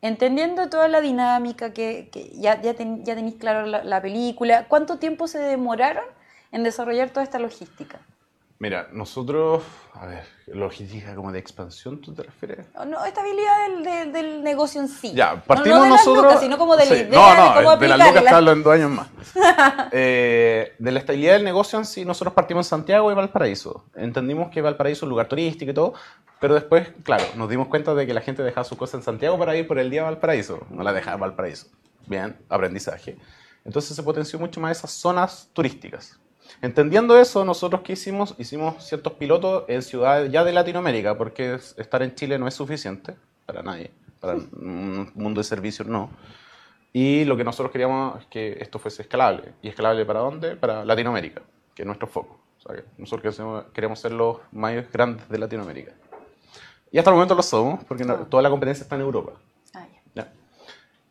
entendiendo 0.02 0.68
toda 0.68 0.88
la 0.88 1.00
dinámica 1.00 1.72
que, 1.72 2.08
que 2.10 2.30
ya, 2.34 2.60
ya, 2.60 2.72
ya 2.72 3.14
tenéis 3.14 3.34
claro 3.36 3.66
la, 3.66 3.84
la 3.84 4.00
película, 4.00 4.66
¿cuánto 4.68 4.98
tiempo 4.98 5.28
se 5.28 5.38
demoraron 5.38 6.04
en 6.52 6.62
desarrollar 6.62 7.10
toda 7.10 7.24
esta 7.24 7.38
logística? 7.38 8.00
Mira, 8.62 8.88
nosotros, 8.92 9.62
a 9.94 10.04
ver, 10.04 10.22
logística 10.48 11.14
como 11.14 11.32
de 11.32 11.38
expansión, 11.38 11.98
¿tú 12.02 12.12
te 12.12 12.24
refieres? 12.24 12.66
No, 12.74 12.84
No, 12.84 13.04
estabilidad 13.06 13.66
del, 13.68 13.82
del- 13.82 14.12
del 14.12 14.44
negocio 14.44 14.82
en 14.82 14.88
sí. 14.88 15.14
Ya, 15.14 15.32
No- 15.36 15.40
partimos 15.44 15.78
no, 15.78 15.84
de 15.84 15.90
las 15.90 16.00
nosotros. 16.00 16.24
lucas, 16.24 16.40
sino 16.42 16.58
como 16.58 16.76
de 16.76 16.84
la 16.84 16.94
Sí, 16.94 17.00
idea 17.00 17.08
no, 17.10 17.34
no, 17.36 17.58
de 17.58 17.64
cómo 17.64 17.76
de 17.78 17.88
las 17.88 17.98
lucas 18.14 18.32
hablo 18.34 18.52
en 18.52 18.62
dos 18.62 18.74
años 18.74 18.90
más. 18.90 19.08
Eh, 19.92 20.74
de 20.78 20.90
la 20.92 20.98
estabilidad 20.98 21.32
del 21.32 21.44
negocio 21.44 21.78
en 21.78 21.86
sí, 21.86 22.04
nosotros 22.04 22.34
partimos 22.34 22.66
en 22.66 22.70
Santiago 22.70 23.10
y 23.10 23.14
Valparaíso. 23.14 23.86
Entendimos 23.96 24.50
que 24.50 24.60
Valparaíso 24.60 24.98
es 24.98 25.02
un 25.04 25.08
lugar 25.08 25.26
turístico 25.26 25.70
y 25.70 25.74
todo, 25.74 25.94
pero 26.38 26.52
después, 26.52 26.86
claro, 27.02 27.24
nos 27.36 27.48
dimos 27.48 27.68
cuenta 27.68 27.94
de 27.94 28.06
que 28.06 28.12
la 28.12 28.20
gente 28.20 28.42
dejaba 28.42 28.64
sus 28.64 28.76
cosas 28.76 28.96
en 28.96 29.02
Santiago 29.04 29.38
para 29.38 29.56
ir 29.56 29.66
por 29.66 29.78
el 29.78 29.88
día 29.88 30.02
a 30.02 30.04
Valparaíso. 30.04 30.66
No 30.68 30.82
la 30.82 30.92
dejaba 30.92 31.14
en 31.14 31.20
Valparaíso. 31.22 31.68
Bien, 32.06 32.36
aprendizaje. 32.50 33.16
Entonces 33.64 33.96
se 33.96 34.02
potenció 34.02 34.38
mucho 34.38 34.60
más 34.60 34.76
esas 34.76 34.90
zonas 34.90 35.48
turísticas. 35.54 36.19
Entendiendo 36.62 37.18
eso, 37.18 37.44
nosotros 37.44 37.80
qué 37.82 37.94
hicimos? 37.94 38.34
Hicimos 38.38 38.84
ciertos 38.86 39.14
pilotos 39.14 39.64
en 39.68 39.82
ciudades 39.82 40.30
ya 40.30 40.44
de 40.44 40.52
Latinoamérica, 40.52 41.16
porque 41.16 41.54
es- 41.54 41.74
estar 41.78 42.02
en 42.02 42.14
Chile 42.14 42.38
no 42.38 42.46
es 42.46 42.54
suficiente 42.54 43.14
para 43.46 43.62
nadie, 43.62 43.90
para 44.20 44.34
un 44.34 45.10
mundo 45.14 45.40
de 45.40 45.44
servicios 45.44 45.88
no. 45.88 46.10
Y 46.92 47.24
lo 47.24 47.36
que 47.36 47.44
nosotros 47.44 47.70
queríamos 47.72 48.20
es 48.20 48.26
que 48.26 48.58
esto 48.60 48.78
fuese 48.78 49.02
escalable. 49.02 49.52
¿Y 49.62 49.68
escalable 49.68 50.04
para 50.04 50.20
dónde? 50.20 50.56
Para 50.56 50.84
Latinoamérica, 50.84 51.40
que 51.74 51.82
es 51.82 51.86
nuestro 51.86 52.08
foco. 52.08 52.38
O 52.58 52.60
sea, 52.62 52.76
que 52.76 52.84
nosotros 52.98 53.34
queremos- 53.72 53.98
ser 53.98 54.12
los 54.12 54.38
más 54.52 54.74
grandes 54.92 55.26
de 55.30 55.38
Latinoamérica. 55.38 55.92
Y 56.92 56.98
hasta 56.98 57.10
el 57.10 57.14
momento 57.14 57.34
lo 57.34 57.42
somos, 57.42 57.82
porque 57.84 58.04
toda 58.28 58.42
la 58.42 58.50
competencia 58.50 58.82
está 58.82 58.96
en 58.96 59.02
Europa. 59.02 59.32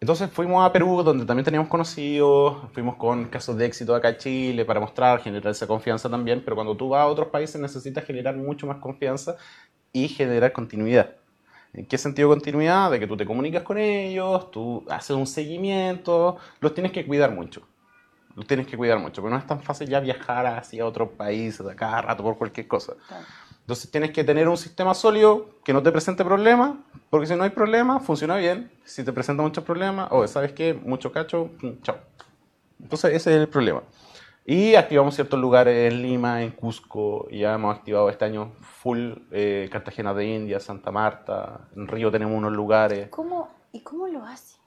Entonces 0.02 0.30
fuimos 0.32 0.66
a 0.66 0.72
Perú, 0.72 1.04
donde 1.04 1.26
también 1.26 1.44
teníamos 1.44 1.68
conocidos, 1.68 2.58
fuimos 2.72 2.96
con 2.96 3.26
casos 3.26 3.58
de 3.58 3.66
éxito 3.66 3.94
acá 3.94 4.10
en 4.10 4.18
Chile 4.18 4.64
para 4.64 4.80
mostrar, 4.80 5.22
generar 5.22 5.52
esa 5.52 5.68
confianza 5.68 6.10
también, 6.10 6.42
pero 6.44 6.56
cuando 6.56 6.76
tú 6.76 6.90
vas 6.90 7.02
a 7.02 7.08
otros 7.08 7.28
países 7.28 7.60
necesitas 7.60 8.06
generar 8.06 8.38
mucho 8.38 8.66
más 8.66 8.78
confianza 8.78 9.36
y 9.92 10.08
generar 10.08 10.54
continuidad. 10.54 11.16
¿En 11.74 11.86
qué 11.86 11.98
sentido 11.98 12.30
continuidad? 12.30 12.92
De 12.92 13.00
que 13.00 13.08
tú 13.08 13.18
te 13.18 13.26
comunicas 13.26 13.64
con 13.64 13.78
ellos, 13.78 14.50
tú 14.52 14.86
haces 14.90 15.16
un 15.16 15.28
seguimiento, 15.28 16.38
los 16.62 16.74
tienes 16.74 16.94
que 16.94 17.06
cuidar 17.06 17.32
mucho. 17.32 17.68
Los 18.36 18.48
tienes 18.48 18.68
que 18.68 18.78
cuidar 18.78 19.00
mucho, 19.00 19.22
porque 19.22 19.34
no 19.34 19.40
es 19.40 19.48
tan 19.48 19.62
fácil 19.62 19.90
ya 19.90 20.00
viajar 20.00 20.46
hacia 20.46 20.86
otro 20.86 21.12
país 21.12 21.60
a 21.60 21.76
cada 21.76 22.02
rato 22.02 22.24
por 22.24 22.38
cualquier 22.38 22.68
cosa. 22.68 22.94
Claro. 23.08 23.26
Entonces 23.70 23.92
tienes 23.92 24.10
que 24.10 24.24
tener 24.24 24.48
un 24.48 24.58
sistema 24.58 24.96
sólido 24.96 25.46
que 25.64 25.74
no 25.74 25.84
te 25.84 25.92
presente 25.92 26.26
problemas, 26.26 26.74
porque 27.12 27.28
si 27.28 27.36
no 27.36 27.44
hay 27.44 27.52
problema, 27.52 28.00
funciona 28.00 28.36
bien. 28.36 28.72
Si 28.84 29.04
te 29.04 29.14
presenta 29.14 29.44
muchos 29.44 29.64
problemas, 29.64 30.08
o 30.10 30.26
¿sabes 30.28 30.54
qué? 30.54 30.74
Mucho 30.74 31.12
cacho, 31.12 31.52
mm, 31.62 31.84
chao. 31.84 31.98
Entonces 32.82 33.14
ese 33.14 33.30
es 33.30 33.42
el 33.42 33.48
problema. 33.48 33.84
Y 34.44 34.74
activamos 34.74 35.14
ciertos 35.14 35.40
lugares 35.40 35.94
en 35.94 36.02
Lima, 36.02 36.42
en 36.42 36.50
Cusco, 36.50 37.30
ya 37.30 37.54
hemos 37.54 37.78
activado 37.78 38.10
este 38.10 38.26
año 38.26 38.54
full 38.60 39.12
eh, 39.30 39.70
Cartagena 39.72 40.16
de 40.16 40.26
India, 40.26 40.60
Santa 40.60 40.90
Marta, 40.90 41.68
en 41.76 41.88
Río 41.88 42.10
tenemos 42.10 42.36
unos 42.36 42.54
lugares. 42.54 43.10
¿Cómo, 43.10 43.50
¿Y 43.72 43.82
cómo 43.82 44.08
lo 44.08 44.26
hace? 44.26 44.58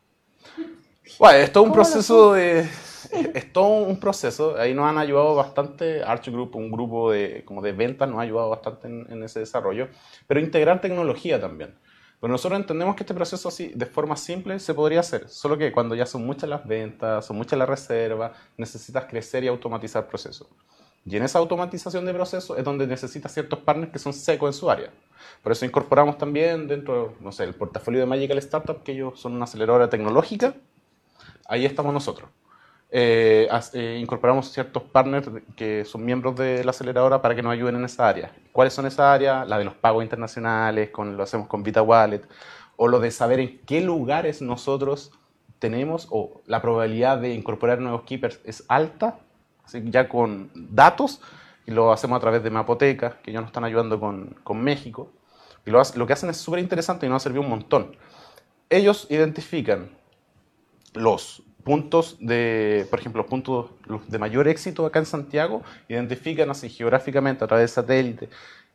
Bueno, 1.19 1.39
es 1.39 1.53
todo 1.53 1.65
un 1.65 1.71
¿Cómo 1.71 1.83
lo 1.83 1.83
proceso 1.83 2.33
de... 2.33 2.61
Es, 2.61 3.11
es 3.35 3.53
todo 3.53 3.85
un 3.85 3.99
proceso. 3.99 4.57
Ahí 4.57 4.75
nos 4.75 4.87
han 4.89 4.99
ayudado 4.99 5.35
bastante. 5.35 6.03
Arch 6.03 6.29
Group, 6.29 6.57
un 6.57 6.71
grupo 6.71 7.11
de, 7.11 7.45
como 7.45 7.61
de 7.61 7.73
ventas, 7.73 8.09
nos 8.09 8.19
ha 8.19 8.23
ayudado 8.23 8.51
bastante 8.51 8.89
en, 8.89 9.07
en 9.11 9.23
ese 9.23 9.41
desarrollo. 9.41 9.89
Pero 10.27 10.41
integrar 10.41 10.81
tecnología 10.81 11.41
también. 11.41 11.75
Pero 12.21 12.31
nosotros 12.31 12.61
entendemos 12.61 12.95
que 12.95 13.03
este 13.03 13.15
proceso 13.15 13.49
así, 13.49 13.73
de 13.75 13.85
forma 13.85 14.17
simple, 14.17 14.59
se 14.61 14.75
podría 14.75 15.01
hacer. 15.01 15.29
Solo 15.29 15.59
que 15.59 15.73
cuando 15.73 15.97
ya 15.97 16.07
son 16.07 16.25
muchas 16.25 16.49
las 16.49 16.65
ventas, 16.65 17.27
son 17.27 17.37
muchas 17.37 17.59
las 17.59 17.69
reservas, 17.69 18.31
necesitas 18.57 19.07
crecer 19.07 19.43
y 19.43 19.49
automatizar 19.49 20.07
procesos. 20.07 20.47
Y 21.05 21.17
en 21.17 21.25
esa 21.25 21.41
automatización 21.41 22.07
de 22.07 22.15
procesos 22.15 22.57
es 22.57 22.65
donde 22.65 22.87
necesitas 22.87 23.35
ciertos 23.35 23.59
partners 23.59 23.91
que 23.91 23.99
son 23.99 24.13
secos 24.13 24.51
en 24.51 24.53
su 24.53 24.71
área. 24.71 24.91
Por 25.43 25.51
eso 25.51 25.65
incorporamos 25.65 26.17
también 26.17 26.69
dentro, 26.69 27.17
no 27.19 27.33
sé, 27.33 27.43
el 27.43 27.57
portafolio 27.57 27.99
de 27.99 28.07
Magical 28.07 28.39
Startup, 28.39 28.83
que 28.85 28.93
ellos 28.93 29.19
son 29.21 29.33
una 29.33 29.45
aceleradora 29.45 29.91
tecnológica. 29.91 30.55
Ahí 31.53 31.67
estamos 31.67 31.93
nosotros. 31.93 32.31
Eh, 32.91 33.47
eh, 33.75 33.99
incorporamos 34.01 34.51
ciertos 34.51 34.85
partners 34.85 35.29
que 35.55 35.85
son 35.85 36.03
miembros 36.03 36.35
de 36.35 36.65
la 36.65 36.71
aceleradora 36.71 37.21
para 37.21 37.35
que 37.35 37.43
nos 37.43 37.53
ayuden 37.53 37.77
en 37.77 37.85
esa 37.85 38.09
área. 38.09 38.33
¿Cuáles 38.53 38.73
son 38.73 38.87
esas 38.87 39.01
áreas? 39.01 39.47
La 39.47 39.59
de 39.59 39.67
los 39.67 39.75
pagos 39.75 40.03
internacionales, 40.03 40.89
con, 40.89 41.15
lo 41.15 41.23
hacemos 41.23 41.49
con 41.49 41.63
Vita 41.63 41.83
Wallet, 41.83 42.23
o 42.77 42.89
lo 42.89 43.01
de 43.01 43.11
saber 43.11 43.39
en 43.39 43.61
qué 43.67 43.83
lugares 43.83 44.41
nosotros 44.41 45.13
tenemos, 45.59 46.09
o 46.11 46.41
la 46.47 46.63
probabilidad 46.63 47.19
de 47.19 47.35
incorporar 47.35 47.81
nuevos 47.81 48.05
keepers 48.05 48.41
es 48.45 48.65
alta, 48.69 49.19
así 49.63 49.83
ya 49.91 50.09
con 50.09 50.51
datos, 50.55 51.21
y 51.67 51.73
lo 51.73 51.93
hacemos 51.93 52.17
a 52.17 52.21
través 52.21 52.43
de 52.43 52.49
Mapoteca, 52.49 53.19
que 53.23 53.31
ya 53.31 53.43
nos 53.43 53.49
están 53.49 53.65
ayudando 53.65 54.01
con, 54.01 54.39
con 54.43 54.59
México. 54.63 55.11
Y 55.67 55.71
lo, 55.71 55.83
lo 55.97 56.07
que 56.07 56.15
hacen 56.15 56.31
es 56.31 56.39
súper 56.39 56.61
interesante 56.61 57.05
y 57.05 57.11
nos 57.11 57.17
ha 57.17 57.25
servido 57.25 57.43
un 57.43 57.51
montón. 57.51 57.95
Ellos 58.71 59.07
identifican 59.11 59.91
los 60.95 61.43
puntos 61.65 62.17
de, 62.21 62.87
por 62.91 62.99
ejemplo, 62.99 63.25
puntos 63.27 63.71
de 64.09 64.19
mayor 64.19 64.49
éxito 64.49 64.85
acá 64.85 64.99
en 64.99 65.07
Santiago, 65.07 65.63
identifican 65.89 66.51
así 66.51 66.69
geográficamente 66.69 67.45
a 67.45 67.47
través 67.47 67.71
de 67.71 67.75
satélite 67.75 68.29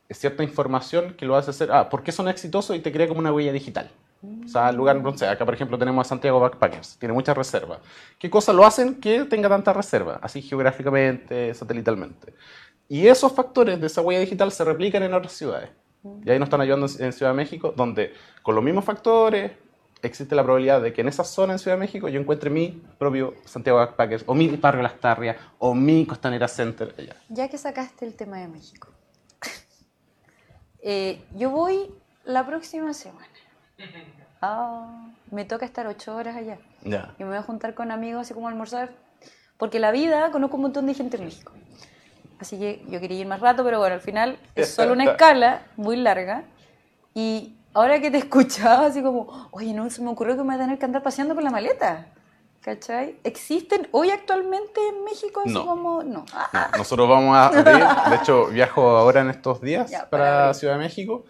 cierta 0.09 0.43
información 0.43 1.13
que 1.15 1.26
lo 1.26 1.36
hace 1.36 1.51
hacer, 1.51 1.72
ah, 1.72 1.89
¿por 1.89 2.03
qué 2.03 2.11
son 2.11 2.28
exitosos? 2.28 2.76
Y 2.76 2.80
te 2.80 2.91
crea 2.91 3.07
como 3.07 3.20
una 3.20 3.34
huella 3.34 3.51
digital. 3.51 3.89
O 4.45 4.47
sea, 4.47 4.72
lugar, 4.72 4.95
no 5.01 5.15
sé, 5.15 5.28
acá 5.28 5.45
por 5.45 5.53
ejemplo 5.53 5.78
tenemos 5.78 6.05
a 6.05 6.09
Santiago 6.09 6.39
Backpackers, 6.39 6.97
tiene 6.97 7.13
muchas 7.13 7.38
reservas. 7.38 7.80
¿Qué 8.18 8.30
cosas 8.30 8.55
lo 8.55 8.65
hacen 8.65 8.95
que 8.95 9.26
tenga 9.26 9.47
tanta 9.47 9.74
reserva? 9.74 10.20
Así 10.22 10.41
geográficamente, 10.41 11.53
satelitalmente. 11.53 12.34
Y 12.89 13.07
esos 13.07 13.32
factores 13.34 13.80
de 13.80 13.88
esa 13.88 14.01
huella 14.01 14.22
digital 14.22 14.51
se 14.51 14.63
replican 14.63 15.03
en 15.03 15.13
otras 15.13 15.34
ciudades. 15.34 15.70
Y 16.26 16.30
ahí 16.30 16.39
nos 16.39 16.47
están 16.47 16.61
ayudando 16.61 16.88
en 16.99 17.13
Ciudad 17.13 17.32
de 17.32 17.36
México, 17.36 17.74
donde 17.76 18.13
con 18.41 18.55
los 18.55 18.63
mismos 18.63 18.86
factores 18.86 19.51
existe 20.02 20.36
la 20.36 20.43
probabilidad 20.43 20.82
de 20.82 20.93
que 20.93 21.02
en 21.02 21.08
esa 21.08 21.24
zona 21.24 21.54
en 21.54 21.60
Ciudad 21.60 21.78
de 21.78 21.82
México 21.82 22.08
yo 22.10 22.20
encuentre 22.20 22.50
mi 22.50 22.84
propio 22.98 23.34
Santiago 23.45 23.80
Backpackers, 23.80 24.24
o 24.28 24.34
mi 24.34 24.50
barrio 24.50 24.82
Las 24.82 25.00
Tarrias, 25.00 25.38
o 25.60 25.74
mi 25.74 26.06
Costanera 26.06 26.48
Center. 26.48 26.93
allá. 26.98 27.16
Ya 27.30 27.48
que 27.48 27.58
sacaste 27.58 28.06
el 28.06 28.16
tema 28.16 28.38
de 28.38 28.48
México. 28.48 28.89
Eh, 30.89 31.22
yo 31.36 31.50
voy 31.50 31.91
la 32.24 32.45
próxima 32.45 32.93
semana. 32.93 33.28
Ah, 34.41 35.10
me 35.32 35.43
toca 35.43 35.66
estar 35.66 35.86
ocho 35.88 36.16
horas 36.16 36.38
allá. 36.38 36.60
Ya. 36.84 37.14
Y 37.18 37.24
me 37.24 37.30
voy 37.30 37.38
a 37.39 37.41
juntar 37.41 37.74
con 37.74 37.91
amigos 37.91 38.22
así 38.22 38.34
como 38.34 38.48
a 38.48 38.52
almorzar. 38.52 38.91
Porque 39.58 39.80
la 39.80 39.91
vida, 39.91 40.32
conozco 40.32 40.56
un 40.56 40.62
montón 40.62 40.86
de 40.86 40.93
gente 40.93 41.18
en 41.18 41.26
México. 41.26 41.52
Así 42.39 42.58
que 42.58 42.86
yo 42.88 43.02
quería 43.02 43.20
ir 43.20 43.28
más 43.28 43.41
rato, 43.41 43.64
pero 43.66 43.80
bueno, 43.80 43.95
al 43.95 44.02
final 44.02 44.39
es 44.56 44.70
solo 44.70 44.93
una 44.93 45.06
escala 45.06 45.64
muy 45.76 45.98
larga. 45.98 46.43
Y 47.14 47.57
ahora 47.74 47.99
que 48.01 48.11
te 48.11 48.18
escuchaba, 48.26 48.88
así 48.88 49.01
como, 49.01 49.49
oye, 49.51 49.74
no 49.74 49.89
se 49.89 50.01
me 50.01 50.09
ocurrió 50.09 50.36
que 50.36 50.41
me 50.43 50.47
voy 50.47 50.55
a 50.55 50.59
tener 50.59 50.78
que 50.80 50.86
andar 50.86 51.03
paseando 51.03 51.36
con 51.36 51.43
la 51.43 51.51
maleta. 51.51 52.07
¿Cachai? 52.61 53.15
¿Existen 53.24 53.88
hoy 53.91 54.09
actualmente 54.09 54.82
en 54.89 55.05
México 55.05 55.41
así 55.45 55.53
No. 55.53 55.65
como.? 55.65 56.03
No. 56.03 56.26
Ah, 56.34 56.70
No, 56.74 56.80
nosotros 56.80 57.07
vamos 57.07 57.34
a 57.38 57.47
abrir, 57.59 58.09
de 58.09 58.15
hecho 58.18 58.47
viajo 58.47 58.89
ahora 58.89 59.22
en 59.22 59.30
estos 59.30 59.61
días 59.61 59.89
Ya, 59.89 60.09
para 60.09 60.24
para. 60.24 60.53
Ciudad 60.53 60.74
de 60.74 60.80
México 60.80 61.24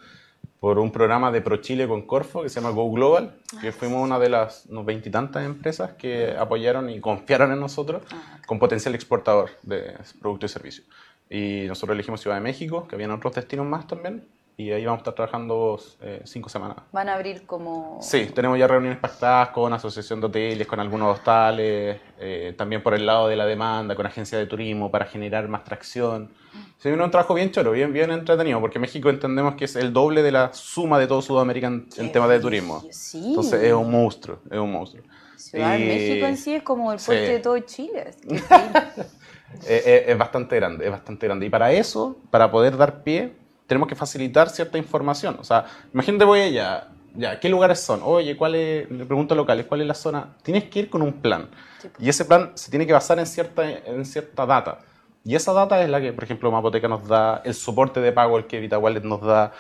por 0.60 0.80
un 0.80 0.92
programa 0.92 1.32
de 1.32 1.42
ProChile 1.42 1.88
con 1.88 2.02
Corfo 2.08 2.42
que 2.42 2.50
se 2.50 2.60
llama 2.60 2.74
Go 2.74 2.92
Global, 2.92 3.36
que 3.62 3.72
fuimos 3.72 4.04
una 4.04 4.18
de 4.18 4.30
las 4.30 4.64
veintitantas 4.68 5.46
empresas 5.46 5.92
que 5.92 6.36
apoyaron 6.36 6.90
y 6.90 7.00
confiaron 7.00 7.52
en 7.52 7.60
nosotros 7.60 8.02
Ah, 8.12 8.40
con 8.48 8.58
potencial 8.58 8.96
exportador 8.96 9.52
de 9.62 9.96
productos 10.20 10.50
y 10.50 10.54
servicios. 10.54 10.88
Y 11.30 11.66
nosotros 11.68 11.94
elegimos 11.94 12.20
Ciudad 12.22 12.38
de 12.38 12.42
México, 12.42 12.88
que 12.88 12.96
habían 12.96 13.12
otros 13.12 13.36
destinos 13.36 13.68
más 13.68 13.86
también, 13.86 14.28
y 14.60 14.72
ahí 14.72 14.84
vamos 14.86 14.98
a 14.98 15.02
estar 15.02 15.14
trabajando 15.14 15.80
eh, 16.02 16.22
cinco 16.26 16.50
semanas. 16.50 16.78
van 16.92 17.10
a 17.10 17.14
abrir 17.14 17.46
como. 17.46 18.00
Sí, 18.02 18.26
tenemos 18.34 18.58
ya 18.58 18.66
reuniones 18.68 18.98
pactadas 18.98 19.50
con 19.50 19.72
asociación 19.72 20.20
de 20.20 20.26
hoteles, 20.26 20.66
con 20.66 20.80
algunos 20.80 21.16
hostales, 21.16 22.02
eh, 22.20 22.56
también 22.58 22.82
por 22.82 22.96
el 22.96 23.06
lado 23.06 23.28
de 23.28 23.36
la 23.36 23.46
demanda, 23.46 23.94
con 23.96 24.08
agencias 24.08 24.40
de 24.42 24.48
turismo 24.48 24.90
para 24.90 25.06
generar 25.06 25.48
más 25.48 25.64
tracción. 25.64 26.34
Se 26.80 26.90
viene 26.90 27.04
un 27.04 27.12
trabajo 27.12 27.36
bien 27.36 27.52
choro, 27.52 27.72
bien, 27.72 27.94
bien 27.94 28.10
entretenido, 28.10 28.60
porque 28.60 28.80
México 28.80 29.12
entendemos 29.12 29.54
que 29.54 29.66
es 29.66 29.76
el 29.76 29.94
doble 29.94 30.24
de 30.24 30.32
la 30.32 30.52
suma 30.54 30.98
de 30.98 31.06
todo 31.06 31.22
Sudamérica 31.22 31.68
en, 31.68 31.88
en 31.96 32.12
temas 32.12 32.30
de 32.30 32.40
turismo. 32.40 32.84
Sí. 32.90 33.26
Entonces 33.28 33.62
es 33.62 33.74
un 33.74 33.92
monstruo, 33.92 34.40
es 34.50 34.58
un 34.58 34.72
monstruo. 34.72 35.04
Ciudad 35.36 35.74
de 35.78 35.80
Y- 35.86 35.88
México 35.88 36.26
en 36.26 36.36
sí 36.38 36.56
es 36.56 36.64
como 36.64 36.92
el 36.92 36.98
Sí. 37.00 37.06
puente 37.08 37.30
de 37.32 37.40
todo 37.40 37.60
Chile. 37.60 38.06
Qué 38.28 38.34
increíble. 38.36 38.82
Eh, 39.66 39.82
eh, 39.86 40.06
es 40.10 40.18
bastante 40.18 40.58
grande, 40.58 40.84
es 40.86 40.92
bastante 40.92 41.26
grande. 41.26 41.46
Y 41.46 41.50
para 41.50 41.72
eso, 41.72 42.18
para 42.30 42.52
poder 42.52 42.76
dar 42.76 43.02
pie, 43.04 43.32
tenemos 43.68 43.88
que 43.88 43.96
facilitar 43.96 44.50
cierta 44.50 44.78
información. 44.78 45.38
O 45.40 45.44
sea, 45.44 45.66
imagínate 45.94 46.26
voy 46.26 46.40
allá, 46.40 46.88
ya, 47.18 47.40
¿qué 47.40 47.50
lugares 47.50 47.80
son? 47.80 48.02
Oye, 48.04 48.38
¿cuál 48.38 48.56
es, 48.56 48.90
le 48.90 49.06
pregunto 49.06 49.34
a 49.34 49.38
locales, 49.38 49.66
¿cuál 49.66 49.82
es 49.82 49.88
la 49.88 49.94
zona? 49.94 50.36
Tienes 50.44 50.66
que 50.66 50.80
ir 50.80 50.90
con 50.90 51.02
un 51.02 51.14
plan. 51.14 51.50
Sí, 51.82 51.90
pues. 51.90 52.06
Y 52.06 52.10
ese 52.10 52.26
plan 52.26 52.52
se 52.56 52.70
tiene 52.70 52.88
que 52.88 52.94
basar 52.94 53.20
en 53.20 53.26
cierta, 53.26 53.70
en 53.70 54.06
cierta 54.06 54.46
data. 54.46 54.80
Y 55.24 55.36
esa 55.36 55.52
data 55.52 55.82
es 55.82 55.90
la 55.90 56.00
que, 56.00 56.14
por 56.14 56.24
ejemplo, 56.24 56.52
Mapoteca 56.52 56.88
nos 56.88 57.08
da, 57.08 57.42
el 57.44 57.54
soporte 57.54 58.00
de 58.00 58.12
pago, 58.12 58.38
el 58.38 58.46
que 58.46 58.60
Vita 58.60 58.78
Wallet 58.78 59.02
nos 59.02 59.22
da. 59.22 59.52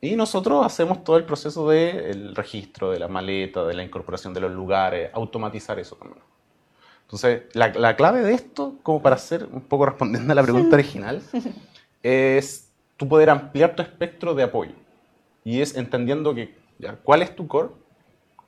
Y 0.00 0.14
nosotros 0.14 0.66
hacemos 0.66 1.04
todo 1.04 1.16
el 1.16 1.24
proceso 1.24 1.68
del 1.70 2.34
registro, 2.34 2.90
de 2.90 2.98
la 2.98 3.08
maleta, 3.08 3.64
de 3.64 3.74
la 3.74 3.82
incorporación 3.82 4.34
de 4.34 4.40
los 4.40 4.52
lugares, 4.52 5.10
automatizar 5.14 5.78
eso 5.78 5.96
también. 5.96 6.22
Entonces, 7.02 7.44
la, 7.52 7.68
la 7.68 7.96
clave 7.96 8.20
de 8.22 8.34
esto, 8.34 8.74
como 8.82 9.00
para 9.00 9.16
ser 9.16 9.48
un 9.50 9.62
poco 9.62 9.86
respondiendo 9.86 10.32
a 10.32 10.34
la 10.34 10.42
pregunta 10.42 10.74
original, 10.74 11.22
es 12.02 12.65
tú 12.96 13.08
poder 13.08 13.30
ampliar 13.30 13.74
tu 13.76 13.82
espectro 13.82 14.34
de 14.34 14.42
apoyo. 14.44 14.72
Y 15.44 15.60
es 15.60 15.76
entendiendo 15.76 16.34
que, 16.34 16.56
ya, 16.78 16.96
¿cuál 16.96 17.22
es 17.22 17.34
tu 17.36 17.46
core? 17.46 17.68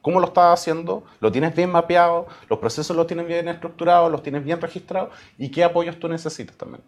¿Cómo 0.03 0.20
lo 0.20 0.26
estás 0.28 0.61
haciendo? 0.61 1.05
¿Lo 1.20 1.30
tienes 1.30 1.55
bien 1.55 1.70
mapeado? 1.70 2.26
¿Los 2.49 2.59
procesos 2.59 2.96
los 2.96 3.07
tienes 3.07 3.26
bien 3.26 3.49
estructurados? 3.49 4.11
¿Los 4.11 4.22
tienes 4.22 4.44
bien 4.44 4.61
registrados? 4.61 5.11
¿Y 5.36 5.51
qué 5.51 5.64
apoyos 5.64 5.99
tú 5.99 6.09
necesitas 6.09 6.57
también? 6.57 6.82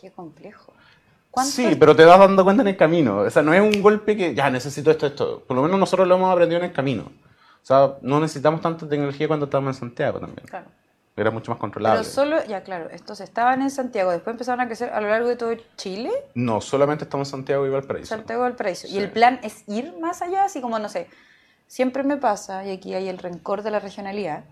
Qué 0.00 0.10
complejo. 0.10 0.72
¿Cuánto- 1.30 1.50
Sí, 1.52 1.76
pero 1.78 1.94
te 1.94 2.04
vas 2.04 2.18
dando 2.18 2.44
cuenta 2.44 2.62
en 2.62 2.68
el 2.68 2.76
camino. 2.76 3.18
O 3.18 3.30
sea, 3.30 3.42
no 3.42 3.52
es 3.54 3.60
un 3.60 3.82
golpe 3.82 4.16
que 4.16 4.34
ya 4.34 4.50
necesito 4.50 4.90
esto, 4.90 5.06
esto. 5.06 5.44
Por 5.46 5.56
lo 5.56 5.62
menos 5.62 5.78
nosotros 5.78 6.06
lo 6.08 6.14
hemos 6.16 6.32
aprendido 6.32 6.58
en 6.60 6.66
el 6.66 6.72
camino. 6.72 7.02
O 7.62 7.66
sea, 7.66 7.94
no 8.02 8.20
necesitamos 8.20 8.60
tanta 8.60 8.88
tecnología 8.88 9.28
cuando 9.28 9.44
estábamos 9.44 9.76
en 9.76 9.80
Santiago 9.80 10.18
también. 10.18 10.46
Claro. 10.46 10.66
Era 11.20 11.30
mucho 11.30 11.50
más 11.52 11.60
controlable. 11.60 12.00
Pero 12.00 12.10
solo, 12.10 12.44
ya 12.46 12.62
claro, 12.62 12.88
estos 12.90 13.20
estaban 13.20 13.60
en 13.62 13.70
Santiago, 13.70 14.10
después 14.10 14.32
empezaron 14.34 14.60
a 14.60 14.66
crecer 14.66 14.90
a 14.90 15.00
lo 15.00 15.08
largo 15.08 15.28
de 15.28 15.36
todo 15.36 15.52
Chile, 15.76 16.10
No, 16.34 16.60
solamente 16.60 17.04
estamos 17.04 17.28
en 17.28 17.32
Santiago 17.32 17.66
y 17.66 17.70
Valparaíso. 17.70 18.08
Santiago 18.08 18.44
del 18.44 18.54
Paraíso. 18.54 18.86
Sí. 18.86 18.94
Y 18.94 18.98
el 18.98 19.10
plan 19.10 19.38
es 19.42 19.64
ir 19.68 19.94
más 20.00 20.22
allá, 20.22 20.44
así 20.44 20.60
como, 20.60 20.78
no 20.78 20.88
sé, 20.88 21.08
siempre 21.66 22.02
me 22.02 22.16
pasa, 22.16 22.64
y 22.64 22.70
aquí 22.70 22.94
hay 22.94 23.08
el 23.08 23.18
rencor 23.18 23.62
de 23.62 23.70
la 23.70 23.80
regionalidad, 23.80 24.44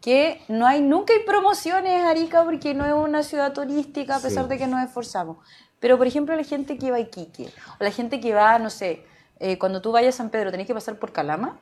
que 0.00 0.40
no 0.48 0.66
hay, 0.66 0.80
nunca 0.80 1.12
hay 1.12 1.20
promociones 1.24 2.04
Arica 2.04 2.44
porque 2.44 2.74
no 2.74 2.84
es 2.86 2.92
una 2.92 3.22
ciudad 3.22 3.52
turística, 3.52 4.16
a 4.16 4.20
pesar 4.20 4.44
Sí. 4.44 4.50
de 4.50 4.58
que 4.58 4.66
nos 4.66 4.82
esforzamos. 4.84 5.38
Pero, 5.80 5.98
por 5.98 6.06
ejemplo, 6.06 6.34
la 6.36 6.44
gente 6.44 6.78
que 6.78 6.90
va 6.90 6.96
a 6.98 7.00
Iquique, 7.00 7.48
o 7.80 7.84
la 7.84 7.90
gente 7.90 8.20
que 8.20 8.32
va, 8.34 8.58
no 8.60 8.70
sé, 8.70 9.04
eh, 9.40 9.58
cuando 9.58 9.82
tú 9.82 9.90
vayas 9.92 10.14
a 10.14 10.18
San 10.18 10.30
Pedro, 10.30 10.50
¿tenés 10.52 10.66
que 10.68 10.74
pasar 10.74 10.96
por 10.96 11.12
Calama? 11.12 11.58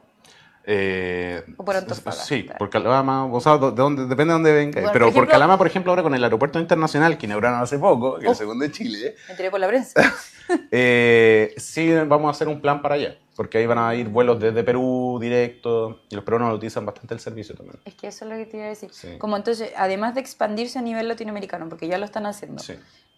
Eh, 0.65 1.43
O 1.57 1.65
por 1.65 1.75
Antofagasta. 1.77 2.25
Sí, 2.25 2.47
por 2.59 2.69
Calama, 2.71 3.25
o 3.27 3.41
sea, 3.41 3.57
de 3.59 3.71
dónde, 3.73 4.03
depende 4.07 4.27
de 4.27 4.33
dónde 4.35 4.53
venga. 4.53 4.81
Bueno, 4.81 4.93
Pero 4.93 5.07
por 5.07 5.15
por, 5.15 5.23
ejemplo- 5.23 5.33
Calama, 5.33 5.59
por 5.59 5.67
ejemplo, 5.67 5.93
ahora 5.93 6.03
con 6.03 6.15
el 6.15 6.23
aeropuerto 6.23 6.59
internacional 6.61 7.17
que 7.19 7.27
inauguraron 7.27 7.61
hace 7.61 7.79
poco, 7.79 8.19
que 8.19 8.25
es 8.25 8.29
Oh. 8.29 8.33
el 8.33 8.37
segundo 8.37 8.65
de 8.65 8.73
Chile, 8.73 9.15
Me 9.27 9.33
enteré 9.33 9.51
por 9.51 9.61
la 9.61 9.69
prensa. 9.69 9.95
eh, 10.71 11.55
sí 11.57 11.93
vamos 12.07 12.29
a 12.29 12.31
hacer 12.33 12.49
un 12.49 12.61
plan 12.61 12.83
para 12.83 12.95
allá. 12.97 13.17
Porque 13.37 13.57
ahí 13.57 13.65
van 13.67 13.79
a 13.79 13.95
ir 13.95 14.09
vuelos 14.09 14.39
desde 14.39 14.63
Perú 14.63 15.19
directo 15.21 16.01
y 16.11 16.15
los 16.15 16.25
peruanos 16.25 16.55
utilizan 16.55 16.85
bastante 16.85 17.15
el 17.15 17.21
servicio 17.21 17.55
también. 17.55 17.79
Es 17.87 17.95
que 17.95 18.09
eso 18.09 18.27
es 18.27 18.31
lo 18.31 18.37
que 18.37 18.45
te 18.45 18.59
iba 18.59 18.67
a 18.67 18.69
decir. 18.69 18.91
Sí. 18.93 19.17
Como 19.19 19.35
entonces, 19.37 19.73
además 19.79 20.15
de 20.15 20.21
expandirse 20.21 20.79
a 20.79 20.83
nivel 20.83 21.09
latinoamericano, 21.09 21.67
porque 21.71 21.89
ya 21.89 21.97
lo 21.97 22.05
están 22.05 22.27
haciendo, 22.27 22.63
Sí. 22.63 22.75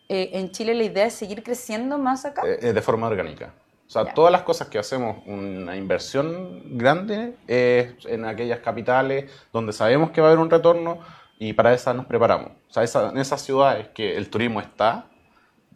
eh, 0.09 0.31
en 0.35 0.53
Chile 0.53 0.75
la 0.75 0.85
idea 0.85 1.07
es 1.07 1.15
seguir 1.15 1.43
creciendo 1.43 1.99
más 1.99 2.25
acá. 2.25 2.43
Eh, 2.47 2.59
eh, 2.69 2.73
de 2.73 2.83
forma 2.83 3.09
orgánica. 3.09 3.53
O 3.93 3.95
sea, 3.95 4.05
Ya. 4.07 4.15
todas 4.15 4.33
las 4.33 4.41
cosas 4.41 4.69
que 4.69 4.79
hacemos, 4.79 5.19
una 5.27 5.77
inversión 5.77 6.79
grande, 6.79 7.35
es 7.47 7.93
en 8.07 8.25
aquellas 8.25 8.61
capitales 8.61 9.31
donde 9.53 9.75
sabemos 9.75 10.13
que 10.13 10.23
va 10.23 10.29
a 10.29 10.31
haber 10.31 10.41
un 10.43 10.49
retorno 10.49 10.99
y 11.39 11.53
para 11.53 11.75
esas 11.75 11.95
nos 11.95 12.07
preparamos. 12.07 12.53
O 12.71 12.73
sea, 12.73 12.83
esa- 12.85 13.11
en 13.11 13.19
esas 13.19 13.43
ciudades 13.43 13.89
que 13.89 14.17
el 14.17 14.31
turismo 14.31 14.63
está, 14.63 15.09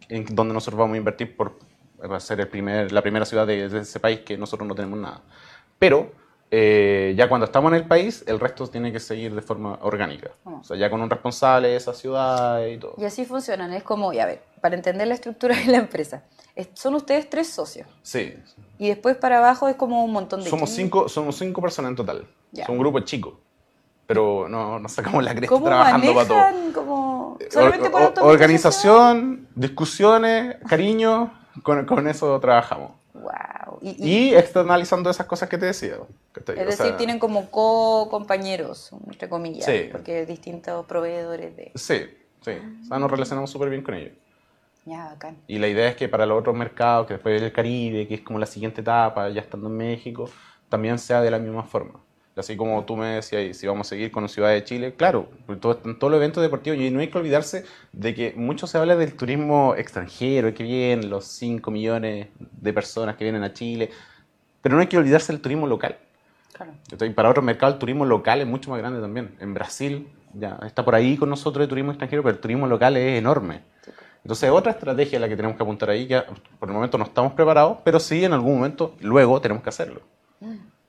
en 0.09 0.25
donde 0.33 0.51
nosotros 0.55 0.79
vamos 0.79 0.95
a 0.95 0.97
invertir 0.97 1.37
por 1.37 1.59
va 2.11 2.17
a 2.17 2.19
ser 2.19 2.39
el 2.39 2.47
primer, 2.47 2.91
la 2.91 3.03
primera 3.03 3.23
ciudad 3.25 3.45
de, 3.45 3.69
de 3.69 3.79
ese 3.81 3.99
país 3.99 4.21
que 4.21 4.35
nosotros 4.35 4.67
no 4.67 4.73
tenemos 4.73 4.97
nada. 4.97 5.21
Pero 5.77 6.11
eh, 6.49 7.13
ya 7.17 7.27
cuando 7.29 7.45
estamos 7.45 7.71
en 7.71 7.77
el 7.77 7.85
país, 7.87 8.23
el 8.27 8.39
resto 8.39 8.65
tiene 8.67 8.91
que 8.91 8.99
seguir 8.99 9.35
de 9.35 9.41
forma 9.43 9.77
orgánica. 9.81 10.31
Ah. 10.45 10.57
O 10.61 10.63
sea, 10.63 10.75
ya 10.77 10.89
con 10.89 11.01
un 11.01 11.09
responsable 11.09 11.67
de 11.67 11.75
esa 11.75 11.93
ciudad 11.93 12.65
y 12.65 12.77
todo. 12.77 12.95
Y 12.97 13.05
así 13.05 13.25
funcionan. 13.25 13.73
Es 13.73 13.83
como, 13.83 14.11
ya 14.13 14.25
ver, 14.25 14.41
para 14.61 14.75
entender 14.75 15.07
la 15.07 15.13
estructura 15.13 15.55
de 15.55 15.65
la 15.65 15.77
empresa, 15.77 16.23
es- 16.36 16.36
son 16.73 16.95
ustedes 16.95 17.29
tres 17.29 17.47
socios. 17.49 17.87
Sí, 18.01 18.33
Y 18.79 18.87
después 18.89 19.15
para 19.17 19.37
abajo 19.39 19.67
es 19.67 19.75
como 19.75 20.03
un 20.03 20.11
montón 20.11 20.43
de 20.43 20.49
Somos 20.49 20.69
equipos. 20.71 20.75
cinco, 20.75 21.09
somos 21.09 21.37
cinco 21.37 21.61
personas 21.61 21.89
en 21.91 21.95
total. 21.95 22.27
Somos 22.53 22.69
un 22.69 22.77
grupo 22.79 22.99
chico. 23.01 23.39
Pero 24.07 24.47
no, 24.47 24.79
no 24.79 24.87
sacamos 24.87 25.21
la 25.23 25.31
cresta 25.31 25.49
¿Cómo 25.49 25.65
trabajando 25.65 26.13
para 26.15 26.27
todo. 26.27 26.73
Como, 26.73 27.37
solamente 27.51 27.87
Or- 27.87 27.91
para 27.91 28.05
or- 28.05 28.09
automatización? 28.17 28.95
organización, 28.95 29.47
discusiones, 29.55 30.55
cariño, 30.67 31.33
con, 31.63 31.85
con 31.85 32.07
eso 32.07 32.39
trabajamos. 32.39 32.91
Wow. 33.13 33.79
Y, 33.81 33.89
y- 34.07 34.29
Y 34.29 34.35
externalizando 34.35 35.09
esas 35.09 35.25
cosas 35.25 35.49
que 35.49 35.57
te 35.57 35.65
decía. 35.65 35.97
¿cachai? 36.31 36.55
es 36.55 36.61
O 36.61 36.65
decir, 36.67 36.85
sea, 36.85 36.97
tienen 36.97 37.19
como 37.19 37.49
co-compañeros, 37.51 38.91
entre 39.07 39.27
comillas, 39.27 39.65
Sí. 39.65 39.89
porque 39.91 40.25
distintos 40.25 40.85
proveedores 40.85 41.55
de... 41.57 41.71
Sí, 41.75 42.05
sí. 42.41 42.51
O 42.83 42.85
sea, 42.87 42.99
nos 42.99 43.11
relacionamos 43.11 43.49
súper 43.49 43.69
bien 43.69 43.81
con 43.83 43.95
ellos. 43.95 44.13
Ya, 44.87 45.05
bacán. 45.07 45.37
Y 45.47 45.59
la 45.59 45.67
idea 45.67 45.89
es 45.89 45.97
que 45.97 46.07
para 46.07 46.25
los 46.25 46.39
otros 46.39 46.55
mercados, 46.55 47.07
que 47.07 47.15
después 47.15 47.41
el 47.41 47.51
Caribe, 47.51 48.07
que 48.07 48.15
es 48.15 48.21
como 48.21 48.39
la 48.39 48.45
siguiente 48.45 48.79
etapa, 48.79 49.27
ya 49.29 49.41
estando 49.41 49.67
en 49.67 49.75
México, 49.75 50.29
también 50.69 50.97
sea 50.97 51.21
de 51.21 51.29
la 51.29 51.39
misma 51.39 51.63
forma. 51.63 51.99
Así 52.37 52.55
como 52.55 52.85
tú 52.85 52.95
me 52.95 53.07
decías, 53.07 53.57
si 53.57 53.67
vamos 53.67 53.87
a 53.87 53.89
seguir 53.89 54.11
con 54.11 54.29
Ciudad 54.29 54.49
de 54.49 54.63
Chile, 54.63 54.93
claro, 54.93 55.27
porque 55.45 55.59
todo, 55.59 55.81
en 55.83 55.99
todos 55.99 56.11
los 56.11 56.19
eventos 56.19 56.41
deportivos, 56.41 56.79
y 56.79 56.89
no 56.89 57.01
hay 57.01 57.09
que 57.09 57.17
olvidarse 57.17 57.65
de 57.91 58.13
que 58.13 58.33
mucho 58.37 58.65
se 58.65 58.77
habla 58.77 58.95
del 58.95 59.15
turismo 59.15 59.75
extranjero 59.75 60.53
que 60.53 60.63
viene, 60.63 61.03
los 61.03 61.25
5 61.25 61.69
millones 61.69 62.27
de 62.39 62.73
personas 62.73 63.17
que 63.17 63.25
vienen 63.25 63.43
a 63.43 63.51
Chile, 63.51 63.89
pero 64.61 64.75
no 64.75 64.81
hay 64.81 64.87
que 64.87 64.97
olvidarse 64.97 65.33
del 65.33 65.41
turismo 65.41 65.67
local. 65.67 65.97
Claro. 66.53 66.73
Entonces, 66.91 67.13
para 67.13 67.29
otros 67.29 67.43
mercados 67.43 67.73
el 67.73 67.79
turismo 67.79 68.05
local 68.05 68.39
es 68.39 68.47
mucho 68.47 68.69
más 68.69 68.79
grande 68.79 69.01
también. 69.01 69.35
En 69.39 69.53
Brasil 69.53 70.07
ya 70.33 70.59
está 70.65 70.85
por 70.85 70.95
ahí 70.95 71.17
con 71.17 71.29
nosotros 71.29 71.63
el 71.63 71.69
turismo 71.69 71.91
extranjero, 71.91 72.23
pero 72.23 72.35
el 72.35 72.41
turismo 72.41 72.67
local 72.67 72.95
es 72.95 73.17
enorme. 73.17 73.63
Sí. 73.81 73.91
Entonces, 74.23 74.49
otra 74.49 74.71
estrategia 74.73 75.17
a 75.17 75.21
la 75.21 75.29
que 75.29 75.35
tenemos 75.35 75.55
que 75.57 75.63
apuntar 75.63 75.89
ahí, 75.89 76.07
que 76.07 76.21
por 76.59 76.67
el 76.69 76.75
momento 76.75 76.97
no 76.97 77.05
estamos 77.05 77.33
preparados, 77.33 77.77
pero 77.83 77.99
sí 77.99 78.25
en 78.25 78.33
algún 78.33 78.55
momento, 78.55 78.95
luego 78.99 79.39
tenemos 79.39 79.63
que 79.63 79.69
hacerlo. 79.69 80.01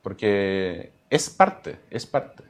Porque 0.02 0.92
es 1.10 1.30
parte, 1.30 1.78
es 1.90 2.06
parte. 2.06 2.44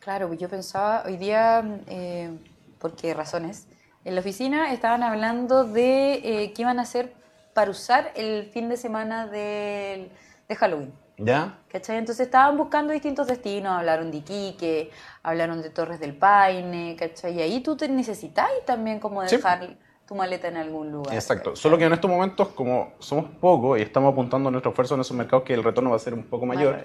Claro, 0.00 0.32
yo 0.34 0.48
pensaba 0.48 1.02
hoy 1.06 1.16
día, 1.16 1.64
eh, 1.88 2.30
¿por 2.78 2.94
qué 2.94 3.14
razones? 3.14 3.66
En 4.04 4.14
la 4.14 4.20
oficina 4.20 4.72
estaban 4.72 5.02
hablando 5.02 5.64
de 5.64 6.14
eh, 6.44 6.52
qué 6.54 6.62
iban 6.62 6.78
a 6.78 6.82
hacer 6.82 7.12
para 7.54 7.70
usar 7.70 8.12
el 8.14 8.44
fin 8.52 8.68
de 8.68 8.76
semana 8.76 9.26
del- 9.26 10.10
de 10.48 10.54
Halloween. 10.56 10.92
¿Ya? 11.18 11.58
¿Cachai? 11.72 11.96
Entonces 11.96 12.26
estaban 12.26 12.56
buscando 12.56 12.92
distintos 12.92 13.26
destinos, 13.26 13.72
hablaron 13.72 14.10
de 14.10 14.18
Iquique, 14.18 14.90
hablaron 15.22 15.62
de 15.62 15.70
Torres 15.70 15.98
del 15.98 16.14
Paine, 16.14 16.94
¿cachai? 16.98 17.38
Y 17.38 17.40
ahí 17.40 17.60
tú 17.60 17.76
te 17.76 17.88
necesitáis 17.88 18.64
también 18.66 19.00
como 19.00 19.26
Sí. 19.26 19.36
Tu 20.06 20.14
maleta 20.14 20.48
en 20.48 20.56
algún 20.56 20.92
lugar. 20.92 21.14
Exacto. 21.14 21.56
Solo 21.56 21.76
que 21.78 21.84
en 21.84 21.92
estos 21.92 22.10
momentos, 22.10 22.48
como 22.48 22.92
somos 22.98 23.26
pocos 23.40 23.78
y 23.78 23.82
estamos 23.82 24.12
apuntando 24.12 24.50
nuestro 24.50 24.70
esfuerzo 24.70 24.94
en 24.94 25.00
esos 25.00 25.16
mercados, 25.16 25.44
que 25.44 25.54
el 25.54 25.64
retorno 25.64 25.90
va 25.90 25.96
a 25.96 26.00
ser 26.00 26.14
un 26.14 26.22
poco 26.24 26.46
mayor. 26.46 26.84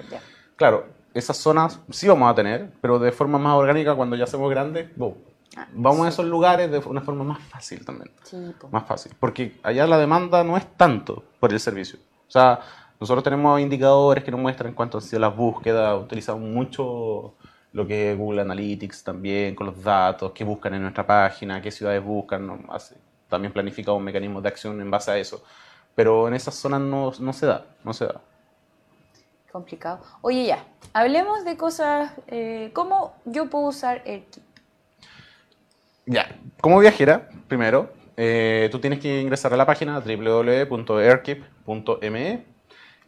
Claro, 0.55 0.85
esas 1.13 1.37
zonas 1.37 1.79
sí 1.89 2.07
vamos 2.07 2.31
a 2.31 2.35
tener, 2.35 2.71
pero 2.81 2.99
de 2.99 3.11
forma 3.11 3.37
más 3.37 3.55
orgánica 3.55 3.95
cuando 3.95 4.15
ya 4.15 4.25
seamos 4.27 4.49
grandes, 4.49 4.95
boom. 4.95 5.15
Ah, 5.57 5.67
vamos 5.73 6.05
a 6.05 6.09
esos 6.09 6.25
lugares 6.25 6.71
de 6.71 6.77
una 6.79 7.01
forma 7.01 7.23
más 7.25 7.39
fácil 7.43 7.83
también. 7.85 8.09
Sí. 8.23 8.37
Más 8.71 8.85
fácil. 8.85 9.11
Porque 9.19 9.59
allá 9.63 9.85
la 9.85 9.97
demanda 9.97 10.43
no 10.45 10.55
es 10.55 10.65
tanto 10.77 11.23
por 11.39 11.51
el 11.51 11.59
servicio. 11.59 11.99
O 12.27 12.31
sea, 12.31 12.59
nosotros 13.01 13.23
tenemos 13.23 13.59
indicadores 13.59 14.23
que 14.23 14.31
nos 14.31 14.39
muestran 14.39 14.73
cuánto 14.73 14.97
han 14.99 15.01
sido 15.03 15.19
las 15.19 15.35
búsquedas, 15.35 16.01
utilizamos 16.01 16.41
mucho 16.49 17.33
lo 17.73 17.85
que 17.87 18.11
es 18.13 18.17
Google 18.17 18.41
Analytics 18.41 19.03
también, 19.03 19.53
con 19.55 19.67
los 19.67 19.83
datos, 19.83 20.31
qué 20.33 20.43
buscan 20.43 20.73
en 20.75 20.83
nuestra 20.83 21.05
página, 21.05 21.61
qué 21.61 21.71
ciudades 21.71 22.03
buscan, 22.03 22.45
¿no? 22.47 22.59
Hace- 22.69 22.95
también 23.31 23.51
planificamos 23.51 23.99
mecanismos 24.03 24.43
de 24.43 24.49
acción 24.49 24.79
en 24.79 24.91
base 24.91 25.09
a 25.09 25.17
eso. 25.17 25.43
Pero 25.95 26.27
en 26.27 26.35
esas 26.35 26.53
zonas 26.53 26.81
no, 26.81 27.11
no 27.19 27.33
se 27.33 27.47
da, 27.47 27.65
no 27.83 27.93
se 27.93 28.05
da. 28.05 28.21
Complicado. 29.51 30.01
Oye, 30.21 30.45
ya, 30.45 30.63
hablemos 30.93 31.43
de 31.43 31.57
cosas, 31.57 32.11
eh, 32.27 32.69
¿cómo 32.73 33.15
yo 33.25 33.49
puedo 33.49 33.65
usar 33.65 34.03
AirKeep? 34.05 34.43
Ya, 36.05 36.35
como 36.61 36.79
viajera, 36.79 37.27
primero, 37.47 37.91
eh, 38.15 38.69
tú 38.71 38.79
tienes 38.79 38.99
que 38.99 39.19
ingresar 39.21 39.51
a 39.53 39.57
la 39.57 39.65
página 39.65 39.99
www.airkeep.me 39.99 42.45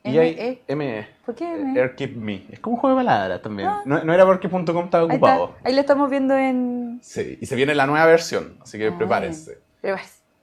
y 0.05 0.17
ahí, 0.17 0.61
ME. 0.67 1.07
¿Por 1.25 1.33
qué 1.33 1.45
ME? 1.45 1.79
Airkeep 1.79 2.17
Me. 2.17 2.43
Es 2.51 2.59
como 2.59 2.75
un 2.75 2.81
juego 2.81 2.97
de 2.97 3.05
palabras 3.05 3.41
también. 3.41 3.69
No, 3.85 4.03
no 4.03 4.13
era 4.13 4.25
porque 4.25 4.49
.com 4.49 4.65
estaba 4.65 4.75
Ahí, 4.75 4.89
está, 4.89 5.03
ocupado. 5.15 5.55
ahí 5.63 5.73
lo 5.73 5.79
estamos 5.79 6.09
viendo 6.09 6.37
en... 6.37 6.99
Sí, 7.01 7.37
y 7.39 7.45
se 7.45 7.55
viene 7.55 7.73
la 7.73 7.87
nueva 7.87 8.05
versión, 8.05 8.57
así 8.61 8.77
que 8.77 8.87
Ah, 8.87 8.97
prepárense. 8.97 9.59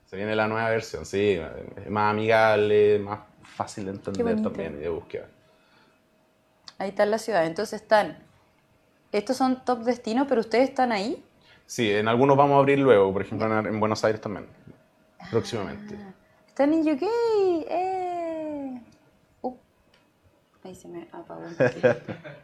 Se 0.05 0.15
viene 0.15 0.35
la 0.35 0.47
nueva 0.47 0.69
versión, 0.69 1.05
sí, 1.05 1.39
es 1.77 1.89
más 1.89 2.11
amigable, 2.11 2.99
más 2.99 3.19
fácil 3.43 3.85
de 3.85 3.91
entender 3.91 4.41
también 4.41 4.75
y 4.75 4.81
de 4.81 4.89
búsqueda. 4.89 5.27
Ahí 6.77 6.89
está 6.89 7.05
la 7.05 7.17
ciudad. 7.17 7.45
Entonces 7.45 7.81
están... 7.81 8.17
Estos 9.11 9.37
son 9.37 9.63
top 9.65 9.79
destinos, 9.79 10.25
pero 10.27 10.41
ustedes 10.41 10.69
están 10.69 10.91
ahí. 10.91 11.23
Sí, 11.65 11.91
en 11.91 12.07
algunos 12.07 12.35
vamos 12.37 12.55
a 12.55 12.59
abrir 12.59 12.79
luego, 12.79 13.11
por 13.13 13.21
ejemplo 13.21 13.59
en, 13.59 13.65
en 13.65 13.79
Buenos 13.79 14.03
Aires 14.03 14.19
también, 14.19 14.47
próximamente. 15.29 15.95
Están 16.47 16.73
en 16.73 16.81
UK. 16.81 17.03
¡Eh! 17.03 18.10
Ahí 20.63 20.75
se 20.75 20.87
me 20.87 21.07
apagó 21.11 21.41
un. 21.41 21.55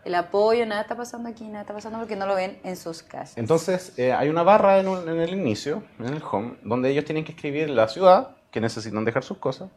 El 0.03 0.15
apoyo, 0.15 0.65
nada 0.65 0.81
está 0.81 0.95
pasando 0.97 1.29
aquí, 1.29 1.45
nada 1.45 1.61
está 1.61 1.73
pasando 1.73 1.99
porque 1.99 2.15
no 2.15 2.25
lo 2.25 2.33
ven 2.35 2.59
en 2.63 2.75
sus 2.75 3.03
casas. 3.03 3.37
Entonces, 3.37 3.93
eh, 3.97 4.11
hay 4.11 4.29
una 4.29 4.41
barra 4.43 4.79
en, 4.79 4.87
un- 4.87 5.07
en 5.07 5.19
el 5.19 5.33
inicio, 5.33 5.83
en 5.99 6.07
el 6.13 6.23
home, 6.29 6.55
donde 6.63 6.89
ellos 6.89 7.05
tienen 7.05 7.23
que 7.23 7.33
escribir 7.33 7.69
la 7.69 7.87
ciudad, 7.87 8.35
que 8.49 8.59
necesitan 8.59 9.05
dejar 9.05 9.23
sus 9.23 9.37
cosas, 9.37 9.69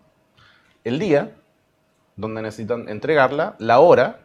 el 0.84 0.98
día, 0.98 1.36
donde 2.16 2.40
necesitan 2.40 2.88
entregarla, 2.88 3.56
la 3.58 3.80
hora, 3.80 4.20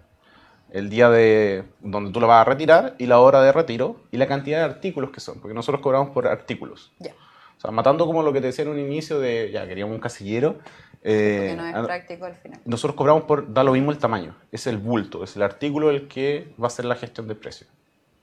el 0.71 0.89
día 0.89 1.09
de 1.09 1.65
donde 1.81 2.11
tú 2.11 2.21
la 2.21 2.27
vas 2.27 2.41
a 2.47 2.49
retirar, 2.49 2.95
y 2.97 3.07
la 3.07 3.19
hora 3.19 3.41
de 3.41 3.51
retiro, 3.51 3.97
y 4.11 4.17
la 4.17 4.27
cantidad 4.27 4.59
de 4.59 4.63
artículos 4.63 5.11
que 5.11 5.19
son, 5.19 5.41
porque 5.41 5.53
nosotros 5.53 5.81
cobramos 5.81 6.11
por 6.11 6.25
artículos. 6.27 6.93
Ya, 6.99 7.11
O 7.57 7.59
sea, 7.61 7.71
matando 7.71 8.05
como 8.05 8.23
lo 8.23 8.31
que 8.31 8.39
te 8.39 8.47
decía 8.47 8.63
en 8.63 8.71
un 8.71 8.79
inicio 8.79 9.19
de, 9.19 9.51
ya, 9.51 9.67
queríamos 9.67 9.93
un 9.93 9.99
casillero. 10.01 10.59
Eh, 11.07 11.55
porque 11.55 11.55
no 11.55 11.79
es 11.79 11.85
práctico 11.85 12.25
al 12.25 12.35
final. 12.35 12.59
nosotros 12.65 12.95
cobramos 12.95 13.23
por, 13.23 13.53
da 13.53 13.63
lo 13.63 13.73
mismo 13.73 13.91
el 13.91 13.99
tamaño, 13.99 14.35
es 14.51 14.65
el 14.65 14.77
bulto, 14.77 15.23
es 15.23 15.35
el 15.35 15.43
artículo 15.43 15.91
el 15.91 16.07
que 16.07 16.53
va 16.59 16.65
a 16.65 16.67
hacer 16.67 16.85
la 16.85 16.95
gestión 16.95 17.27
de 17.27 17.35
precio. 17.35 17.67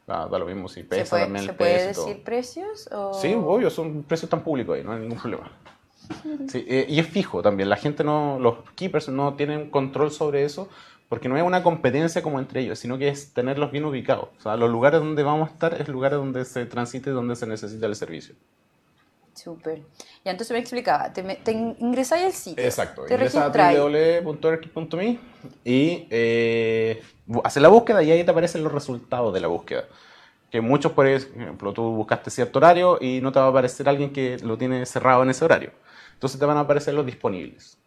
Da, 0.04 0.26
da 0.26 0.36
lo 0.36 0.46
mismo 0.46 0.68
si 0.68 0.80
¿Se 0.80 0.86
pesa 0.88 1.10
puede, 1.10 1.22
también 1.22 1.46
¿se 1.46 1.52
puede 1.52 1.92
todo. 1.92 2.06
decir 2.06 2.24
precios? 2.24 2.88
O... 2.90 3.14
Sí, 3.14 3.34
obvio, 3.34 3.70
son 3.70 4.02
precios 4.02 4.28
tan 4.28 4.42
públicos 4.42 4.76
ahí, 4.76 4.82
no 4.82 4.92
hay 4.92 5.00
ningún 5.00 5.18
problema. 5.18 5.50
Sí, 6.48 6.66
eh, 6.68 6.84
y 6.88 6.98
es 6.98 7.06
fijo 7.06 7.40
también, 7.40 7.70
la 7.70 7.76
gente 7.76 8.02
no, 8.02 8.36
los 8.40 8.56
keepers 8.74 9.08
no 9.08 9.34
tienen 9.34 9.70
control 9.70 10.10
sobre 10.10 10.44
eso 10.44 10.68
porque 11.08 11.28
no 11.28 11.36
es 11.36 11.42
una 11.44 11.62
competencia 11.62 12.22
como 12.22 12.40
entre 12.40 12.62
ellos, 12.62 12.78
sino 12.78 12.98
que 12.98 13.08
es 13.08 13.32
tenerlos 13.32 13.70
bien 13.70 13.84
ubicados. 13.84 14.30
O 14.38 14.40
sea, 14.40 14.56
los 14.56 14.70
lugares 14.70 14.98
donde 14.98 15.22
vamos 15.22 15.50
a 15.50 15.52
estar 15.52 15.80
es 15.80 15.86
lugares 15.86 16.18
donde 16.18 16.44
se 16.44 16.66
transite, 16.66 17.10
donde 17.10 17.36
se 17.36 17.46
necesita 17.46 17.86
el 17.86 17.94
servicio. 17.94 18.34
Súper. 19.42 19.82
Ya, 20.24 20.30
entonces 20.30 20.52
me 20.52 20.58
explicaba, 20.60 21.12
te, 21.12 21.22
te 21.22 21.52
in- 21.52 21.76
ingresáis 21.80 22.24
al 22.24 22.32
sitio. 22.32 22.64
Exacto, 22.64 23.04
Te 23.06 23.14
ingresa 23.14 23.46
a 23.46 23.48
www.erki.me 23.48 25.18
y 25.64 26.06
eh, 26.10 27.02
bu- 27.26 27.40
hace 27.42 27.58
la 27.60 27.68
búsqueda 27.68 28.02
y 28.02 28.10
ahí 28.12 28.22
te 28.24 28.30
aparecen 28.30 28.62
los 28.62 28.72
resultados 28.72 29.34
de 29.34 29.40
la 29.40 29.48
búsqueda. 29.48 29.84
Que 30.50 30.60
muchos, 30.60 30.92
por 30.92 31.06
ejemplo, 31.06 31.72
tú 31.72 31.82
buscaste 31.82 32.30
cierto 32.30 32.58
horario 32.58 32.98
y 33.00 33.20
no 33.20 33.32
te 33.32 33.40
va 33.40 33.46
a 33.46 33.48
aparecer 33.48 33.88
alguien 33.88 34.12
que 34.12 34.36
lo 34.44 34.56
tiene 34.58 34.86
cerrado 34.86 35.22
en 35.22 35.30
ese 35.30 35.44
horario. 35.44 35.70
Entonces 36.14 36.38
te 36.38 36.46
van 36.46 36.56
a 36.58 36.60
aparecer 36.60 36.94
los 36.94 37.04
disponibles. 37.06 37.78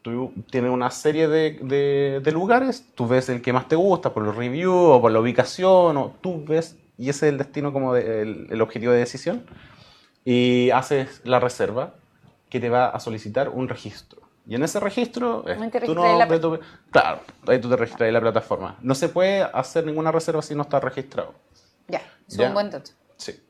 Tú 0.00 0.32
tienes 0.50 0.70
una 0.70 0.90
serie 0.90 1.28
de, 1.28 1.58
de- 1.62 2.20
de 2.22 2.32
lugares, 2.32 2.86
tú 2.94 3.06
ves 3.08 3.28
el 3.28 3.42
que 3.42 3.52
más 3.52 3.68
te 3.68 3.76
gusta 3.76 4.14
por 4.14 4.22
los 4.22 4.36
reviews 4.36 4.74
o 4.74 5.00
por 5.02 5.10
la 5.12 5.20
ubicación, 5.20 5.96
o 5.96 6.14
tú 6.22 6.44
ves, 6.46 6.76
y 6.96 7.08
ese 7.10 7.26
es 7.26 7.32
el 7.32 7.38
destino 7.38 7.72
como 7.72 7.92
de- 7.92 8.22
el- 8.22 8.46
el 8.50 8.62
objetivo 8.62 8.92
de 8.92 9.00
decisión 9.00 9.44
y 10.24 10.70
haces 10.70 11.20
la 11.24 11.40
reserva 11.40 11.94
que 12.48 12.60
te 12.60 12.68
va 12.70 12.88
a 12.88 13.00
solicitar 13.00 13.48
un 13.48 13.68
registro. 13.68 14.22
Y 14.46 14.54
en 14.54 14.62
ese 14.62 14.78
registro 14.78 15.46
es 15.48 15.56
tu 15.56 15.62
registras 15.70 15.88
en 16.10 16.18
la 16.18 16.40
tu- 16.40 16.60
Claro, 16.90 17.20
ahí 17.46 17.58
tú 17.60 17.68
te 17.70 17.76
registras 17.76 18.08
en 18.08 18.14
la 18.14 18.20
plataforma. 18.20 18.76
No 18.82 18.94
se 18.94 19.08
puede 19.08 19.42
hacer 19.42 19.86
ninguna 19.86 20.12
reserva 20.12 20.42
si 20.42 20.54
no 20.54 20.62
está 20.62 20.80
registrado. 20.80 21.34
Ya, 21.88 22.02
es 22.28 22.36
Ya. 22.36 22.48
un 22.48 22.54
buen 22.54 22.70
dato. 22.70 22.90
Sí. 23.16 23.40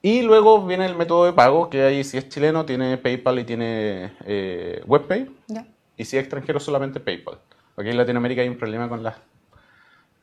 Y 0.00 0.22
luego 0.22 0.64
viene 0.66 0.86
el 0.86 0.96
método 0.96 1.26
de 1.26 1.32
pago, 1.34 1.68
que 1.70 1.82
ahí 1.82 2.04
si 2.04 2.16
es 2.18 2.28
chileno 2.28 2.64
tiene 2.64 2.96
PayPal 2.98 3.38
y 3.38 3.44
tiene 3.44 4.12
eh, 4.24 4.82
WebPay. 4.86 5.30
Ya. 5.48 5.66
Y 5.96 6.04
si 6.06 6.16
es 6.16 6.22
extranjero 6.22 6.58
solamente 6.58 7.00
PayPal. 7.00 7.38
Aquí 7.76 7.88
en 7.90 7.96
Latinoamérica 7.96 8.42
hay 8.42 8.48
un 8.48 8.56
problema 8.58 8.88
con 8.88 9.02
las... 9.02 9.16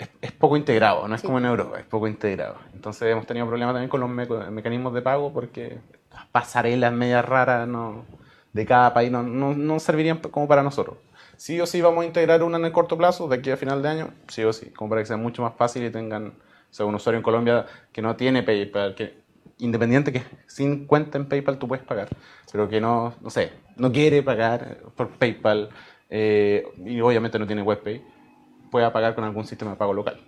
Es, 0.01 0.09
es 0.21 0.31
poco 0.31 0.57
integrado, 0.57 1.07
no 1.07 1.13
es 1.15 1.21
Sí. 1.21 1.27
como 1.27 1.37
en 1.37 1.45
Europa, 1.45 1.79
es 1.79 1.85
poco 1.85 2.07
integrado. 2.07 2.55
Entonces 2.73 3.03
hemos 3.11 3.27
tenido 3.27 3.45
problemas 3.47 3.73
también 3.75 3.89
con 3.89 3.99
los 3.99 4.09
meco- 4.09 4.39
mecanismos 4.49 4.93
de 4.93 5.01
pago 5.03 5.31
porque 5.31 5.77
las 6.11 6.25
pasarelas 6.27 6.91
medias 6.91 7.23
raras 7.23 7.67
no, 7.67 8.05
de 8.51 8.65
cada 8.65 8.93
país 8.93 9.11
no, 9.11 9.21
no, 9.21 9.53
no 9.53 9.79
servirían 9.79 10.17
como 10.17 10.47
para 10.47 10.63
nosotros. 10.63 10.97
Sí 11.37 11.59
o 11.61 11.65
sí 11.67 11.81
vamos 11.81 12.03
a 12.03 12.07
integrar 12.07 12.41
una 12.43 12.57
en 12.57 12.65
el 12.65 12.71
corto 12.71 12.97
plazo, 12.97 13.27
de 13.27 13.37
aquí 13.37 13.51
a 13.51 13.57
final 13.57 13.81
de 13.83 13.89
año, 13.89 14.09
sí 14.27 14.43
o 14.43 14.53
sí, 14.53 14.71
como 14.71 14.89
para 14.89 15.01
que 15.01 15.05
sea 15.07 15.17
mucho 15.17 15.41
más 15.43 15.53
fácil 15.55 15.83
y 15.83 15.89
tengan, 15.91 16.27
o 16.29 16.73
sea, 16.73 16.85
un 16.85 16.95
usuario 16.95 17.17
en 17.17 17.23
Colombia 17.23 17.65
que 17.91 18.01
no 18.01 18.15
tiene 18.15 18.41
PayPal, 18.43 18.95
que 18.95 19.21
independiente 19.59 20.11
que 20.11 20.23
sin 20.47 20.85
cuenta 20.87 21.17
en 21.19 21.27
PayPal 21.27 21.57
tú 21.59 21.67
puedes 21.67 21.85
pagar, 21.85 22.09
pero 22.51 22.67
que 22.69 22.81
no, 22.81 23.13
no 23.21 23.29
sé, 23.29 23.51
no 23.75 23.91
quiere 23.91 24.23
pagar 24.23 24.77
por 24.95 25.09
PayPal 25.09 25.69
eh, 26.09 26.63
y 26.85 26.99
obviamente 27.01 27.37
no 27.39 27.45
tiene 27.47 27.61
WebPay, 27.61 28.03
pueda 28.71 28.91
pagar 28.91 29.13
con 29.13 29.23
algún 29.23 29.45
sistema 29.45 29.71
de 29.71 29.77
pago 29.77 29.93
local. 29.93 30.19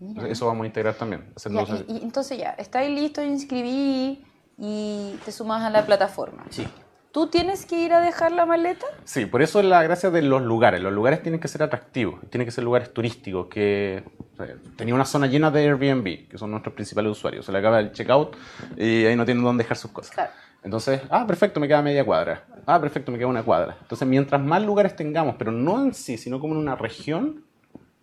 Entonces, 0.00 0.32
Eso 0.32 0.46
vamos 0.46 0.64
a 0.64 0.66
integrar 0.66 0.94
también. 0.94 1.24
Ya, 1.44 1.84
y, 1.88 1.96
y 1.98 2.02
entonces 2.02 2.38
ya, 2.38 2.50
estáis 2.50 2.90
listo, 2.90 3.22
inscribí 3.22 4.22
y 4.58 5.16
te 5.24 5.32
sumas 5.32 5.62
a 5.62 5.70
la 5.70 5.84
plataforma. 5.84 6.44
Sí. 6.50 6.66
¿Tú 7.14 7.28
tienes 7.28 7.64
que 7.64 7.80
ir 7.80 7.92
a 7.92 8.00
dejar 8.00 8.32
la 8.32 8.44
maleta? 8.44 8.86
Sí, 9.04 9.24
por 9.26 9.40
eso 9.40 9.60
es 9.60 9.66
la 9.66 9.84
gracia 9.84 10.10
de 10.10 10.20
los 10.20 10.42
lugares. 10.42 10.80
Los 10.80 10.92
lugares 10.92 11.22
tienen 11.22 11.40
que 11.40 11.46
ser 11.46 11.62
atractivos, 11.62 12.20
tienen 12.28 12.44
que 12.44 12.50
ser 12.50 12.64
lugares 12.64 12.92
turísticos, 12.92 13.46
que 13.46 14.02
o 14.32 14.36
sea, 14.36 14.56
tenía 14.76 14.96
una 14.96 15.04
zona 15.04 15.28
llena 15.28 15.52
de 15.52 15.62
Airbnb, 15.62 16.28
que 16.28 16.36
son 16.36 16.50
nuestros 16.50 16.74
principales 16.74 17.12
usuarios. 17.12 17.46
Se 17.46 17.52
le 17.52 17.58
acaba 17.58 17.78
el 17.78 17.92
checkout 17.92 18.36
y 18.76 19.04
ahí 19.06 19.14
no 19.14 19.24
tienen 19.24 19.44
dónde 19.44 19.62
dejar 19.62 19.76
sus 19.76 19.92
cosas. 19.92 20.12
Claro. 20.12 20.32
Entonces, 20.64 21.02
ah, 21.08 21.24
perfecto, 21.24 21.60
me 21.60 21.68
queda 21.68 21.82
media 21.82 22.04
cuadra. 22.04 22.46
Ah, 22.66 22.80
perfecto, 22.80 23.12
me 23.12 23.18
queda 23.18 23.28
una 23.28 23.44
cuadra. 23.44 23.76
Entonces, 23.80 24.08
mientras 24.08 24.40
más 24.40 24.62
lugares 24.62 24.96
tengamos, 24.96 25.36
pero 25.38 25.52
no 25.52 25.80
en 25.80 25.94
sí, 25.94 26.18
sino 26.18 26.40
como 26.40 26.54
en 26.54 26.60
una 26.60 26.74
región, 26.74 27.44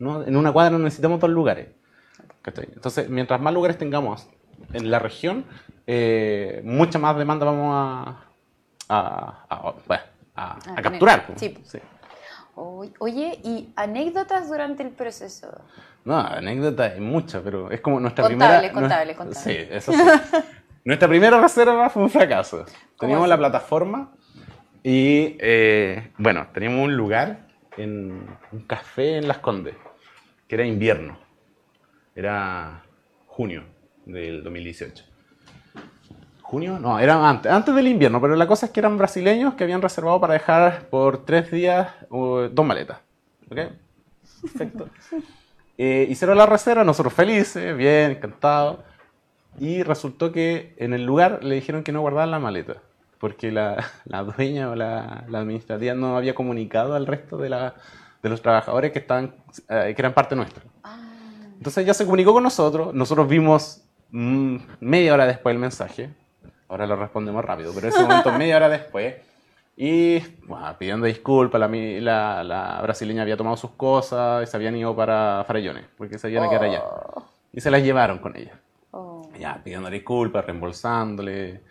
no, 0.01 0.23
en 0.23 0.35
una 0.35 0.51
cuadra 0.51 0.71
no 0.71 0.79
necesitamos 0.79 1.19
dos 1.19 1.29
lugares. 1.29 1.69
Entonces, 2.45 3.07
mientras 3.09 3.39
más 3.39 3.53
lugares 3.53 3.77
tengamos 3.77 4.27
en 4.73 4.89
la 4.89 4.99
región, 4.99 5.45
eh, 5.87 6.61
mucha 6.65 6.97
más 6.99 7.15
demanda 7.17 7.45
vamos 7.45 7.71
a, 7.73 8.25
a, 8.89 10.81
capturar. 10.81 11.25
Ah, 11.29 11.33
Sí. 11.35 11.57
Sí. 11.63 11.79
Oy- 12.55 12.93
Oye, 12.99 13.39
¿y 13.43 13.71
anécdotas 13.75 14.49
durante 14.49 14.83
el 14.83 14.89
proceso? 14.89 15.47
No, 16.03 16.17
anécdotas 16.19 16.93
hay 16.93 16.99
muchas, 16.99 17.41
pero 17.43 17.69
es 17.71 17.79
como 17.79 17.99
nuestra 17.99 18.23
Contable, 18.27 18.69
primera... 18.69 18.73
contable, 18.73 19.11
no- 19.13 19.17
contable. 19.17 19.39
Sí, 19.39 19.67
eso 19.69 19.91
sí. 19.93 19.99
Nuestra 20.83 21.07
primera 21.07 21.39
reserva 21.39 21.89
fue 21.91 22.01
un 22.03 22.09
fracaso. 22.09 22.65
Teníamos 22.99 23.25
así? 23.25 23.29
la 23.29 23.37
plataforma 23.37 24.11
y, 24.83 25.37
eh, 25.39 26.11
bueno, 26.17 26.47
teníamos 26.53 26.85
un 26.85 26.97
lugar, 26.97 27.47
en 27.77 28.27
un 28.51 28.61
café 28.65 29.17
en 29.17 29.27
Las 29.27 29.37
Condes, 29.37 29.75
que 30.51 30.55
era 30.55 30.65
invierno. 30.65 31.17
Era 32.13 32.83
junio 33.25 33.63
del 34.05 34.43
2018. 34.43 35.05
¿Junio? 36.41 36.77
No, 36.77 36.99
era 36.99 37.29
antes, 37.29 37.49
antes 37.49 37.73
del 37.73 37.87
invierno, 37.87 38.19
pero 38.19 38.35
la 38.35 38.45
cosa 38.45 38.65
es 38.65 38.73
que 38.73 38.81
eran 38.81 38.97
brasileños 38.97 39.53
que 39.53 39.63
habían 39.63 39.81
reservado 39.81 40.19
para 40.19 40.33
dejar 40.33 40.89
por 40.89 41.23
tres 41.23 41.51
días 41.51 41.87
uh, 42.09 42.49
dos 42.51 42.65
maletas. 42.65 42.99
¿Ok? 43.49 43.59
Perfecto. 44.41 44.89
Eh, 45.77 46.05
hicieron 46.11 46.37
la 46.37 46.45
reserva, 46.45 46.83
nosotros 46.83 47.11
felices, 47.11 47.75
bien, 47.75 48.11
encantados. 48.11 48.81
Y 49.57 49.81
resultó 49.81 50.31
que 50.31 50.75
en 50.77 50.93
el 50.93 51.05
lugar 51.05 51.43
le 51.43 51.55
dijeron 51.55 51.83
que 51.83 51.91
no 51.91 52.01
guardaban 52.01 52.29
la 52.29 52.37
maleta, 52.37 52.83
porque 53.19 53.51
la, 53.51 53.83
la 54.05 54.21
dueña 54.21 54.69
o 54.69 54.75
la, 54.75 55.23
la 55.27 55.39
administrativa 55.39 55.95
no 55.95 56.17
había 56.17 56.35
comunicado 56.35 56.93
al 56.93 57.07
resto 57.07 57.37
de, 57.37 57.49
la, 57.49 57.73
de 58.21 58.29
los 58.29 58.41
trabajadores 58.41 58.91
que, 58.91 58.99
estaban, 58.99 59.35
eh, 59.69 59.93
que 59.95 60.01
eran 60.01 60.13
parte 60.13 60.35
nuestra. 60.35 60.63
Entonces 61.57 61.83
ella 61.83 61.93
se 61.93 62.05
comunicó 62.05 62.33
con 62.33 62.43
nosotros, 62.43 62.93
nosotros 62.93 63.27
vimos 63.27 63.83
mm, 64.09 64.57
media 64.79 65.13
hora 65.13 65.25
después 65.25 65.53
el 65.53 65.59
mensaje, 65.59 66.09
ahora 66.67 66.87
lo 66.87 66.95
respondemos 66.95 67.43
rápido, 67.45 67.71
pero 67.73 67.87
en 67.87 67.93
ese 67.93 68.01
momento 68.01 68.31
media 68.37 68.57
hora 68.57 68.69
después, 68.69 69.15
y 69.77 70.19
bueno, 70.45 70.75
pidiendo 70.77 71.05
disculpas, 71.05 71.59
la, 71.59 71.67
la, 71.67 72.43
la 72.43 72.81
brasileña 72.81 73.21
había 73.21 73.37
tomado 73.37 73.57
sus 73.57 73.71
cosas 73.71 74.43
y 74.43 74.51
se 74.51 74.57
habían 74.57 74.75
ido 74.75 74.95
para 74.95 75.43
Farellones, 75.47 75.85
porque 75.97 76.17
se 76.17 76.29
iban 76.29 76.45
a 76.45 76.49
quedar 76.49 76.65
allá. 76.65 76.83
Y 77.53 77.61
se 77.61 77.71
las 77.71 77.83
llevaron 77.83 78.19
con 78.19 78.35
ella. 78.35 78.59
Oh. 78.91 79.29
Ya, 79.39 79.61
pidiendo 79.63 79.89
disculpas, 79.89 80.45
reembolsándole. 80.45 81.61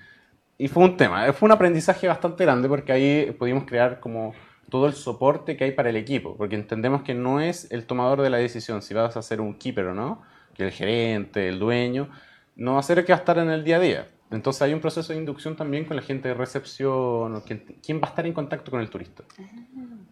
Y 0.58 0.68
fue 0.68 0.84
un 0.84 0.96
tema, 0.96 1.26
eh, 1.26 1.32
fue 1.32 1.46
un 1.46 1.52
aprendizaje 1.52 2.08
bastante 2.08 2.44
grande 2.44 2.68
porque 2.68 2.92
ahí 2.92 3.30
pudimos 3.38 3.64
crear 3.64 4.00
como 4.00 4.34
todo 4.70 4.86
el 4.86 4.94
soporte 4.94 5.56
que 5.56 5.64
hay 5.64 5.72
para 5.72 5.90
el 5.90 5.96
equipo, 5.96 6.36
porque 6.36 6.54
entendemos 6.54 7.02
que 7.02 7.14
no 7.14 7.40
es 7.40 7.70
el 7.70 7.86
tomador 7.86 8.22
de 8.22 8.30
la 8.30 8.38
decisión 8.38 8.80
si 8.82 8.94
vas 8.94 9.16
a 9.16 9.22
ser 9.22 9.40
un 9.40 9.54
keeper 9.54 9.86
o 9.86 9.94
no, 9.94 10.22
que 10.54 10.64
el 10.64 10.70
gerente, 10.70 11.48
el 11.48 11.58
dueño, 11.58 12.08
no 12.56 12.74
va 12.74 12.80
a 12.80 12.82
ser 12.82 12.98
el 12.98 13.04
que 13.04 13.12
va 13.12 13.18
a 13.18 13.20
estar 13.20 13.38
en 13.38 13.50
el 13.50 13.64
día 13.64 13.76
a 13.76 13.80
día. 13.80 14.08
Entonces 14.30 14.62
hay 14.62 14.72
un 14.72 14.80
proceso 14.80 15.12
de 15.12 15.18
inducción 15.18 15.56
también 15.56 15.84
con 15.84 15.96
la 15.96 16.02
gente 16.02 16.28
de 16.28 16.34
recepción, 16.34 17.42
quién, 17.42 18.00
va 18.00 18.06
a 18.06 18.10
estar 18.10 18.26
en 18.26 18.32
contacto 18.32 18.70
con 18.70 18.80
el 18.80 18.88
turista. 18.88 19.24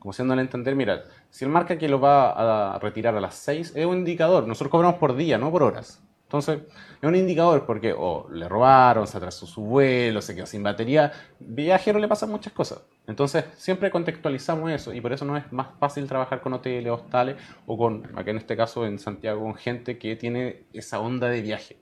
Como 0.00 0.10
haciéndole 0.10 0.42
entender, 0.42 0.74
mira, 0.74 1.04
si 1.30 1.44
él 1.44 1.50
marca 1.50 1.78
que 1.78 1.88
lo 1.88 2.00
va 2.00 2.74
a 2.74 2.78
retirar 2.80 3.16
a 3.16 3.20
las 3.20 3.36
6, 3.36 3.74
es 3.76 3.86
un 3.86 3.98
indicador. 3.98 4.46
Nosotros 4.48 4.70
cobramos 4.70 4.98
por 4.98 5.14
día, 5.14 5.38
no 5.38 5.52
por 5.52 5.62
horas. 5.62 6.02
Entonces, 6.28 6.60
es 7.00 7.08
un 7.08 7.16
indicador 7.16 7.64
porque 7.64 7.94
o 7.96 8.28
le 8.30 8.46
robaron, 8.50 9.06
se 9.06 9.16
atrasó 9.16 9.46
su 9.46 9.62
vuelo, 9.62 10.20
se 10.20 10.34
quedó 10.34 10.44
sin 10.44 10.62
batería. 10.62 11.10
Viajero 11.38 11.98
le 11.98 12.06
pasan 12.06 12.30
muchas 12.30 12.52
cosas. 12.52 12.82
Entonces, 13.06 13.46
siempre 13.56 13.90
contextualizamos 13.90 14.70
eso 14.70 14.92
y 14.92 15.00
por 15.00 15.14
eso 15.14 15.24
no 15.24 15.38
es 15.38 15.50
más 15.50 15.68
fácil 15.80 16.06
trabajar 16.06 16.42
con 16.42 16.52
hoteles, 16.52 16.92
hostales 16.92 17.36
o 17.64 17.78
con, 17.78 18.04
acá 18.14 18.30
en 18.30 18.36
este 18.36 18.58
caso 18.58 18.84
en 18.84 18.98
Santiago, 18.98 19.40
con 19.40 19.54
gente 19.54 19.96
que 19.96 20.16
tiene 20.16 20.64
esa 20.74 21.00
onda 21.00 21.30
de 21.30 21.40
viaje. 21.40 21.78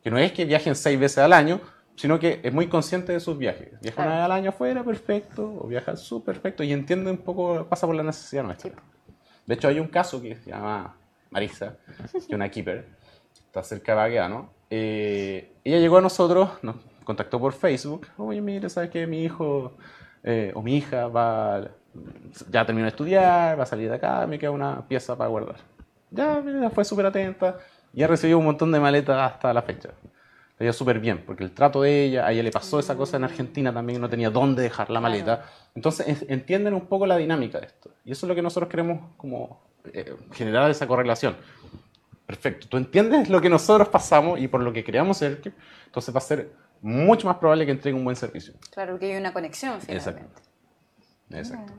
Que 0.00 0.12
no 0.12 0.18
es 0.18 0.30
que 0.30 0.44
viajen 0.44 0.76
seis 0.76 1.00
veces 1.00 1.18
al 1.18 1.32
año, 1.32 1.60
sino 1.96 2.20
que 2.20 2.38
es 2.44 2.52
muy 2.52 2.68
consciente 2.68 3.12
de 3.14 3.18
sus 3.18 3.36
viajes. 3.36 3.70
Viaja 3.80 3.96
Claro. 3.96 4.10
una 4.10 4.16
vez 4.18 4.24
al 4.26 4.32
año 4.32 4.50
afuera, 4.50 4.84
perfecto, 4.84 5.58
o 5.60 5.66
viaja 5.66 5.96
súper 5.96 6.36
perfecto 6.36 6.62
y 6.62 6.72
entiende 6.72 7.10
un 7.10 7.18
poco, 7.18 7.66
pasa 7.68 7.84
por 7.84 7.96
la 7.96 8.04
necesidad 8.04 8.44
nuestra. 8.44 8.74
De 9.44 9.54
hecho, 9.54 9.66
hay 9.66 9.80
un 9.80 9.88
caso 9.88 10.22
que 10.22 10.36
se 10.36 10.50
llama 10.50 10.94
Marisa, 11.30 11.78
que 12.12 12.18
es 12.18 12.28
una 12.28 12.48
keeper, 12.48 12.86
está 13.56 13.62
cerca 13.62 13.92
de 13.92 13.96
Bagueano. 13.96 14.50
Eh, 14.68 15.52
ella 15.64 15.78
llegó 15.78 15.96
a 15.98 16.00
nosotros, 16.02 16.50
nos 16.62 16.76
contactó 17.04 17.40
por 17.40 17.52
Facebook. 17.54 18.06
Oye, 18.18 18.40
mire, 18.40 18.68
¿sabes 18.68 18.90
qué? 18.90 19.06
Mi 19.06 19.22
hijo 19.24 19.72
eh, 20.22 20.52
o 20.54 20.62
mi 20.62 20.76
hija 20.76 21.06
va, 21.08 21.68
ya 22.50 22.66
terminó 22.66 22.84
de 22.84 22.90
estudiar, 22.90 23.58
va 23.58 23.62
a 23.62 23.66
salir 23.66 23.88
de 23.88 23.96
acá, 23.96 24.26
me 24.26 24.38
queda 24.38 24.50
una 24.50 24.86
pieza 24.86 25.16
para 25.16 25.30
guardar. 25.30 25.56
Ya, 26.10 26.40
mira, 26.44 26.68
fue 26.70 26.84
súper 26.84 27.06
atenta. 27.06 27.56
Ya 27.92 28.06
recibió 28.06 28.38
un 28.38 28.44
montón 28.44 28.70
de 28.72 28.78
maletas 28.80 29.32
hasta 29.32 29.54
la 29.54 29.62
fecha. 29.62 29.90
Le 30.58 30.64
dio 30.64 30.72
súper 30.72 31.00
bien, 31.00 31.22
porque 31.26 31.44
el 31.44 31.52
trato 31.52 31.82
de 31.82 32.04
ella, 32.04 32.26
a 32.26 32.32
ella 32.32 32.42
le 32.42 32.50
pasó 32.50 32.78
esa 32.78 32.96
cosa 32.96 33.16
en 33.16 33.24
Argentina 33.24 33.72
también, 33.72 34.00
no 34.00 34.08
tenía 34.08 34.30
dónde 34.30 34.62
dejar 34.62 34.90
la 34.90 35.00
maleta. 35.00 35.44
Entonces 35.74 36.06
en- 36.08 36.30
entienden 36.32 36.74
un 36.74 36.86
poco 36.86 37.06
la 37.06 37.16
dinámica 37.16 37.58
de 37.60 37.66
esto. 37.66 37.90
Y 38.04 38.12
eso 38.12 38.26
es 38.26 38.28
lo 38.28 38.34
que 38.34 38.42
nosotros 38.42 38.68
queremos 38.70 39.00
como 39.16 39.60
eh, 39.92 40.14
generar 40.32 40.70
esa 40.70 40.86
correlación. 40.86 41.36
Perfecto, 42.26 42.66
tú 42.68 42.76
entiendes 42.76 43.28
lo 43.30 43.40
que 43.40 43.48
nosotros 43.48 43.88
pasamos 43.88 44.40
y 44.40 44.48
por 44.48 44.60
lo 44.62 44.72
que 44.72 44.82
creamos 44.82 45.18
ser, 45.18 45.40
que- 45.40 45.52
entonces 45.86 46.14
va 46.14 46.18
a 46.18 46.22
ser 46.22 46.50
mucho 46.82 47.26
más 47.28 47.36
probable 47.36 47.64
que 47.64 47.72
entregue 47.72 47.96
un 47.96 48.04
buen 48.04 48.16
servicio. 48.16 48.54
Claro 48.72 48.98
que 48.98 49.12
hay 49.12 49.16
una 49.20 49.32
conexión 49.32 49.80
finalmente. 49.80 50.22
Exacto. 50.34 50.42
Exacto. 51.30 51.72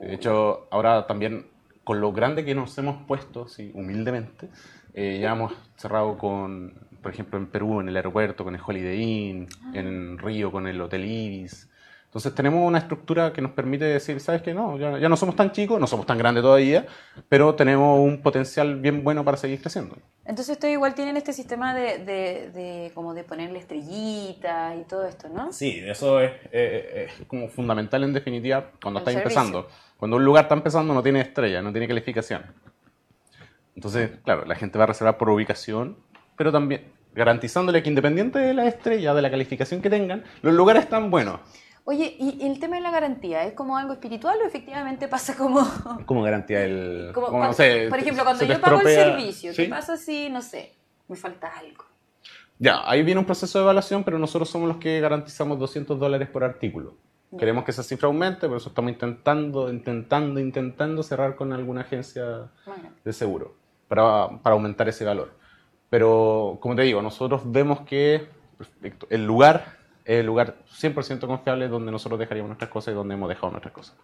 De 0.00 0.14
hecho, 0.14 0.68
ahora 0.70 1.06
también 1.06 1.46
con 1.84 2.00
lo 2.00 2.12
grande 2.12 2.44
que 2.44 2.54
nos 2.54 2.76
hemos 2.78 3.04
puesto, 3.06 3.48
sí, 3.48 3.72
humildemente, 3.74 4.48
eh, 4.94 5.18
ya 5.20 5.32
hemos 5.32 5.52
cerrado 5.76 6.16
con, 6.16 6.74
por 7.02 7.10
ejemplo, 7.12 7.38
en 7.38 7.46
Perú, 7.48 7.80
en 7.80 7.88
el 7.88 7.96
aeropuerto, 7.96 8.44
con 8.44 8.54
el 8.54 8.60
Holiday 8.64 9.02
Inn, 9.02 9.48
en 9.74 10.18
Río, 10.18 10.52
con 10.52 10.66
el 10.68 10.80
Hotel 10.80 11.04
Ibis. 11.04 11.68
Entonces 12.12 12.34
tenemos 12.34 12.68
una 12.68 12.76
estructura 12.76 13.32
que 13.32 13.40
nos 13.40 13.52
permite 13.52 13.86
decir, 13.86 14.20
¿sabes 14.20 14.42
qué? 14.42 14.52
No, 14.52 14.76
ya, 14.76 14.98
ya 14.98 15.08
no 15.08 15.16
somos 15.16 15.34
tan 15.34 15.50
chicos, 15.50 15.80
no 15.80 15.86
somos 15.86 16.04
tan 16.04 16.18
grandes 16.18 16.42
todavía, 16.42 16.84
pero 17.26 17.54
tenemos 17.54 17.98
un 18.00 18.20
potencial 18.20 18.78
bien 18.78 19.02
bueno 19.02 19.24
para 19.24 19.38
seguir 19.38 19.62
creciendo. 19.62 19.96
Entonces 20.26 20.52
ustedes 20.52 20.74
igual 20.74 20.94
tienen 20.94 21.16
este 21.16 21.32
sistema 21.32 21.74
de, 21.74 22.04
de, 22.04 22.50
de 22.50 22.92
como 22.94 23.14
de 23.14 23.24
ponerle 23.24 23.58
estrellitas 23.58 24.76
y 24.78 24.84
todo 24.84 25.06
esto, 25.06 25.30
¿no? 25.30 25.54
Sí, 25.54 25.80
eso 25.86 26.20
es, 26.20 26.32
eh, 26.52 27.08
es 27.18 27.26
como 27.26 27.48
fundamental 27.48 28.04
en 28.04 28.12
definitiva 28.12 28.72
cuando 28.82 29.00
El 29.00 29.08
estás 29.08 29.14
servicio. 29.14 29.40
empezando. 29.40 29.68
Cuando 29.96 30.18
un 30.18 30.24
lugar 30.26 30.44
está 30.44 30.54
empezando 30.54 30.92
no 30.92 31.02
tiene 31.02 31.22
estrella, 31.22 31.62
no 31.62 31.72
tiene 31.72 31.88
calificación. 31.88 32.42
Entonces, 33.74 34.10
claro, 34.22 34.44
la 34.44 34.54
gente 34.54 34.76
va 34.76 34.84
a 34.84 34.88
reservar 34.88 35.16
por 35.16 35.30
ubicación, 35.30 35.96
pero 36.36 36.52
también 36.52 36.92
garantizándole 37.14 37.82
que 37.82 37.88
independiente 37.88 38.38
de 38.38 38.52
la 38.52 38.66
estrella, 38.66 39.14
de 39.14 39.22
la 39.22 39.30
calificación 39.30 39.80
que 39.80 39.88
tengan, 39.88 40.24
los 40.42 40.52
lugares 40.52 40.82
están 40.84 41.10
buenos. 41.10 41.40
Oye, 41.84 42.16
¿y 42.18 42.46
el 42.46 42.60
tema 42.60 42.76
de 42.76 42.82
la 42.82 42.90
garantía 42.92 43.44
es 43.44 43.54
como 43.54 43.76
algo 43.76 43.92
espiritual 43.94 44.38
o 44.42 44.46
efectivamente 44.46 45.08
pasa 45.08 45.36
como... 45.36 45.66
Como 46.06 46.22
garantía 46.22 46.64
el... 46.64 47.10
como 47.12 47.26
como, 47.26 47.38
cuando- 47.38 47.46
no 47.48 47.52
sé, 47.54 47.86
por 47.90 47.98
ejemplo, 47.98 48.22
cuando 48.24 48.44
yo 48.44 48.60
pago 48.60 48.80
el 48.80 48.86
estropea- 48.86 49.04
servicio, 49.16 49.52
¿Sí? 49.52 49.64
¿qué 49.64 49.68
pasa 49.68 49.96
si, 49.96 50.30
no 50.30 50.42
sé, 50.42 50.74
me 51.08 51.16
falta 51.16 51.48
algo? 51.58 51.84
Ya, 52.58 52.88
ahí 52.88 53.02
viene 53.02 53.18
un 53.18 53.26
proceso 53.26 53.58
de 53.58 53.64
evaluación, 53.64 54.04
pero 54.04 54.18
nosotros 54.20 54.48
somos 54.48 54.68
los 54.68 54.76
que 54.76 55.00
garantizamos 55.00 55.58
200 55.58 55.98
dólares 55.98 56.28
por 56.28 56.44
artículo. 56.44 56.94
Ya. 57.32 57.38
Queremos 57.38 57.64
que 57.64 57.72
esa 57.72 57.82
cifra 57.82 58.06
aumente, 58.06 58.46
por 58.46 58.58
eso 58.58 58.68
estamos 58.68 58.92
intentando, 58.92 59.68
intentando, 59.72 60.38
intentando 60.38 61.02
cerrar 61.02 61.34
con 61.34 61.52
alguna 61.52 61.80
agencia 61.80 62.50
Bueno, 62.64 62.90
de 63.04 63.12
seguro 63.12 63.56
para, 63.88 64.28
para 64.42 64.54
aumentar 64.54 64.88
ese 64.88 65.04
valor. 65.04 65.32
Pero, 65.90 66.58
como 66.60 66.76
te 66.76 66.82
digo, 66.82 67.02
nosotros 67.02 67.42
vemos 67.44 67.80
que 67.80 68.28
el 69.10 69.26
lugar 69.26 69.81
el 70.04 70.26
lugar 70.26 70.56
100% 70.68 71.26
confiable 71.26 71.68
donde 71.68 71.92
nosotros 71.92 72.18
dejaríamos 72.18 72.48
nuestras 72.48 72.70
cosas 72.70 72.92
y 72.92 72.94
donde 72.94 73.14
hemos 73.14 73.28
dejado 73.28 73.50
nuestras 73.50 73.72
cosas. 73.72 73.96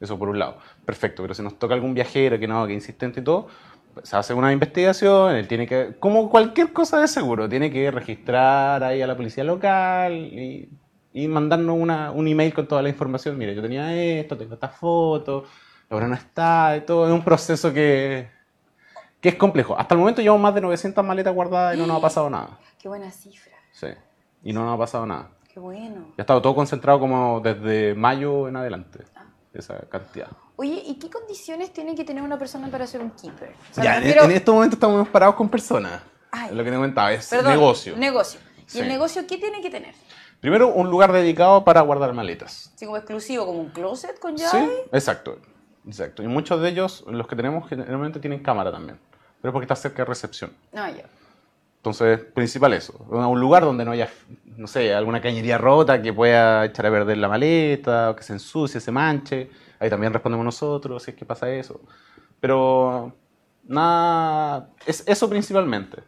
Eso 0.00 0.18
por 0.18 0.28
un 0.28 0.38
lado. 0.38 0.58
Perfecto, 0.84 1.22
pero 1.22 1.34
si 1.34 1.42
nos 1.42 1.58
toca 1.58 1.74
algún 1.74 1.94
viajero 1.94 2.38
que 2.38 2.46
no, 2.46 2.66
que 2.66 2.72
insistente 2.72 3.20
y 3.20 3.24
todo, 3.24 3.48
pues, 3.94 4.08
se 4.08 4.16
hace 4.16 4.34
una 4.34 4.52
investigación, 4.52 5.34
él 5.34 5.48
tiene 5.48 5.66
que, 5.66 5.96
como 5.98 6.30
cualquier 6.30 6.72
cosa 6.72 7.00
de 7.00 7.08
seguro, 7.08 7.48
tiene 7.48 7.70
que 7.70 7.90
registrar 7.90 8.82
ahí 8.84 9.02
a 9.02 9.06
la 9.06 9.16
policía 9.16 9.42
local 9.44 10.14
y, 10.14 10.68
y 11.12 11.28
mandarnos 11.28 11.76
una, 11.78 12.10
un 12.12 12.28
email 12.28 12.54
con 12.54 12.66
toda 12.68 12.82
la 12.82 12.88
información. 12.88 13.36
Mire, 13.36 13.54
yo 13.54 13.62
tenía 13.62 13.92
esto, 14.20 14.36
tengo 14.36 14.54
esta 14.54 14.68
foto, 14.68 15.44
ahora 15.90 16.06
no 16.06 16.14
está, 16.14 16.76
y 16.76 16.82
todo. 16.82 17.06
Es 17.06 17.12
un 17.12 17.24
proceso 17.24 17.72
que, 17.72 18.28
que 19.20 19.30
es 19.30 19.34
complejo. 19.34 19.76
Hasta 19.76 19.94
el 19.94 20.00
momento 20.00 20.22
llevamos 20.22 20.42
más 20.42 20.54
de 20.54 20.60
900 20.60 21.04
maletas 21.04 21.34
guardadas 21.34 21.76
y 21.76 21.80
no 21.80 21.86
nos 21.86 21.98
ha 21.98 22.00
pasado 22.00 22.30
nada. 22.30 22.58
qué 22.78 22.88
buena 22.88 23.10
cifra, 23.10 23.56
Sí. 23.72 23.88
Y 24.42 24.52
no 24.52 24.64
nos 24.64 24.74
ha 24.74 24.78
pasado 24.78 25.06
nada. 25.06 25.30
qué 25.52 25.58
bueno. 25.60 26.06
Ya 26.10 26.14
ha 26.18 26.22
estado 26.22 26.40
todo 26.42 26.54
concentrado 26.54 27.00
como 27.00 27.40
desde 27.40 27.94
mayo 27.94 28.48
en 28.48 28.56
adelante. 28.56 29.04
Esa 29.52 29.78
cantidad. 29.88 30.28
Oye, 30.56 30.82
¿y 30.86 30.98
qué 30.98 31.08
condiciones 31.10 31.72
tiene 31.72 31.94
que 31.94 32.04
tener 32.04 32.22
una 32.22 32.38
persona 32.38 32.68
para 32.68 32.86
ser 32.86 33.00
un 33.00 33.10
keeper? 33.10 33.54
O 33.70 33.74
sea, 33.74 33.84
Ya, 33.84 33.96
en, 33.96 34.02
refiero- 34.04 34.24
en 34.24 34.30
este 34.32 34.50
momento 34.50 34.74
estamos 34.76 35.08
parados 35.08 35.34
con 35.36 35.48
personas. 35.48 36.00
Ay. 36.30 36.50
Es 36.50 36.54
lo 36.56 36.62
que 36.64 36.70
te 36.70 36.76
comentaba, 36.76 37.12
es 37.12 37.28
Perdón, 37.28 37.52
negocio. 37.52 37.96
Negocio. 37.96 38.40
¿Y 38.66 38.70
Sí. 38.70 38.80
el 38.80 38.88
negocio 38.88 39.26
qué 39.26 39.38
tiene 39.38 39.60
que 39.62 39.70
tener? 39.70 39.94
Primero, 40.40 40.68
un 40.68 40.90
lugar 40.90 41.10
dedicado 41.12 41.64
para 41.64 41.80
guardar 41.80 42.12
maletas. 42.12 42.70
Así 42.74 42.84
como 42.84 42.98
exclusivo, 42.98 43.46
como 43.46 43.58
un 43.60 43.70
closet 43.70 44.18
con 44.20 44.36
Sí, 44.38 44.44
llave. 44.44 44.70
exacto. 44.92 45.38
Exacto. 45.86 46.22
Y 46.22 46.28
muchos 46.28 46.60
de 46.60 46.68
ellos, 46.68 47.04
los 47.08 47.26
que 47.26 47.34
tenemos, 47.34 47.68
generalmente 47.68 48.20
tienen 48.20 48.42
cámara 48.42 48.70
también. 48.70 49.00
Pero 49.40 49.50
es 49.50 49.52
porque 49.52 49.64
está 49.64 49.74
cerca 49.76 50.02
de 50.02 50.04
recepción. 50.04 50.52
No, 50.72 50.86
ya. 50.88 51.04
Entonces, 51.90 52.20
principal 52.34 52.74
eso. 52.74 52.94
Un 53.08 53.40
lugar 53.40 53.62
donde 53.64 53.82
no 53.84 53.92
haya, 53.92 54.08
no 54.56 54.66
sé, 54.66 54.92
alguna 54.94 55.20
cañería 55.22 55.56
rota 55.56 56.02
que 56.02 56.12
pueda 56.12 56.66
echar 56.66 56.84
a 56.86 56.90
perder 56.90 57.16
la 57.16 57.28
maleta, 57.28 58.10
o 58.10 58.16
que 58.16 58.22
se 58.22 58.34
ensucie, 58.34 58.78
se 58.80 58.92
manche. 58.92 59.48
Ahí 59.80 59.88
también 59.88 60.12
respondemos 60.12 60.44
nosotros 60.44 61.02
si 61.02 61.12
es 61.12 61.16
que 61.16 61.24
pasa 61.24 61.48
eso. 61.50 61.80
Pero, 62.40 63.14
nada, 63.64 64.68
es 64.86 65.02
eso 65.06 65.28
principalmente. 65.30 66.02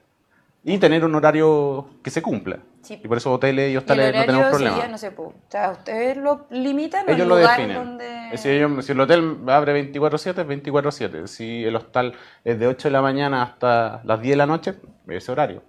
Y 0.63 0.77
tener 0.77 1.03
un 1.05 1.15
horario 1.15 1.87
que 2.03 2.11
se 2.11 2.21
cumpla. 2.21 2.59
Sí. 2.83 3.01
Y 3.03 3.09
por 3.09 3.17
eso 3.17 3.33
hoteles 3.33 3.71
y 3.71 3.73
Y 3.75 3.77
hostales 3.79 4.05
no 4.07 4.09
horario 4.11 4.27
tenemos 4.27 4.49
problema. 4.51 4.75
sería, 4.77 4.91
no 4.91 4.99
sé, 4.99 5.11
po, 5.11 5.23
o 5.25 5.35
sea, 5.49 5.71
ustedes 5.71 6.17
lo 6.19 6.47
limitan 6.51 7.09
Ellos 7.09 7.21
el 7.21 7.29
lo 7.29 7.37
definen. 7.37 7.75
donde... 7.77 8.37
Si, 8.37 8.49
ellos- 8.49 8.85
si 8.85 8.93
el 8.93 9.01
hotel 9.01 9.39
abre 9.49 9.73
24/7, 9.93 10.43
es 10.43 10.47
24/7. 10.47 11.27
Si 11.27 11.65
el 11.65 11.77
hostal 11.77 12.15
es 12.45 12.59
de 12.59 12.67
8 12.67 12.89
de 12.89 12.93
la 12.93 13.03
mañana 13.03 13.43
hasta 13.43 14.03
las 14.05 14.21
10 14.21 14.33
de 14.33 14.37
la 14.37 14.47
noche, 14.47 14.75
ese 15.09 15.33
horario. 15.33 15.63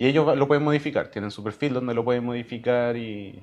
Y 0.00 0.06
ellos 0.06 0.34
lo 0.34 0.48
pueden 0.48 0.64
modificar. 0.64 1.08
Tienen 1.08 1.30
su 1.30 1.44
perfil 1.44 1.74
donde 1.74 1.92
lo 1.92 2.02
pueden 2.02 2.24
modificar 2.24 2.96
y, 2.96 3.38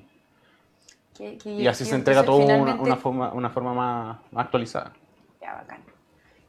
que- 1.16 1.38
que- 1.38 1.50
y 1.50 1.68
así 1.68 1.84
que 1.84 1.90
se 1.90 1.94
entrega 1.96 2.24
todo 2.24 2.38
una, 2.38 2.74
una 2.74 2.96
forma, 2.96 3.32
una 3.32 3.48
forma 3.48 3.72
más, 3.74 4.18
más 4.32 4.44
actualizada. 4.46 4.92
Ya, 5.40 5.54
bacán. 5.54 5.80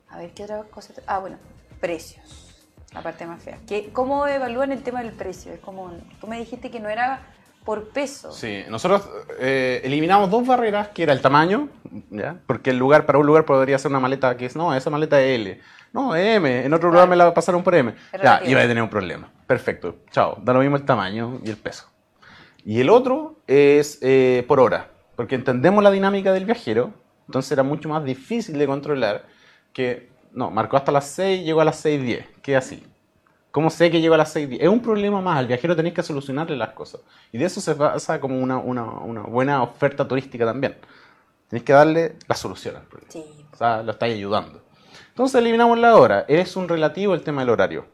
A 0.10 0.18
ver, 0.18 0.32
¿qué 0.32 0.46
otra 0.46 0.64
cosa? 0.64 0.96
Ah, 1.06 1.20
bueno, 1.20 1.38
precios. 1.80 2.26
La 2.92 3.04
parte 3.04 3.28
más 3.28 3.44
fea. 3.44 3.60
¿Qué, 3.68 3.92
¿Cómo 3.94 4.26
evalúan 4.26 4.72
el 4.72 4.82
tema 4.82 5.04
del 5.04 5.12
precio? 5.14 5.54
Es 5.54 5.60
como, 5.60 5.92
tú 6.20 6.26
me 6.26 6.40
dijiste 6.40 6.72
que 6.72 6.80
no 6.80 6.90
era 6.90 7.22
por 7.64 7.90
peso. 7.90 8.32
Sí, 8.32 8.64
nosotros 8.68 9.08
eh, 9.40 9.80
eliminamos 9.84 10.32
dos 10.32 10.48
barreras, 10.48 10.88
que 10.88 11.04
era 11.04 11.14
el 11.14 11.22
tamaño, 11.22 11.70
¿ya? 12.10 12.40
porque 12.48 12.72
el 12.72 12.78
lugar, 12.80 13.06
para 13.06 13.20
un 13.20 13.28
lugar 13.28 13.46
podría 13.46 13.78
ser 13.78 13.92
una 13.92 14.00
maleta 14.00 14.36
que 14.38 14.48
es, 14.48 14.56
no, 14.56 14.74
esa 14.74 14.90
maleta 14.90 15.22
es 15.22 15.36
L, 15.40 15.62
no, 15.94 16.16
M, 16.16 16.66
en 16.66 16.74
otro 16.74 16.92
lugar 16.92 17.08
me 17.08 17.16
la 17.16 17.34
pasaron 17.34 17.64
por 17.64 17.76
M. 17.76 17.94
Ya, 18.22 18.42
iba 18.46 18.62
a 18.62 18.68
tener 18.68 18.84
un 18.84 18.90
problema. 18.90 19.30
Perfecto, 19.48 19.98
chao, 20.12 20.38
da 20.42 20.54
lo 20.54 20.60
mismo 20.60 20.76
el 20.76 20.86
tamaño 20.86 21.40
y 21.44 21.50
el 21.50 21.58
peso. 21.58 21.88
Y 22.64 22.80
el 22.82 22.90
otro 22.90 23.38
es 23.48 23.98
eh, 24.02 24.44
por 24.48 24.60
hora, 24.60 24.90
porque 25.16 25.36
entendemos 25.36 25.84
la 25.84 25.92
dinámica 25.92 26.32
del 26.32 26.46
viajero, 26.46 26.94
entonces 27.28 27.52
era 27.52 27.64
mucho 27.64 27.90
más 27.90 28.04
difícil 28.04 28.58
de 28.58 28.68
controlar 28.68 29.26
que, 29.74 30.10
no, 30.32 30.52
marcó 30.52 30.78
hasta 30.78 30.92
las 30.92 31.08
6, 31.08 31.46
llegó 31.46 31.62
a 31.62 31.66
las 31.66 31.84
6.10, 31.84 32.26
que 32.42 32.56
así. 32.56 32.84
¿Cómo 33.52 33.72
sé 33.72 33.90
que 33.90 34.00
llegó 34.00 34.14
a 34.14 34.18
las 34.18 34.36
6.10? 34.36 34.58
Es 34.62 34.70
un 34.70 34.82
problema 34.82 35.22
más, 35.22 35.40
al 35.40 35.48
viajero 35.48 35.76
tenéis 35.76 35.96
que 35.96 36.04
solucionarle 36.04 36.56
las 36.56 36.70
cosas. 36.70 37.02
Y 37.32 37.40
de 37.40 37.46
eso 37.46 37.62
se 37.62 37.74
basa 37.74 38.20
como 38.20 38.40
una, 38.40 38.58
una, 38.58 38.84
una 38.84 39.22
buena 39.22 39.64
oferta 39.64 40.08
turística 40.08 40.46
también. 40.46 40.76
Tenéis 41.50 41.66
que 41.66 41.74
darle 41.74 42.16
la 42.28 42.36
solución 42.36 42.76
al 42.76 42.84
problema. 42.84 43.12
Sí. 43.12 43.26
O 43.52 43.58
sea, 43.58 43.82
lo 43.82 43.92
estáis 43.92 44.16
ayudando. 44.16 44.62
Entonces 45.20 45.42
eliminamos 45.42 45.78
la 45.78 45.98
hora. 45.98 46.24
Es 46.30 46.56
un 46.56 46.70
relativo 46.70 47.14
el 47.14 47.24
tema 47.24 47.42
del 47.42 47.50
horario. 47.50 47.86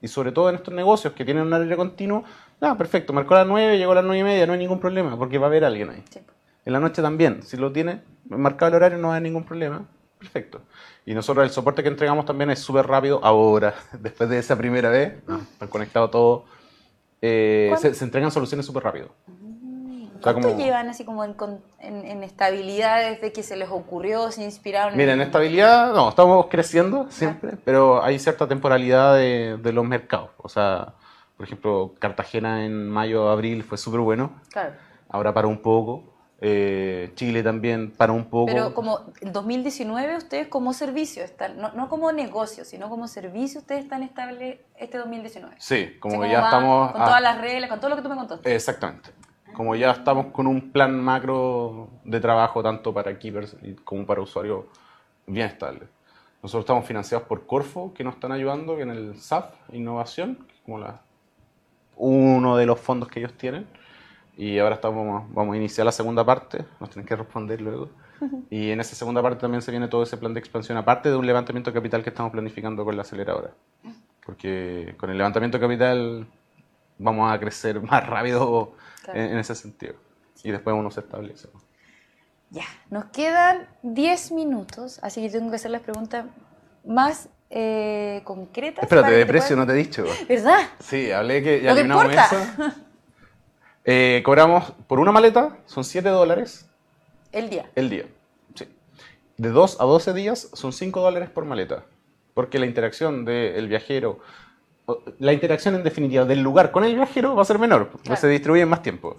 Y 0.00 0.06
sobre 0.06 0.30
todo 0.30 0.50
en 0.50 0.54
estos 0.54 0.72
negocios 0.72 1.14
que 1.14 1.24
tienen 1.24 1.42
un 1.42 1.52
horario 1.52 1.76
continuo, 1.76 2.22
ah, 2.60 2.78
perfecto, 2.78 3.12
marcó 3.12 3.34
a 3.34 3.38
las 3.38 3.48
9, 3.48 3.76
llegó 3.76 3.90
a 3.90 3.96
las 3.96 4.04
9 4.04 4.20
y 4.20 4.22
media, 4.22 4.46
no 4.46 4.52
hay 4.52 4.60
ningún 4.60 4.78
problema, 4.78 5.18
porque 5.18 5.36
va 5.36 5.46
a 5.46 5.48
haber 5.48 5.64
alguien 5.64 5.90
ahí. 5.90 6.04
Sí. 6.08 6.20
En 6.64 6.72
la 6.72 6.78
noche 6.78 7.02
también, 7.02 7.42
si 7.42 7.56
lo 7.56 7.72
tiene 7.72 8.02
marcado 8.26 8.68
el 8.68 8.76
horario 8.76 8.98
no 8.98 9.10
hay 9.10 9.20
ningún 9.20 9.42
problema. 9.42 9.84
Perfecto. 10.16 10.60
Y 11.04 11.12
nosotros 11.12 11.44
el 11.44 11.50
soporte 11.50 11.82
que 11.82 11.88
entregamos 11.88 12.24
también 12.24 12.50
es 12.50 12.60
súper 12.60 12.86
rápido 12.86 13.18
ahora, 13.24 13.74
después 13.98 14.30
de 14.30 14.38
esa 14.38 14.56
primera 14.56 14.90
vez, 14.90 15.14
están 15.50 15.68
conectados 15.68 16.12
todos. 16.12 16.44
eh, 17.20 17.74
se, 17.78 17.94
se 17.94 18.04
entregan 18.04 18.30
soluciones 18.30 18.64
súper 18.64 18.84
rápido. 18.84 19.08
¿Cuánto 20.22 20.48
como- 20.48 20.60
llevan 20.62 20.88
así 20.88 21.04
como 21.04 21.24
en, 21.24 21.34
con- 21.34 21.60
en, 21.78 22.04
en 22.04 22.22
estabilidad 22.22 23.00
desde 23.10 23.32
que 23.32 23.42
se 23.42 23.56
les 23.56 23.68
ocurrió, 23.70 24.30
se 24.30 24.42
inspiraron? 24.44 24.96
Mira, 24.96 25.12
en 25.12 25.20
estabilidad, 25.20 25.92
no, 25.92 26.08
estamos 26.10 26.46
creciendo 26.50 27.06
siempre, 27.10 27.52
pero 27.64 28.02
hay 28.02 28.18
cierta 28.18 28.46
temporalidad 28.48 29.14
de, 29.14 29.58
de 29.62 29.72
los 29.72 29.84
mercados. 29.84 30.30
O 30.38 30.48
sea, 30.48 30.94
por 31.36 31.46
ejemplo, 31.46 31.94
Cartagena 31.98 32.64
en 32.64 32.88
mayo, 32.88 33.28
abril 33.30 33.62
fue 33.64 33.78
súper 33.78 34.00
bueno, 34.00 34.32
Claro. 34.50 34.72
ahora 35.08 35.32
paró 35.32 35.48
un 35.48 35.62
poco. 35.62 36.04
Eh, 36.42 37.12
Chile 37.16 37.42
también 37.42 37.90
paró 37.90 38.14
un 38.14 38.24
poco. 38.24 38.46
Pero 38.46 38.72
como 38.72 39.00
el 39.20 39.30
2019 39.30 40.16
ustedes 40.16 40.48
como 40.48 40.72
servicio 40.72 41.22
están, 41.22 41.58
no, 41.58 41.70
no 41.72 41.90
como 41.90 42.12
negocio, 42.12 42.64
sino 42.64 42.88
como 42.88 43.08
servicio 43.08 43.60
ustedes 43.60 43.84
están 43.84 44.02
estables 44.02 44.58
este 44.78 44.96
2019. 44.96 45.54
Sí, 45.58 45.98
como 46.00 46.20
O 46.20 46.22
sea, 46.22 46.32
ya 46.32 46.44
estamos... 46.44 46.92
Con 46.92 47.02
a- 47.02 47.04
todas 47.04 47.20
las 47.20 47.38
reglas, 47.42 47.68
con 47.68 47.78
todo 47.78 47.90
lo 47.90 47.96
que 47.96 48.00
tú 48.02 48.08
me 48.08 48.16
contaste. 48.16 48.54
Exactamente. 48.54 49.10
Como 49.54 49.74
ya 49.76 49.90
estamos 49.90 50.26
con 50.26 50.46
un 50.46 50.72
plan 50.72 51.02
macro 51.02 51.90
de 52.04 52.20
trabajo 52.20 52.62
tanto 52.62 52.94
para 52.94 53.18
keepers 53.18 53.56
como 53.84 54.06
para 54.06 54.20
usuarios 54.20 54.64
bien 55.26 55.46
estable. 55.46 55.86
Nosotros 56.42 56.62
estamos 56.62 56.86
financiados 56.86 57.26
por 57.26 57.46
Corfo, 57.46 57.92
que 57.92 58.02
nos 58.02 58.14
están 58.14 58.32
ayudando 58.32 58.78
en 58.78 58.90
el 58.90 59.16
SAF, 59.16 59.52
Innovación, 59.72 60.36
que 60.46 60.54
es 60.54 60.60
como 60.60 60.78
la, 60.78 61.02
uno 61.96 62.56
de 62.56 62.64
los 62.66 62.80
fondos 62.80 63.08
que 63.08 63.20
ellos 63.20 63.34
tienen. 63.34 63.66
Y 64.36 64.58
ahora 64.58 64.76
estamos, 64.76 65.24
vamos 65.34 65.54
a 65.54 65.58
iniciar 65.58 65.84
la 65.84 65.92
segunda 65.92 66.24
parte, 66.24 66.64
nos 66.80 66.88
tienen 66.88 67.06
que 67.06 67.14
responder 67.14 67.60
luego. 67.60 67.90
Y 68.48 68.70
en 68.70 68.80
esa 68.80 68.94
segunda 68.94 69.22
parte 69.22 69.40
también 69.40 69.60
se 69.62 69.70
viene 69.70 69.88
todo 69.88 70.02
ese 70.02 70.16
plan 70.16 70.32
de 70.32 70.40
expansión, 70.40 70.78
aparte 70.78 71.10
de 71.10 71.16
un 71.16 71.26
levantamiento 71.26 71.70
de 71.70 71.74
capital 71.74 72.02
que 72.02 72.10
estamos 72.10 72.32
planificando 72.32 72.84
con 72.84 72.96
la 72.96 73.02
aceleradora. 73.02 73.50
Porque 74.24 74.94
con 74.98 75.10
el 75.10 75.18
levantamiento 75.18 75.58
de 75.58 75.62
capital 75.62 76.26
vamos 76.98 77.32
a 77.32 77.38
crecer 77.38 77.82
más 77.82 78.06
rápido 78.06 78.72
Claro. 79.02 79.18
en, 79.20 79.32
en 79.32 79.38
ese 79.38 79.54
sentido. 79.54 79.94
Y 80.42 80.50
después 80.50 80.74
uno 80.76 80.90
se 80.90 81.00
establece. 81.00 81.48
Ya, 82.50 82.64
nos 82.90 83.04
quedan 83.06 83.68
10 83.82 84.32
minutos, 84.32 84.98
así 85.02 85.22
que 85.22 85.30
tengo 85.30 85.50
que 85.50 85.56
hacer 85.56 85.70
las 85.70 85.82
preguntas 85.82 86.26
más 86.84 87.28
eh, 87.50 88.22
concretas. 88.24 88.82
Espérate, 88.84 89.12
de 89.12 89.26
precio 89.26 89.56
puedas- 89.56 89.66
no 89.68 89.72
te 89.72 89.78
he 89.78 89.82
dicho. 89.84 90.04
¿Verdad? 90.28 90.60
Sí, 90.80 91.10
hablé 91.12 91.42
que 91.42 91.60
ya 91.62 91.72
eliminamos 91.72 92.04
importa. 92.04 92.26
eso. 92.26 92.80
Eh, 93.84 94.20
cobramos 94.24 94.72
por 94.86 95.00
una 95.00 95.10
maleta, 95.10 95.56
son 95.64 95.84
7 95.84 96.08
dólares 96.10 96.68
El 97.32 97.48
día. 97.48 97.70
el 97.74 97.88
día. 97.88 98.04
Sí. 98.54 98.68
De 99.38 99.48
2 99.48 99.80
a 99.80 99.84
12 99.84 100.12
días 100.12 100.50
son 100.52 100.72
5 100.74 101.00
dólares 101.00 101.30
por 101.30 101.46
maleta. 101.46 101.84
Porque 102.34 102.58
la 102.58 102.66
interacción 102.66 103.24
del 103.24 103.68
viajero, 103.68 104.10
o- 104.10 104.20
la 105.18 105.32
interacción 105.32 105.74
en 105.74 105.82
definitiva 105.82 106.24
del 106.24 106.40
lugar 106.42 106.70
con 106.70 106.84
el 106.84 106.94
viajero 106.94 107.34
va 107.34 107.42
a 107.42 107.44
ser 107.44 107.58
menor, 107.58 107.88
porque 107.88 108.06
Claro. 108.06 108.20
se 108.20 108.28
distribuye 108.28 108.62
en 108.62 108.68
más 108.68 108.82
tiempo. 108.82 109.16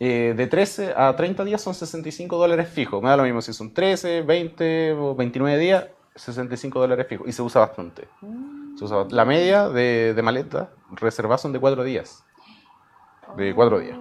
Eh, 0.00 0.34
de 0.36 0.46
13 0.46 0.94
a 0.96 1.14
30 1.16 1.44
días 1.44 1.60
son 1.60 1.74
65 1.74 2.36
dólares 2.36 2.68
fijos. 2.68 3.02
Me 3.02 3.08
da 3.08 3.16
lo 3.16 3.24
mismo 3.24 3.42
si 3.42 3.52
son 3.52 3.74
13, 3.74 4.22
20 4.22 4.92
o 4.92 5.14
29 5.16 5.58
días, 5.58 5.86
65 6.14 6.78
dólares 6.80 7.06
fijos. 7.08 7.26
Y 7.28 7.32
se 7.32 7.42
usa 7.42 7.60
bastante. 7.62 8.08
Se 8.76 8.84
usa- 8.84 9.06
la 9.10 9.24
media 9.24 9.68
de, 9.68 10.14
de 10.14 10.22
maleta 10.22 10.70
reservadas 10.92 11.40
son 11.40 11.52
de 11.52 11.58
4 11.58 11.82
días. 11.82 12.24
De 13.36 13.52
4 13.54 13.78
días. 13.80 13.98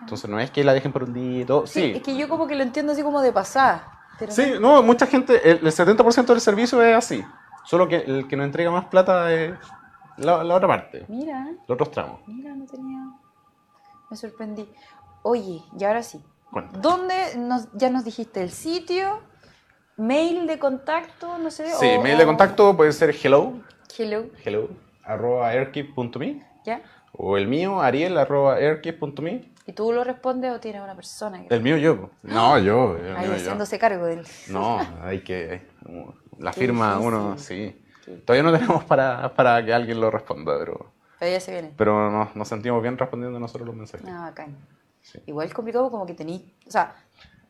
Entonces 0.00 0.28
no 0.28 0.38
es 0.40 0.50
que 0.50 0.64
la 0.64 0.72
dejen 0.72 0.92
por 0.92 1.04
un 1.04 1.14
día 1.14 1.40
y 1.40 1.44
todo. 1.44 1.66
Sí, 1.66 1.80
Sí, 1.80 1.92
es 1.96 2.02
que 2.02 2.16
yo 2.16 2.28
como 2.28 2.46
que 2.46 2.54
lo 2.56 2.62
entiendo 2.62 2.92
así 2.92 3.02
como 3.02 3.20
de 3.20 3.32
pasada. 3.32 3.92
pero 4.18 4.32
Sí, 4.32 4.54
no, 4.60 4.82
mucha 4.82 5.06
gente, 5.06 5.40
el, 5.50 5.58
el 5.66 5.72
70% 5.72 6.26
del 6.26 6.40
servicio 6.40 6.82
es 6.82 6.96
así. 6.96 7.24
Solo 7.68 7.86
que 7.86 7.96
el 7.96 8.26
que 8.28 8.36
nos 8.36 8.46
entrega 8.46 8.70
más 8.70 8.86
plata 8.86 9.32
es 9.32 9.52
la, 10.16 10.42
la 10.42 10.54
otra 10.54 10.66
parte, 10.68 11.04
Mira, 11.08 11.46
los 11.66 11.74
otros 11.74 11.90
tramos. 11.90 12.20
mira, 12.26 12.54
no 12.54 12.64
tenía... 12.66 12.98
Me 14.10 14.16
sorprendí. 14.16 14.66
Oye, 15.22 15.62
y 15.78 15.84
ahora 15.84 16.02
sí. 16.02 16.18
Cuenta. 16.50 16.78
¿Dónde 16.78 17.36
nos, 17.36 17.68
ya 17.74 17.90
nos 17.90 18.04
dijiste 18.04 18.42
el 18.42 18.50
sitio? 18.50 19.20
¿Mail 19.98 20.46
de 20.46 20.58
contacto? 20.58 21.36
No 21.38 21.50
sé. 21.50 21.68
Sí, 21.74 21.96
o- 21.98 22.02
mail 22.02 22.16
de 22.16 22.24
contacto 22.24 22.74
puede 22.76 22.92
ser 22.92 23.14
hello, 23.22 23.52
Hello, 23.98 24.26
hello, 24.44 24.68
arroba 25.04 25.48
airkeep.me 25.48 26.46
¿ya? 26.64 26.80
o 27.12 27.36
el 27.36 27.48
mío, 27.48 27.80
ariel, 27.82 28.16
arroba 28.16 28.54
airkeep.me. 28.54 29.52
¿Y 29.66 29.72
tú 29.72 29.92
lo 29.92 30.04
respondes 30.04 30.52
o 30.52 30.60
tienes 30.60 30.80
una 30.82 30.94
persona 30.94 31.46
que 31.46 31.54
El 31.54 31.60
mío 31.62 31.76
yo. 31.76 32.08
No, 32.22 32.58
yo. 32.58 32.96
el 32.96 33.14
ahí 33.16 33.22
mío 33.26 33.32
yo. 33.32 33.34
haciéndose 33.42 33.78
cargo 33.78 34.06
del... 34.06 34.26
No, 34.48 34.78
hay 35.02 35.20
que... 35.22 35.50
hay- 35.84 36.06
la 36.38 36.52
firma 36.52 36.98
uno, 36.98 37.36
sí. 37.38 37.80
Todavía 38.24 38.42
no 38.42 38.52
tenemos 38.56 38.84
para, 38.84 39.34
para 39.34 39.64
que 39.64 39.72
alguien 39.74 40.00
lo 40.00 40.10
responda, 40.10 40.58
pero, 40.58 40.92
Pero 41.18 41.30
ya 41.32 41.40
se 41.40 41.52
viene. 41.52 41.72
pero 41.76 42.10
nos, 42.10 42.34
nos 42.34 42.48
sentimos 42.48 42.80
bien 42.82 42.96
respondiendo 42.96 43.38
nosotros 43.38 43.66
los 43.66 43.76
mensajes. 43.76 44.06
Ah, 44.08 44.22
bacán. 44.30 44.56
Sí. 45.02 45.18
Igual 45.26 45.46
es 45.46 45.54
complicado 45.54 45.90
como 45.90 46.06
que 46.06 46.14
tenéis... 46.14 46.42
O 46.66 46.70
sea, 46.70 46.94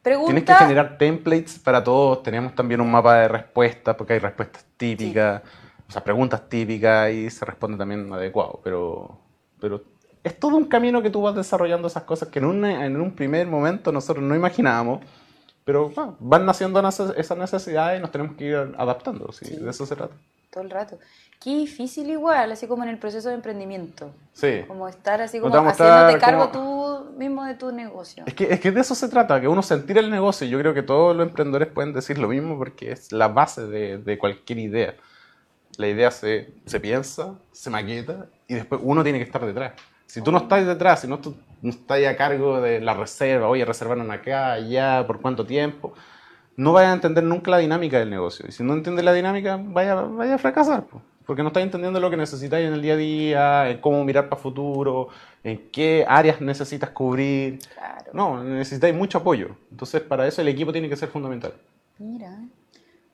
pregunta... 0.02 0.26
Tienes 0.32 0.44
que 0.44 0.54
generar 0.54 0.98
templates 0.98 1.58
para 1.60 1.82
todos. 1.84 2.22
Tenemos 2.22 2.54
también 2.54 2.80
un 2.80 2.90
mapa 2.90 3.16
de 3.20 3.28
respuestas, 3.28 3.94
porque 3.96 4.14
hay 4.14 4.18
respuestas 4.18 4.64
típicas, 4.76 5.42
o 5.88 5.92
sea, 5.92 6.02
preguntas 6.02 6.48
típicas 6.48 7.10
y 7.12 7.30
se 7.30 7.44
responde 7.44 7.78
también 7.78 8.12
adecuado. 8.12 8.60
Pero, 8.64 9.18
pero 9.60 9.82
es 10.24 10.38
todo 10.40 10.56
un 10.56 10.64
camino 10.66 11.00
que 11.02 11.10
tú 11.10 11.22
vas 11.22 11.34
desarrollando 11.34 11.86
esas 11.88 12.02
cosas 12.02 12.28
que 12.28 12.40
en, 12.40 12.44
una- 12.46 12.84
en 12.84 13.00
un 13.00 13.12
primer 13.12 13.46
momento 13.46 13.92
nosotros 13.92 14.24
no 14.24 14.34
imaginábamos. 14.34 15.00
Pero 15.68 15.90
bueno, 15.90 16.16
van 16.18 16.46
naciendo 16.46 16.80
esas 16.88 17.36
necesidades 17.36 17.98
y 17.98 18.00
nos 18.00 18.10
tenemos 18.10 18.36
que 18.38 18.44
ir 18.46 18.56
adaptando. 18.78 19.30
¿sí? 19.32 19.44
Sí. 19.44 19.56
De 19.56 19.68
eso 19.68 19.84
se 19.84 19.94
trata. 19.96 20.14
Todo 20.48 20.64
el 20.64 20.70
rato. 20.70 20.98
Qué 21.38 21.50
difícil 21.50 22.08
igual, 22.08 22.52
así 22.52 22.66
como 22.66 22.84
en 22.84 22.88
el 22.88 22.96
proceso 22.96 23.28
de 23.28 23.34
emprendimiento. 23.34 24.10
Sí. 24.32 24.62
Como 24.66 24.88
estar 24.88 25.20
así 25.20 25.38
como 25.40 25.54
haciéndote 25.54 26.14
estar 26.14 26.18
cargo 26.20 26.50
como- 26.50 27.04
tú 27.10 27.10
mismo 27.18 27.44
de 27.44 27.52
tu 27.54 27.70
negocio. 27.70 28.24
Es 28.26 28.32
que, 28.32 28.44
es 28.50 28.58
que 28.60 28.70
de 28.70 28.80
eso 28.80 28.94
se 28.94 29.10
trata, 29.10 29.38
que 29.42 29.46
uno 29.46 29.60
sentir 29.62 29.98
el 29.98 30.08
negocio. 30.10 30.46
Yo 30.46 30.58
creo 30.58 30.72
que 30.72 30.82
todos 30.82 31.14
los 31.14 31.28
emprendedores 31.28 31.68
pueden 31.68 31.92
decir 31.92 32.16
lo 32.18 32.28
mismo 32.28 32.56
porque 32.56 32.92
es 32.92 33.12
la 33.12 33.28
base 33.28 33.66
de, 33.66 33.98
de 33.98 34.16
cualquier 34.16 34.60
idea. 34.60 34.94
La 35.76 35.86
idea 35.86 36.10
se, 36.10 36.50
se 36.64 36.80
piensa, 36.80 37.34
se 37.52 37.68
maqueta 37.68 38.24
y 38.46 38.54
después 38.54 38.80
uno 38.82 39.02
tiene 39.02 39.18
que 39.18 39.24
estar 39.26 39.44
detrás. 39.44 39.74
Si 40.06 40.22
tú 40.22 40.32
no 40.32 40.38
estás 40.38 40.66
detrás, 40.66 41.02
si 41.02 41.08
no, 41.08 41.18
tú 41.18 41.36
no 41.62 41.70
estás 41.70 42.04
a 42.06 42.16
cargo 42.16 42.60
de 42.60 42.80
la 42.80 42.94
reserva, 42.94 43.48
oye, 43.48 43.64
reservaron 43.64 44.10
acá, 44.10 44.52
allá, 44.52 45.06
por 45.06 45.20
cuánto 45.20 45.44
tiempo, 45.46 45.94
no 46.56 46.72
vayas 46.72 46.90
a 46.90 46.94
entender 46.94 47.24
nunca 47.24 47.50
la 47.50 47.58
dinámica 47.58 47.98
del 47.98 48.10
negocio. 48.10 48.44
Y 48.48 48.52
si 48.52 48.64
no 48.64 48.74
entiendes 48.74 49.04
la 49.04 49.12
dinámica, 49.12 49.60
vaya, 49.62 49.94
vaya 49.94 50.34
a 50.34 50.38
fracasar. 50.38 50.84
po. 50.84 51.00
porque 51.24 51.42
no 51.42 51.48
estás 51.48 51.62
entendiendo 51.62 52.00
lo 52.00 52.10
que 52.10 52.16
necesitáis 52.16 52.66
en 52.66 52.74
el 52.74 52.82
día 52.82 52.94
a 52.94 52.96
día, 52.96 53.70
en 53.70 53.80
cómo 53.80 54.02
mirar 54.04 54.28
para 54.28 54.42
futuro, 54.42 55.08
en 55.44 55.70
qué 55.70 56.04
áreas 56.08 56.40
necesitas 56.40 56.90
cubrir. 56.90 57.60
Claro. 57.74 58.10
No, 58.12 58.42
necesitáis 58.42 58.94
mucho 58.94 59.18
apoyo. 59.18 59.50
Entonces, 59.70 60.00
para 60.00 60.26
eso 60.26 60.42
el 60.42 60.48
equipo 60.48 60.72
tiene 60.72 60.88
que 60.88 60.96
ser 60.96 61.08
fundamental. 61.08 61.54
Mira, 61.98 62.40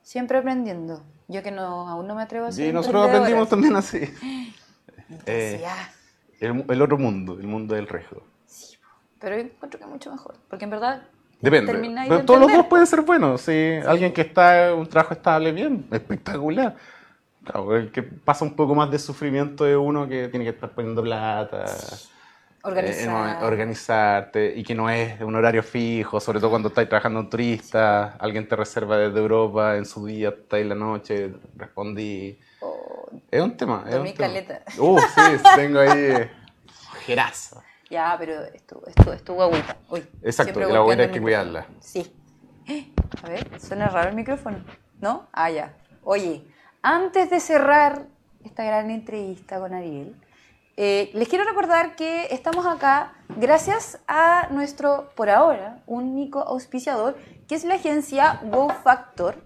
siempre 0.02 0.38
aprendiendo. 0.38 1.02
Yo 1.28 1.42
que 1.42 1.50
no, 1.50 1.88
aún 1.88 2.06
no 2.06 2.14
me 2.14 2.22
atrevo 2.22 2.46
a 2.46 2.52
ser 2.52 2.68
Y 2.68 2.72
nosotros 2.72 3.08
aprendimos 3.08 3.48
también 3.48 3.76
así. 3.76 4.00
Eh. 5.26 5.62
El, 6.40 6.64
el 6.66 6.82
otro 6.82 6.96
mundo, 6.96 7.38
el 7.38 7.46
mundo 7.46 7.74
del 7.74 7.86
riesgo. 7.86 8.22
Sí, 9.14 9.20
pero 9.20 9.36
yo 9.36 9.42
encuentro 9.42 9.78
que 9.78 9.84
es 9.84 9.90
mucho 9.90 10.10
mejor. 10.12 10.34
Porque 10.48 10.64
en 10.64 10.70
verdad. 10.70 11.02
Depende. 11.40 11.72
Pero 11.72 12.18
de 12.18 12.24
todos 12.24 12.40
los 12.40 12.52
dos 12.52 12.66
pueden 12.66 12.86
ser 12.86 13.02
buenos. 13.02 13.42
Si 13.42 13.74
alguien 13.86 14.12
que 14.12 14.22
está 14.22 14.68
en 14.70 14.78
un 14.78 14.86
trabajo 14.86 15.14
estable, 15.14 15.52
bien, 15.52 15.86
espectacular. 15.90 16.74
Claro, 17.44 17.76
el 17.76 17.92
que 17.92 18.02
pasa 18.02 18.44
un 18.44 18.56
poco 18.56 18.74
más 18.74 18.90
de 18.90 18.98
sufrimiento 18.98 19.64
de 19.64 19.76
uno 19.76 20.08
que 20.08 20.28
tiene 20.28 20.44
que 20.44 20.50
estar 20.52 20.70
poniendo 20.70 21.02
plata, 21.02 21.66
Organizar. 22.62 23.42
eh, 23.42 23.44
organizarte 23.44 24.54
y 24.56 24.64
que 24.64 24.74
no 24.74 24.88
es 24.88 25.20
un 25.20 25.34
horario 25.34 25.62
fijo, 25.62 26.18
sobre 26.20 26.40
todo 26.40 26.48
cuando 26.48 26.68
estás 26.68 26.88
trabajando 26.88 27.20
en 27.20 27.28
turista, 27.28 28.16
alguien 28.18 28.48
te 28.48 28.56
reserva 28.56 28.96
desde 28.96 29.18
Europa 29.18 29.76
en 29.76 29.84
su 29.84 30.06
día, 30.06 30.30
está 30.30 30.58
en 30.58 30.70
la 30.70 30.74
noche, 30.74 31.34
respondí. 31.56 32.38
Oh, 32.60 33.10
Es 33.30 33.42
un 33.42 33.54
tema. 33.54 33.84
es 33.86 33.96
un 33.96 34.04
tema. 34.04 34.16
caleta. 34.16 34.62
Uh, 34.78 34.98
sí, 34.98 35.20
tengo 35.56 35.80
ahí 35.80 35.90
eh, 35.92 36.30
ojerazo. 36.92 37.62
Ya, 37.90 38.16
pero 38.18 38.42
esto, 38.44 38.82
esto 38.86 39.42
agüita. 39.42 39.76
Uy, 39.90 40.06
Exacto, 40.22 40.60
la 40.60 40.78
agüita 40.78 41.02
hay 41.02 41.10
que 41.10 41.20
cuidarla. 41.20 41.66
Sí. 41.80 42.12
A 43.22 43.28
ver, 43.28 43.60
suena 43.60 43.88
raro 43.88 44.10
el 44.10 44.16
micrófono. 44.16 44.58
¿No? 45.00 45.28
Ah, 45.32 45.50
ya. 45.50 45.74
Oye, 46.02 46.44
antes 46.82 47.30
de 47.30 47.40
cerrar 47.40 48.06
esta 48.44 48.64
gran 48.64 48.90
entrevista 48.90 49.58
con 49.58 49.74
Ariel, 49.74 50.16
eh, 50.76 51.10
les 51.14 51.28
quiero 51.28 51.44
recordar 51.44 51.94
que 51.94 52.26
estamos 52.30 52.66
acá 52.66 53.12
gracias 53.36 54.00
a 54.08 54.48
nuestro, 54.50 55.10
por 55.14 55.30
ahora, 55.30 55.82
único 55.86 56.40
auspiciador, 56.40 57.16
que 57.46 57.54
es 57.54 57.64
la 57.64 57.74
agencia 57.76 58.40
Wow 58.44 58.70
Factor, 58.82 59.36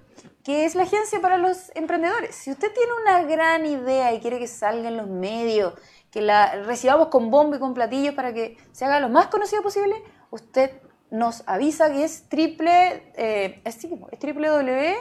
que 0.42 0.64
es 0.64 0.74
la 0.74 0.84
agencia 0.84 1.20
para 1.20 1.36
los 1.36 1.70
emprendedores. 1.74 2.34
Si 2.34 2.50
usted 2.50 2.72
tiene 2.72 2.92
una 3.02 3.22
gran 3.24 3.66
idea 3.66 4.14
y 4.14 4.20
quiere 4.20 4.38
que 4.38 4.46
salga 4.46 4.88
en 4.88 4.96
los 4.96 5.08
medios, 5.08 5.74
que 6.10 6.22
la 6.22 6.62
recibamos 6.62 7.08
con 7.08 7.30
bombo 7.30 7.56
y 7.56 7.58
con 7.58 7.74
platillos 7.74 8.14
para 8.14 8.32
que 8.32 8.56
se 8.72 8.84
haga 8.84 9.00
lo 9.00 9.08
más 9.08 9.26
conocido 9.26 9.62
posible, 9.62 9.94
usted 10.30 10.70
nos 11.10 11.42
avisa 11.46 11.90
que 11.92 12.04
es 12.04 12.28
triple, 12.28 13.12
eh, 13.16 13.60
es, 13.64 13.78
triple 14.18 14.48
W, 14.48 14.96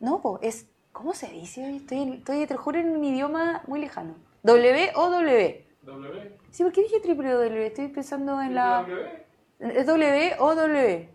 no, 0.00 0.20
po, 0.22 0.38
es, 0.42 0.66
¿cómo 0.92 1.14
se 1.14 1.28
dice? 1.28 1.76
Estoy, 1.76 2.14
estoy, 2.14 2.46
te 2.46 2.56
juro, 2.56 2.78
en 2.78 2.90
un 2.90 3.04
idioma 3.04 3.62
muy 3.66 3.80
lejano. 3.80 4.14
W 4.42 4.92
o 4.94 5.10
W. 5.10 5.66
W. 5.82 6.38
Sí, 6.50 6.62
¿por 6.62 6.72
qué 6.72 6.82
dije 6.82 7.00
triple 7.00 7.30
W? 7.30 7.66
Estoy 7.66 7.88
pensando 7.88 8.40
en 8.40 8.54
la... 8.54 8.82
W. 8.82 9.26
Es 9.58 9.86
W 9.86 10.36
o 10.38 10.54
W. 10.54 11.08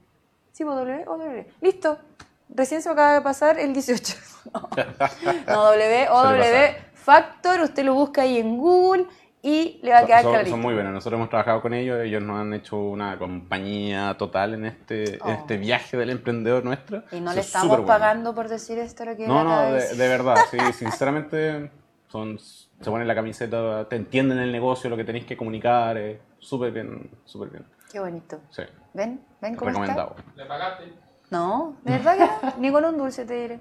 Sí, 0.52 0.64
W 0.64 1.04
o 1.08 1.18
W. 1.18 1.48
Listo. 1.62 1.98
Recién 2.50 2.82
se 2.82 2.90
me 2.90 2.94
acaba 2.94 3.14
de 3.16 3.22
pasar 3.22 3.60
el 3.60 3.74
18. 3.74 4.16
No, 4.54 4.70
No, 5.48 5.64
W 5.72 6.08
o 6.12 6.24
W. 6.24 6.76
Factor, 7.06 7.60
usted 7.62 7.84
lo 7.86 7.94
busca 7.94 8.24
ahí 8.24 8.40
en 8.40 8.58
Google 8.58 9.06
y 9.44 9.80
le 9.84 9.92
va 9.92 10.00
a 10.00 10.06
quedar 10.08 10.24
son- 10.24 10.32
clarito. 10.32 10.52
son 10.52 10.62
muy 10.62 10.74
buenos. 10.74 10.92
Nosotros 10.92 11.20
hemos 11.20 11.30
trabajado 11.30 11.62
con 11.62 11.72
ellos. 11.76 12.00
Ellos 12.04 12.24
nos 12.24 12.40
han 12.42 12.52
hecho 12.56 12.78
una 12.78 13.16
compañía 13.20 14.16
total 14.18 14.56
en 14.56 14.66
este, 14.66 15.20
Oh. 15.22 15.28
en 15.30 15.36
este 15.36 15.58
viaje 15.58 15.98
del 15.98 16.10
emprendedor 16.10 16.66
nuestro. 16.66 17.04
Y 17.12 17.20
no 17.20 17.32
le 17.32 17.42
estamos 17.42 17.82
pagando 17.82 18.34
por 18.34 18.50
decir 18.50 18.80
esto 18.80 19.06
lo 19.06 19.16
que 19.16 19.28
No, 19.28 19.44
no, 19.44 19.72
de, 19.72 19.96
de 19.96 20.08
verdad. 20.08 20.36
Sí, 20.50 20.58
sinceramente, 20.74 21.70
son, 22.08 22.40
se 22.40 22.90
ponen 22.90 23.08
la 23.08 23.14
camiseta, 23.14 23.88
te 23.88 23.98
entienden 23.98 24.40
el 24.40 24.52
negocio, 24.52 24.90
lo 24.90 24.98
que 24.98 25.04
tenéis 25.04 25.26
que 25.26 25.38
comunicar. 25.38 25.96
eh, 26.00 26.20
súper 26.40 26.72
bien, 26.72 27.08
súper 27.26 27.50
bien. 27.50 27.66
Qué 27.92 28.00
bonito. 28.00 28.40
Sí, 28.50 28.64
¿Ven? 28.96 29.22
¿Ven 29.42 29.56
cómo 29.56 29.70
está? 29.70 29.82
recomendado. 29.82 30.16
Le 30.36 30.46
pagaste. 30.46 31.05
No, 31.30 31.76
verdad 31.84 32.18
que 32.18 32.62
ni 32.62 32.72
con 32.72 32.86
un 32.86 32.98
dulce 32.98 33.26
te 33.26 33.42
diré. 33.42 33.60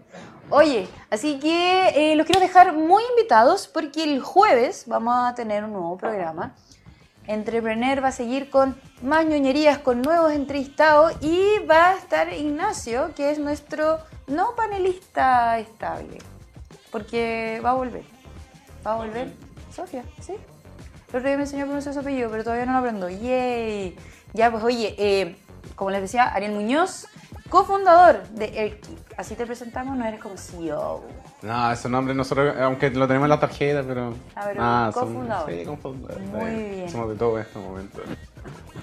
Oye, 0.50 0.86
así 1.10 1.38
que 1.38 2.12
eh, 2.12 2.16
los 2.16 2.26
quiero 2.26 2.40
dejar 2.40 2.74
muy 2.74 3.02
invitados 3.16 3.66
porque 3.66 4.04
el 4.04 4.20
jueves 4.20 4.84
vamos 4.86 5.14
a 5.16 5.34
tener 5.34 5.64
un 5.64 5.72
nuevo 5.72 5.96
programa. 5.96 6.54
Entrepreneur 7.26 8.04
va 8.04 8.08
a 8.08 8.12
seguir 8.12 8.50
con 8.50 8.76
más 9.02 9.24
ñoñerías, 9.24 9.78
con 9.78 10.02
nuevos 10.02 10.32
entrevistados 10.32 11.14
y 11.22 11.58
va 11.68 11.90
a 11.90 11.96
estar 11.96 12.30
Ignacio, 12.32 13.14
que 13.16 13.30
es 13.30 13.38
nuestro 13.38 13.98
no 14.26 14.54
panelista 14.54 15.58
estable, 15.58 16.18
porque 16.90 17.62
va 17.64 17.70
a 17.70 17.74
volver. 17.74 18.04
Va 18.86 18.92
a 18.92 18.96
volver. 18.96 19.32
Sofía, 19.74 20.04
¿sí? 20.20 20.34
El 21.12 21.18
otro 21.18 21.30
me 21.30 21.42
enseñó 21.42 21.62
a 21.62 21.66
pronunciar 21.66 21.94
su 21.94 22.00
apellido, 22.00 22.28
pero 22.30 22.44
todavía 22.44 22.66
no 22.66 22.72
lo 22.72 22.78
aprendo. 22.78 23.08
¡Yay! 23.08 23.96
Ya, 24.34 24.50
pues 24.50 24.62
oye, 24.62 24.94
eh, 24.98 25.36
como 25.76 25.90
les 25.90 26.02
decía, 26.02 26.24
Ariel 26.24 26.52
Muñoz, 26.52 27.06
cofundador 27.48 28.22
de 28.28 28.46
Airkeep. 28.46 28.98
Así 29.16 29.34
te 29.34 29.46
presentamos, 29.46 29.96
no 29.96 30.04
eres 30.04 30.20
como 30.20 30.36
CEO. 30.36 31.02
No, 31.42 31.72
ese 31.72 31.88
nombre 31.88 32.14
nosotros, 32.14 32.54
aunque 32.60 32.90
lo 32.90 33.06
tenemos 33.06 33.26
en 33.26 33.30
la 33.30 33.40
tarjeta, 33.40 33.82
pero. 33.86 34.14
Ah, 34.34 34.44
pero 34.46 34.92
son- 34.92 34.92
cofundador. 35.14 35.50
Sí, 35.50 35.64
cofundador. 35.64 36.20
Muy 36.20 36.50
bien. 36.50 36.90
Somos 36.90 37.08
de 37.10 37.14
todo 37.16 37.36
en 37.38 37.42
este 37.44 37.58
momento. 37.58 38.00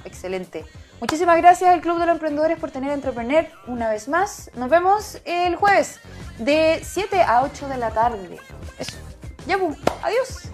Excelente. 0.05 0.65
Muchísimas 0.99 1.37
gracias 1.37 1.69
al 1.71 1.81
Club 1.81 1.99
de 1.99 2.05
los 2.05 2.13
Emprendedores 2.15 2.59
por 2.59 2.71
tener 2.71 2.91
Entrepreneur 2.91 3.47
una 3.67 3.89
vez 3.89 4.07
más. 4.07 4.49
Nos 4.55 4.69
vemos 4.69 5.19
el 5.25 5.55
jueves 5.55 5.99
de 6.37 6.79
7 6.83 7.21
a 7.23 7.41
8 7.43 7.67
de 7.67 7.77
la 7.77 7.91
tarde. 7.91 8.37
Eso. 8.77 8.97
Ya, 9.47 9.57
pues. 9.57 9.77
Adiós. 10.03 10.49